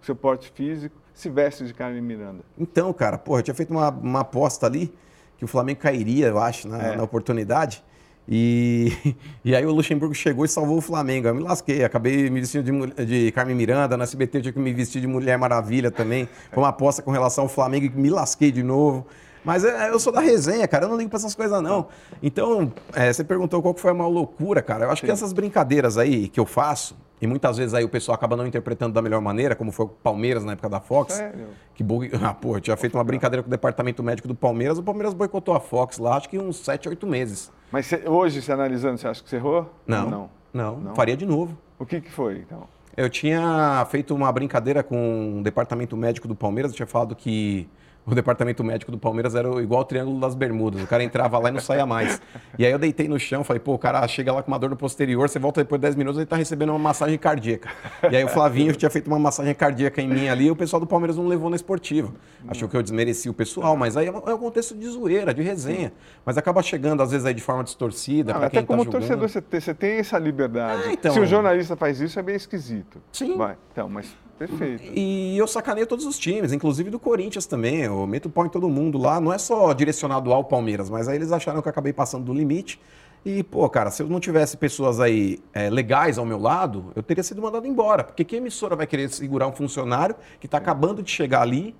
[0.02, 2.44] seu porte físico, se veste de Carmen Miranda?
[2.58, 4.92] Então, cara, porra, eu tinha feito uma, uma aposta ali
[5.38, 6.96] que o Flamengo cairia, eu acho, na, é.
[6.96, 7.82] na oportunidade.
[8.28, 8.92] E,
[9.42, 11.28] e aí o Luxemburgo chegou e salvou o Flamengo.
[11.28, 14.58] Eu me lasquei, acabei me vestindo de, de Carmen Miranda, na SBT eu tinha que
[14.58, 16.28] me vestir de Mulher Maravilha também.
[16.52, 19.06] Foi uma aposta com relação ao Flamengo e me lasquei de novo.
[19.44, 21.88] Mas é, eu sou da resenha, cara, eu não ligo pra essas coisas, não.
[22.22, 24.84] Então, é, você perguntou qual foi a maior loucura, cara.
[24.84, 25.06] Eu acho Sim.
[25.06, 28.46] que essas brincadeiras aí que eu faço, e muitas vezes aí o pessoal acaba não
[28.46, 31.14] interpretando da melhor maneira, como foi o Palmeiras na época da Fox.
[31.14, 31.48] Sério?
[31.74, 31.84] Que
[32.22, 35.14] Ah, pô, eu tinha feito uma brincadeira com o departamento médico do Palmeiras, o Palmeiras
[35.14, 37.50] boicotou a Fox lá, acho que uns 7, 8 meses.
[37.70, 39.70] Mas cê, hoje, se analisando, você acha que você errou?
[39.86, 40.30] Não, não.
[40.52, 40.94] Não, não.
[40.94, 41.56] faria de novo.
[41.78, 42.66] O que, que foi, então?
[42.96, 47.68] Eu tinha feito uma brincadeira com o departamento médico do Palmeiras, eu tinha falado que
[48.10, 50.82] o departamento médico do Palmeiras era igual o Triângulo das Bermudas.
[50.82, 52.20] O cara entrava lá e não saía mais.
[52.58, 54.70] E aí eu deitei no chão, falei, pô, o cara chega lá com uma dor
[54.70, 57.68] no posterior, você volta depois de 10 minutos, ele tá recebendo uma massagem cardíaca.
[58.10, 60.80] E aí o Flavinho tinha feito uma massagem cardíaca em mim ali, e o pessoal
[60.80, 62.12] do Palmeiras não levou na esportiva.
[62.46, 65.42] Achou que eu desmereci o pessoal, mas aí é um é contexto de zoeira, de
[65.42, 65.92] resenha.
[66.24, 69.42] Mas acaba chegando, às vezes, aí de forma distorcida, quem Até como tá torcedor, você
[69.42, 70.82] tem, você tem essa liberdade.
[70.86, 71.12] Ah, então...
[71.12, 73.02] Se o jornalista faz isso, é bem esquisito.
[73.12, 73.36] Sim.
[73.36, 74.92] Vai, então, mas Perfeito.
[74.94, 77.80] E eu sacaneio todos os times, inclusive do Corinthians também.
[77.80, 79.20] Eu meto pau em todo mundo lá.
[79.20, 82.32] Não é só direcionado ao Palmeiras, mas aí eles acharam que eu acabei passando do
[82.32, 82.80] limite.
[83.24, 87.02] E, pô, cara, se eu não tivesse pessoas aí é, legais ao meu lado, eu
[87.02, 88.04] teria sido mandado embora.
[88.04, 91.74] Porque que emissora vai querer segurar um funcionário que está acabando de chegar ali?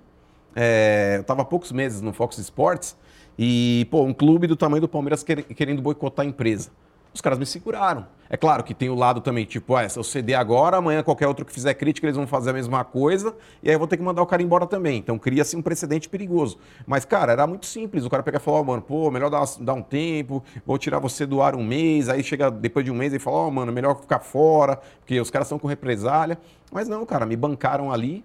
[0.53, 2.97] É, eu estava há poucos meses no Fox Sports
[3.37, 6.71] e, pô, um clube do tamanho do Palmeiras querendo boicotar a empresa
[7.13, 8.05] os caras me seguraram.
[8.31, 11.27] É claro que tem o lado também, tipo, ah, se eu ceder agora, amanhã qualquer
[11.27, 13.97] outro que fizer crítica, eles vão fazer a mesma coisa, e aí eu vou ter
[13.97, 14.99] que mandar o cara embora também.
[14.99, 16.59] Então cria-se um precedente perigoso.
[16.85, 18.05] Mas, cara, era muito simples.
[18.05, 20.99] O cara pega e fala, oh, mano, pô, melhor dar, dar, um tempo, vou tirar
[20.99, 23.51] você do ar um mês, aí chega depois de um mês e fala, ó, oh,
[23.51, 26.37] mano, melhor ficar fora, porque os caras estão com represália.
[26.71, 28.23] Mas não, cara, me bancaram ali,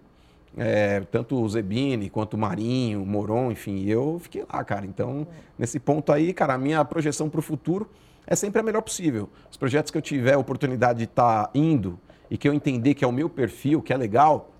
[0.54, 4.84] é, tanto o Zebini quanto o Marinho, o Moron, enfim, eu fiquei lá, cara.
[4.84, 5.26] Então,
[5.58, 7.88] nesse ponto aí, cara, a minha projeção para o futuro
[8.26, 9.28] é sempre a melhor possível.
[9.50, 11.98] Os projetos que eu tiver a oportunidade de estar tá indo
[12.30, 14.50] e que eu entender que é o meu perfil, que é legal,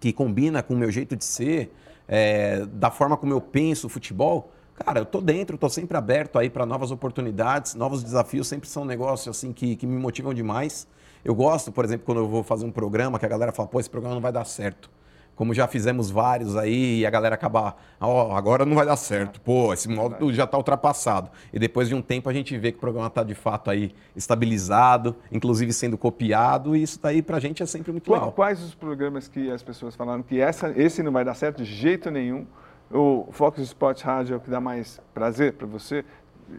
[0.00, 1.72] que combina com o meu jeito de ser,
[2.08, 6.38] é, da forma como eu penso o futebol, cara, eu tô dentro, tô sempre aberto
[6.38, 10.86] aí para novas oportunidades, novos desafios, sempre são negócios assim que, que me motivam demais.
[11.24, 13.80] Eu gosto, por exemplo, quando eu vou fazer um programa que a galera fala, pô,
[13.80, 14.95] esse programa não vai dar certo
[15.36, 18.96] como já fizemos vários aí, e a galera acabar, ó, oh, agora não vai dar
[18.96, 21.30] certo, pô, esse modo já está ultrapassado.
[21.52, 23.94] E depois de um tempo a gente vê que o programa está de fato aí
[24.16, 28.32] estabilizado, inclusive sendo copiado, e isso daí para a gente é sempre muito legal.
[28.32, 31.70] Quais os programas que as pessoas falaram que essa, esse não vai dar certo de
[31.70, 32.46] jeito nenhum?
[32.90, 36.04] O Fox Sports Rádio é o que dá mais prazer para você?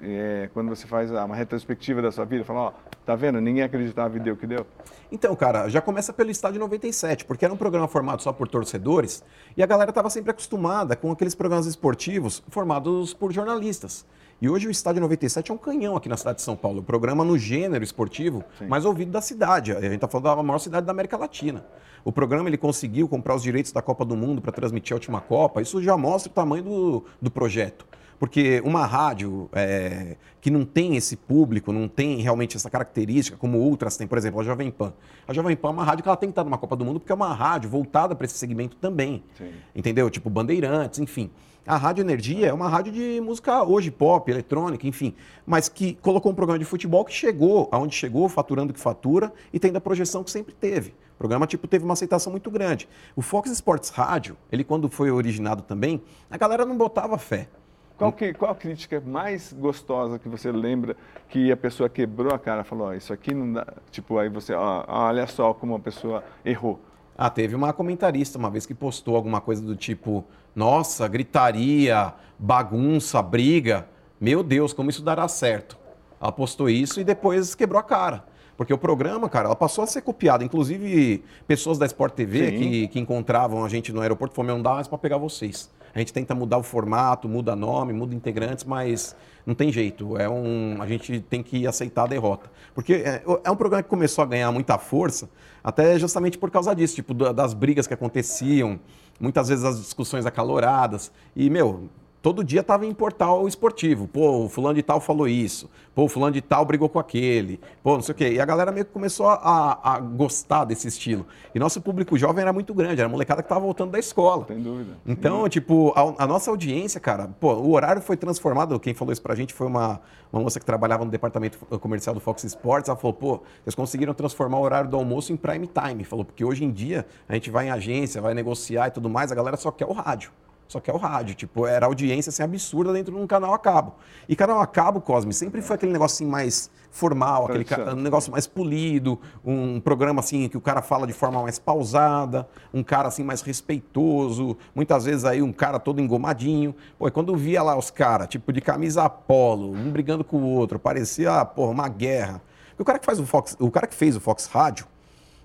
[0.01, 2.73] É, quando você faz uma retrospectiva da sua vida, fala, ó,
[3.05, 3.39] tá vendo?
[3.39, 4.65] Ninguém acreditava e deu o que deu.
[5.11, 9.23] Então, cara, já começa pelo estádio 97, porque era um programa formado só por torcedores
[9.55, 14.05] e a galera estava sempre acostumada com aqueles programas esportivos formados por jornalistas.
[14.39, 16.81] E hoje o Estádio 97 é um canhão aqui na cidade de São Paulo.
[16.81, 18.67] O programa no gênero esportivo Sim.
[18.67, 19.71] mais ouvido da cidade.
[19.71, 21.65] A gente está falando da maior cidade da América Latina.
[22.05, 25.19] O programa ele conseguiu comprar os direitos da Copa do Mundo para transmitir a última
[25.19, 25.59] Copa.
[25.59, 27.87] Isso já mostra o tamanho do, do projeto.
[28.19, 33.59] Porque uma rádio é, que não tem esse público, não tem realmente essa característica, como
[33.59, 34.93] outras têm, por exemplo, a Jovem Pan.
[35.27, 36.99] A Jovem Pan é uma rádio que ela tem que estar numa Copa do Mundo
[36.99, 39.23] porque é uma rádio voltada para esse segmento também.
[39.37, 39.51] Sim.
[39.75, 40.09] Entendeu?
[40.09, 41.29] Tipo Bandeirantes, enfim.
[41.67, 45.13] A Rádio Energia é uma rádio de música hoje, pop, eletrônica, enfim,
[45.45, 49.33] mas que colocou um programa de futebol que chegou aonde chegou, faturando o que fatura
[49.51, 50.91] e tendo a projeção que sempre teve.
[51.15, 52.87] O programa tipo teve uma aceitação muito grande.
[53.17, 57.49] O Fox Sports Rádio, ele quando foi originado também, a galera não botava fé.
[57.97, 60.95] Qual, que, qual a crítica mais gostosa que você lembra
[61.29, 64.53] que a pessoa quebrou a cara, falou, oh, isso aqui não dá, tipo, aí você,
[64.53, 66.79] oh, olha só como a pessoa errou.
[67.17, 70.23] Ah, teve uma comentarista uma vez que postou alguma coisa do tipo:
[70.55, 73.87] nossa, gritaria, bagunça, briga.
[74.21, 75.77] Meu Deus, como isso dará certo?
[76.21, 78.23] Ela postou isso e depois quebrou a cara.
[78.55, 80.43] Porque o programa, cara, ela passou a ser copiada.
[80.43, 84.73] Inclusive, pessoas da Sport TV que, que, encontravam a gente no aeroporto falaram, não dá
[84.73, 85.69] mais para pegar vocês.
[85.97, 90.15] A gente tenta mudar o formato, muda nome, muda integrantes, mas não tem jeito.
[90.15, 92.51] É um, a gente tem que aceitar a derrota.
[92.75, 95.27] Porque é, é um programa que começou a ganhar muita força,
[95.63, 98.79] até justamente por causa disso, tipo, das brigas que aconteciam,
[99.19, 101.11] muitas vezes as discussões acaloradas.
[101.35, 101.89] E, meu,
[102.27, 104.05] todo dia estava em portal esportivo.
[104.05, 105.69] Pô, o fulano de tal falou isso.
[105.95, 107.57] Pô, o fulano de tal brigou com aquele.
[107.81, 108.33] Pô, não sei o quê.
[108.33, 111.25] E a galera meio que começou a, a gostar desse estilo.
[111.55, 114.45] E nosso público jovem era muito grande, era a molecada que estava voltando da escola.
[114.45, 114.97] Sem dúvida.
[115.07, 115.49] Então, Sim.
[115.51, 118.77] tipo, a, a, nossa audiência, cara, pô, o horário foi transformado.
[118.77, 122.19] Quem falou isso pra gente foi uma, uma moça que trabalhava no departamento comercial do
[122.19, 122.89] Fox Sports.
[122.89, 126.03] Ela falou, pô, vocês conseguiram transformar o horário do almoço em prime time.
[126.03, 129.31] Falou, porque hoje em dia a gente vai em agência, vai negociar e tudo mais,
[129.31, 130.29] a galera só quer o rádio.
[130.67, 133.59] Só que é o rádio, tipo, era audiência assim, absurda dentro de um canal a
[133.59, 133.95] cabo.
[134.27, 137.93] E canal a cabo, Cosme, sempre foi aquele negócio assim, mais formal, aquele ca...
[137.93, 142.47] um negócio mais polido, um programa assim que o cara fala de forma mais pausada,
[142.73, 146.75] um cara assim mais respeitoso, muitas vezes aí um cara todo engomadinho.
[146.99, 150.45] Pô, e quando via lá os caras, tipo, de camisa polo, um brigando com o
[150.45, 152.41] outro, parecia, porra, uma guerra.
[152.77, 154.85] o cara que faz o Fox, o cara que fez o Fox Rádio,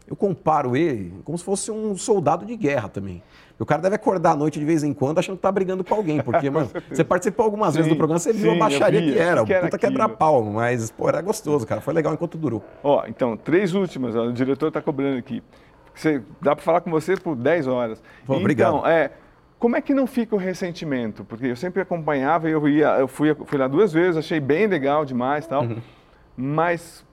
[0.07, 3.23] eu comparo ele como se fosse um soldado de guerra também.
[3.59, 5.95] O cara deve acordar à noite de vez em quando achando que tá brigando com
[5.95, 9.01] alguém, porque, mano, você participou algumas sim, vezes do programa, você viu sim, a baixaria
[9.01, 12.37] vi, que era, que era puta quebra-pau, mas, pô, era gostoso, cara, foi legal enquanto
[12.37, 12.65] durou.
[12.83, 15.43] Ó, então, três últimas, ó, o diretor tá cobrando aqui.
[15.95, 18.01] Você, dá para falar com você por 10 horas.
[18.01, 18.87] Pô, então, obrigado.
[18.87, 19.13] É,
[19.59, 21.25] como é que não fica o ressentimento?
[21.25, 24.67] Porque eu sempre acompanhava e eu ia, eu fui, fui lá duas vezes, achei bem
[24.67, 25.77] legal demais tal, uhum.
[26.37, 27.05] mas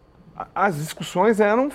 [0.55, 1.69] as discussões eram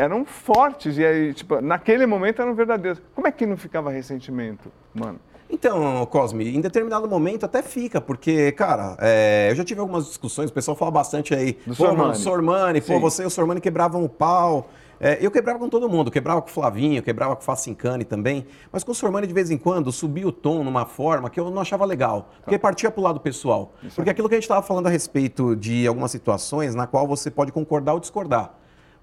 [0.00, 3.02] eram fortes e aí, tipo, naquele momento eram verdadeiras.
[3.14, 5.20] Como é que não ficava ressentimento, mano?
[5.50, 10.48] Então, Cosme, em determinado momento até fica, porque, cara, é, eu já tive algumas discussões,
[10.48, 14.02] o pessoal fala bastante aí, do pô, Sormani, Sormani pô, você e o Sormani quebravam
[14.04, 14.70] o pau.
[15.02, 18.46] É, eu quebrava com todo mundo, quebrava com o Flavinho, quebrava com o Facincani também,
[18.70, 21.50] mas com o Sormani de vez em quando subia o tom numa forma que eu
[21.50, 22.62] não achava legal, porque tá.
[22.62, 23.74] partia para o lado pessoal.
[23.82, 27.06] Isso porque aquilo que a gente estava falando a respeito de algumas situações na qual
[27.06, 28.59] você pode concordar ou discordar.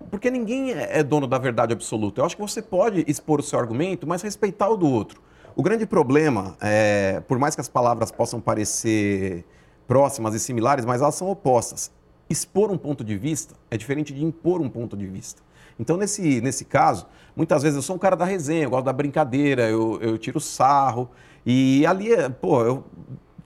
[0.10, 2.22] Porque ninguém é, é dono da verdade absoluta.
[2.22, 5.22] Eu acho que você pode expor o seu argumento, mas respeitar o do outro.
[5.56, 9.44] O grande problema, é, por mais que as palavras possam parecer
[9.88, 11.92] próximas e similares, mas elas são opostas.
[12.30, 15.42] Expor um ponto de vista é diferente de impor um ponto de vista.
[15.80, 18.94] Então, nesse, nesse caso, muitas vezes eu sou um cara da resenha, eu gosto da
[18.94, 21.10] brincadeira, eu, eu tiro sarro.
[21.46, 22.10] E ali,
[22.42, 22.84] pô, eu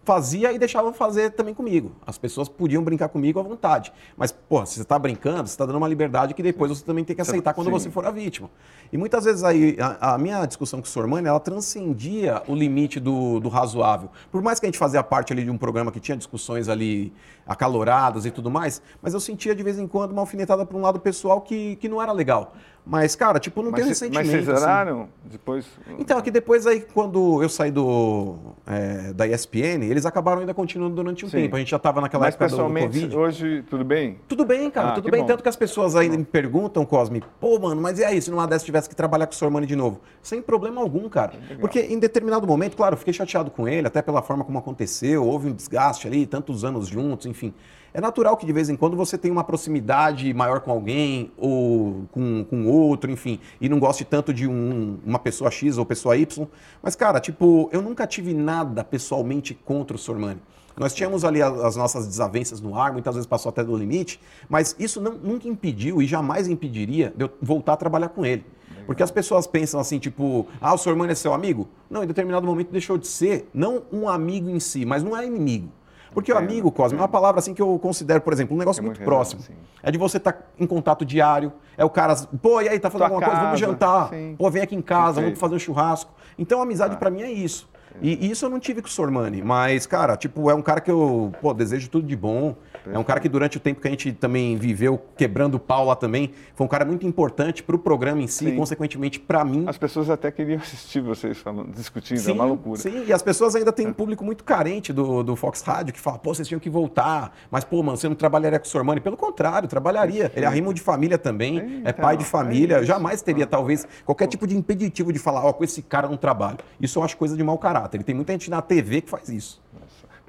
[0.03, 1.91] fazia e deixava fazer também comigo.
[2.05, 3.93] As pessoas podiam brincar comigo à vontade.
[4.17, 7.03] Mas, pô, se você está brincando, você está dando uma liberdade que depois você também
[7.03, 7.73] tem que aceitar quando Sim.
[7.73, 8.49] você for a vítima.
[8.91, 12.99] E muitas vezes aí, a, a, minha discussão com o Sormani, ela transcendia o limite
[12.99, 14.09] do, do razoável.
[14.31, 17.13] Por mais que a gente fazia parte ali de um programa que tinha discussões ali
[17.45, 20.81] acaloradas e tudo mais, mas eu sentia de vez em quando uma alfinetada para um
[20.81, 22.53] lado pessoal que, que não era legal.
[22.85, 24.31] Mas, cara, tipo, não mas tem ressentimento.
[24.31, 25.01] Mas vocês zeraram?
[25.01, 25.09] Assim.
[25.31, 25.65] Depois...
[25.99, 28.35] Então, é que depois aí, quando eu saí do,
[28.65, 31.43] é, da ESPN, eles acabaram ainda continuando durante um Sim.
[31.43, 31.55] tempo.
[31.55, 33.17] A gente já estava naquela mas, época pessoalmente, do, Covid.
[33.17, 34.17] hoje, tudo bem?
[34.27, 35.21] Tudo bem, cara, ah, tudo bem.
[35.21, 35.27] Bom.
[35.27, 38.47] Tanto que as pessoas ainda me perguntam, Cosme, pô, mano, mas e aí, se numa
[38.47, 40.01] dessas tivesse que trabalhar com o Sormani de novo?
[40.21, 41.33] Sem problema algum, cara.
[41.59, 45.23] Porque em determinado momento, claro, eu fiquei chateado com ele, até pela forma como aconteceu,
[45.23, 47.53] houve um desgaste ali, tantos anos juntos, enfim.
[47.93, 52.05] É natural que de vez em quando você tenha uma proximidade maior com alguém ou
[52.11, 56.15] com, com outro, enfim, e não goste tanto de um, uma pessoa X ou pessoa
[56.15, 56.47] Y.
[56.81, 60.41] Mas, cara, tipo, eu nunca tive nada pessoalmente contra o Sormani.
[60.77, 64.73] Nós tínhamos ali as nossas desavenças no ar, muitas vezes passou até do limite, mas
[64.79, 68.45] isso não, nunca impediu e jamais impediria de eu voltar a trabalhar com ele.
[68.85, 71.67] Porque as pessoas pensam assim, tipo, ah, o Sormani é seu amigo?
[71.89, 75.25] Não, em determinado momento deixou de ser, não um amigo em si, mas não é
[75.25, 75.69] inimigo.
[76.13, 78.81] Porque o amigo, Cosme, é uma palavra assim que eu considero, por exemplo, um negócio
[78.81, 79.41] é muito, próximo.
[79.41, 79.53] Assim.
[79.81, 81.53] É de você estar tá em contato diário.
[81.77, 83.45] É o cara, pô, e aí, tá fazendo Tua alguma casa, coisa?
[83.45, 84.09] Vamos jantar.
[84.09, 84.35] Sim.
[84.37, 86.11] Pô, vem aqui em casa, vamos fazer um churrasco.
[86.37, 86.97] Então, amizade ah.
[86.97, 87.69] para mim é isso.
[88.01, 90.79] E, e isso eu não tive com o Sormani, mas, cara, tipo, é um cara
[90.79, 92.55] que eu, pô, desejo tudo de bom.
[92.89, 95.95] É um cara que durante o tempo que a gente também viveu quebrando pau lá
[95.95, 98.47] também, foi um cara muito importante para o programa em si, sim.
[98.49, 99.65] e consequentemente para mim.
[99.67, 102.79] As pessoas até queriam assistir vocês falando, discutindo, sim, é uma loucura.
[102.79, 105.99] Sim, e as pessoas ainda têm um público muito carente do, do Fox Rádio, que
[105.99, 108.99] fala, pô, vocês tinham que voltar, mas, pô, mano, você não trabalharia com o Sormani?
[108.99, 110.31] Pelo contrário, trabalharia.
[110.35, 113.87] Ele é arrimo de família também, é, é pai de família, é jamais teria, talvez,
[114.05, 116.57] qualquer tipo de impeditivo de falar, ó, oh, com esse cara não trabalho.
[116.79, 118.01] Isso eu acho coisa de mau caráter.
[118.01, 119.61] E tem muita gente na TV que faz isso.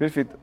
[0.03, 0.37] Perfeito.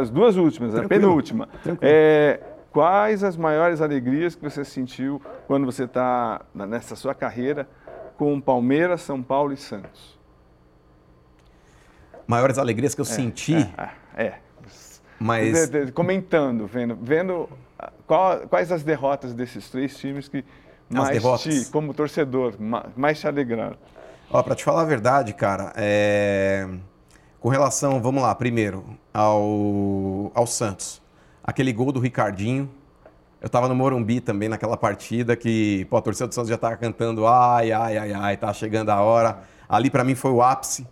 [0.00, 0.84] As duas últimas, Tranquilo.
[0.84, 1.48] a penúltima.
[1.80, 2.40] É,
[2.72, 7.68] quais as maiores alegrias que você sentiu quando você está nessa sua carreira
[8.16, 10.18] com Palmeiras, São Paulo e Santos?
[12.26, 13.54] Maiores alegrias que eu é, senti.
[13.54, 14.38] É, é, é.
[15.20, 17.48] Mas comentando, vendo, vendo
[18.04, 20.44] qual, quais as derrotas desses três times que
[20.90, 22.54] mais te, como torcedor,
[22.96, 23.76] mais te alegraram.
[24.28, 26.68] Ó, para te falar a verdade, cara, é...
[27.40, 31.00] com relação, vamos lá, primeiro ao ao Santos,
[31.42, 32.68] aquele gol do Ricardinho,
[33.40, 36.76] eu tava no Morumbi também naquela partida que, pô, a torcida do Santos já tava
[36.76, 39.42] cantando ai, ai, ai, ai, tá chegando a hora.
[39.68, 40.86] Ali para mim foi o ápice.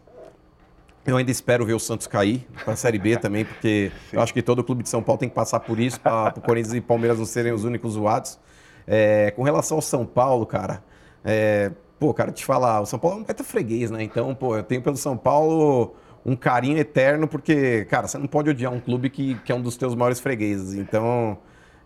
[1.04, 4.10] Eu ainda espero ver o Santos cair para a Série B também, porque Sim.
[4.16, 6.40] eu acho que todo clube de São Paulo tem que passar por isso, para o
[6.40, 8.38] Corinthians e Palmeiras não serem os únicos zoados.
[8.86, 10.82] É, com relação ao São Paulo, cara,
[11.24, 14.02] é, pô, cara, te falar, o São Paulo é um baita freguês, né?
[14.02, 15.94] Então, pô, eu tenho pelo São Paulo
[16.26, 19.62] um carinho eterno, porque, cara, você não pode odiar um clube que, que é um
[19.62, 20.74] dos teus maiores fregueses.
[20.74, 21.38] Então,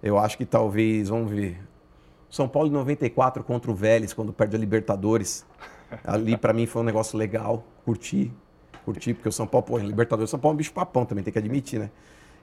[0.03, 1.61] eu acho que talvez, vamos ver.
[2.31, 5.45] São Paulo em 94 contra o Vélez, quando perde a Libertadores.
[6.03, 8.33] Ali, para mim, foi um negócio legal, curti
[8.83, 11.33] curtir, porque o São Paulo, pô, Libertadores, São Paulo é um bicho papão também, tem
[11.33, 11.91] que admitir, né?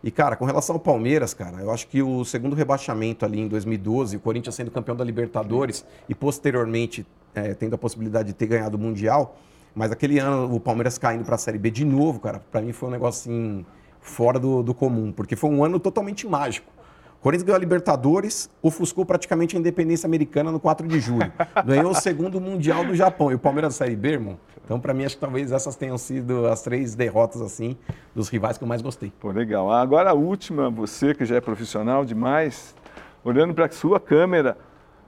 [0.04, 3.48] E, cara, com relação ao Palmeiras, cara, eu acho que o segundo rebaixamento ali em
[3.48, 8.46] 2012, o Corinthians sendo campeão da Libertadores e posteriormente é, tendo a possibilidade de ter
[8.46, 9.36] ganhado o Mundial,
[9.78, 12.74] mas aquele ano o Palmeiras caindo para a Série B de novo, cara, para mim
[12.74, 13.64] foi um negócio assim,
[14.02, 16.72] fora do, do comum, porque foi um ano totalmente mágico.
[17.20, 21.32] O Corinthians ganhou a Libertadores, ofuscou praticamente a independência americana no 4 de julho.
[21.66, 23.32] Ganhou o segundo Mundial do Japão.
[23.32, 24.40] E o Palmeiras da Série B, irmão?
[24.64, 27.76] Então, para mim, acho que talvez essas tenham sido as três derrotas, assim,
[28.16, 29.12] dos rivais que eu mais gostei.
[29.20, 29.72] Pô, legal.
[29.72, 32.76] Agora a última, você que já é profissional demais,
[33.24, 34.58] olhando para a sua câmera,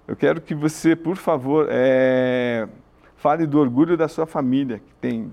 [0.08, 2.68] eu quero que você, por favor, é...
[3.20, 5.32] fale do orgulho da sua família, que tem,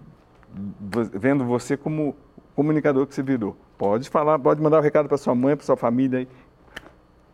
[1.15, 2.15] vendo você como
[2.55, 3.57] comunicador que você virou.
[3.79, 6.29] Pode falar, pode mandar o um recado para sua mãe, para sua família aí.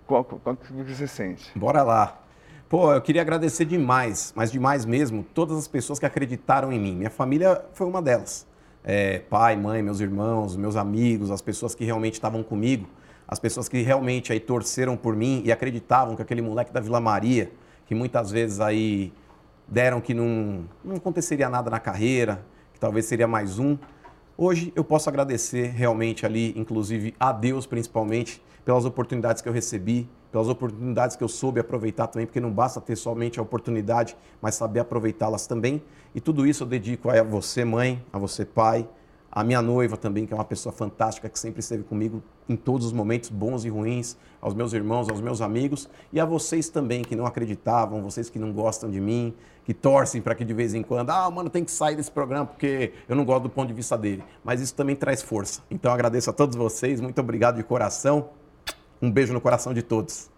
[0.06, 1.58] Qual, qual que você sente?
[1.58, 2.18] Bora lá.
[2.68, 6.96] Pô, eu queria agradecer demais, mas demais mesmo, todas as pessoas que acreditaram em mim.
[6.96, 8.46] Minha família foi uma delas.
[8.84, 12.86] É, pai, mãe, meus irmãos, meus amigos, as pessoas que realmente estavam comigo,
[13.28, 17.00] as pessoas que realmente aí torceram por mim e acreditavam que aquele moleque da Vila
[17.00, 17.52] Maria,
[17.86, 19.12] que muitas vezes aí
[19.72, 22.44] deram que não, não aconteceria nada na carreira,
[22.74, 23.78] que talvez seria mais um.
[24.36, 30.06] Hoje eu posso agradecer realmente ali, inclusive a Deus principalmente, pelas oportunidades que eu recebi,
[30.30, 34.56] pelas oportunidades que eu soube aproveitar também, porque não basta ter somente a oportunidade, mas
[34.56, 35.82] saber aproveitá-las também.
[36.14, 38.86] E tudo isso eu dedico a você, mãe, a você, pai,
[39.30, 42.86] a minha noiva também, que é uma pessoa fantástica, que sempre esteve comigo em todos
[42.88, 47.02] os momentos bons e ruins, aos meus irmãos, aos meus amigos, e a vocês também
[47.02, 49.32] que não acreditavam, vocês que não gostam de mim,
[49.64, 52.46] que torcem para que de vez em quando, ah, mano, tem que sair desse programa
[52.46, 54.24] porque eu não gosto do ponto de vista dele.
[54.42, 55.62] Mas isso também traz força.
[55.70, 58.30] Então agradeço a todos vocês, muito obrigado de coração.
[59.00, 60.28] Um beijo no coração de todos.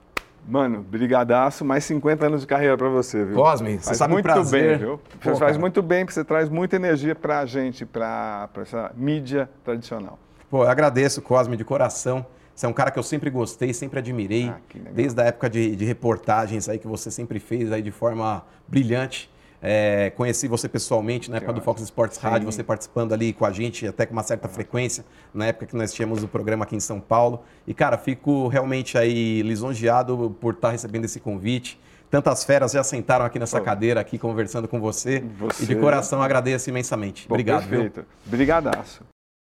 [0.46, 3.36] Mano, brigadaço, mais 50 anos de carreira para você, viu?
[3.36, 4.68] Cosme, você faz sabe muito prazer.
[4.68, 5.00] bem, viu?
[5.22, 5.58] Você Pô, faz cara.
[5.58, 10.18] muito bem, porque você traz muita energia para a gente, para essa mídia tradicional.
[10.50, 12.26] Pô, eu agradeço, Cosme, de coração.
[12.54, 14.58] Você é um cara que eu sempre gostei, sempre admirei, ah,
[14.92, 19.28] desde a época de, de reportagens aí que você sempre fez aí de forma brilhante.
[19.66, 23.50] É, conheci você pessoalmente na época do Fox Sports Rádio, você participando ali com a
[23.50, 26.80] gente até com uma certa frequência, na época que nós tínhamos o programa aqui em
[26.80, 27.42] São Paulo.
[27.66, 31.80] E, cara, fico realmente aí lisonjeado por estar recebendo esse convite.
[32.10, 35.24] Tantas feras já sentaram aqui nessa cadeira, aqui conversando com você.
[35.38, 35.64] você...
[35.64, 37.26] E de coração agradeço imensamente.
[37.26, 37.66] Bom, Obrigado.
[37.66, 37.94] Perfeito.
[37.94, 38.06] Viu?
[38.26, 39.13] Brigadaço.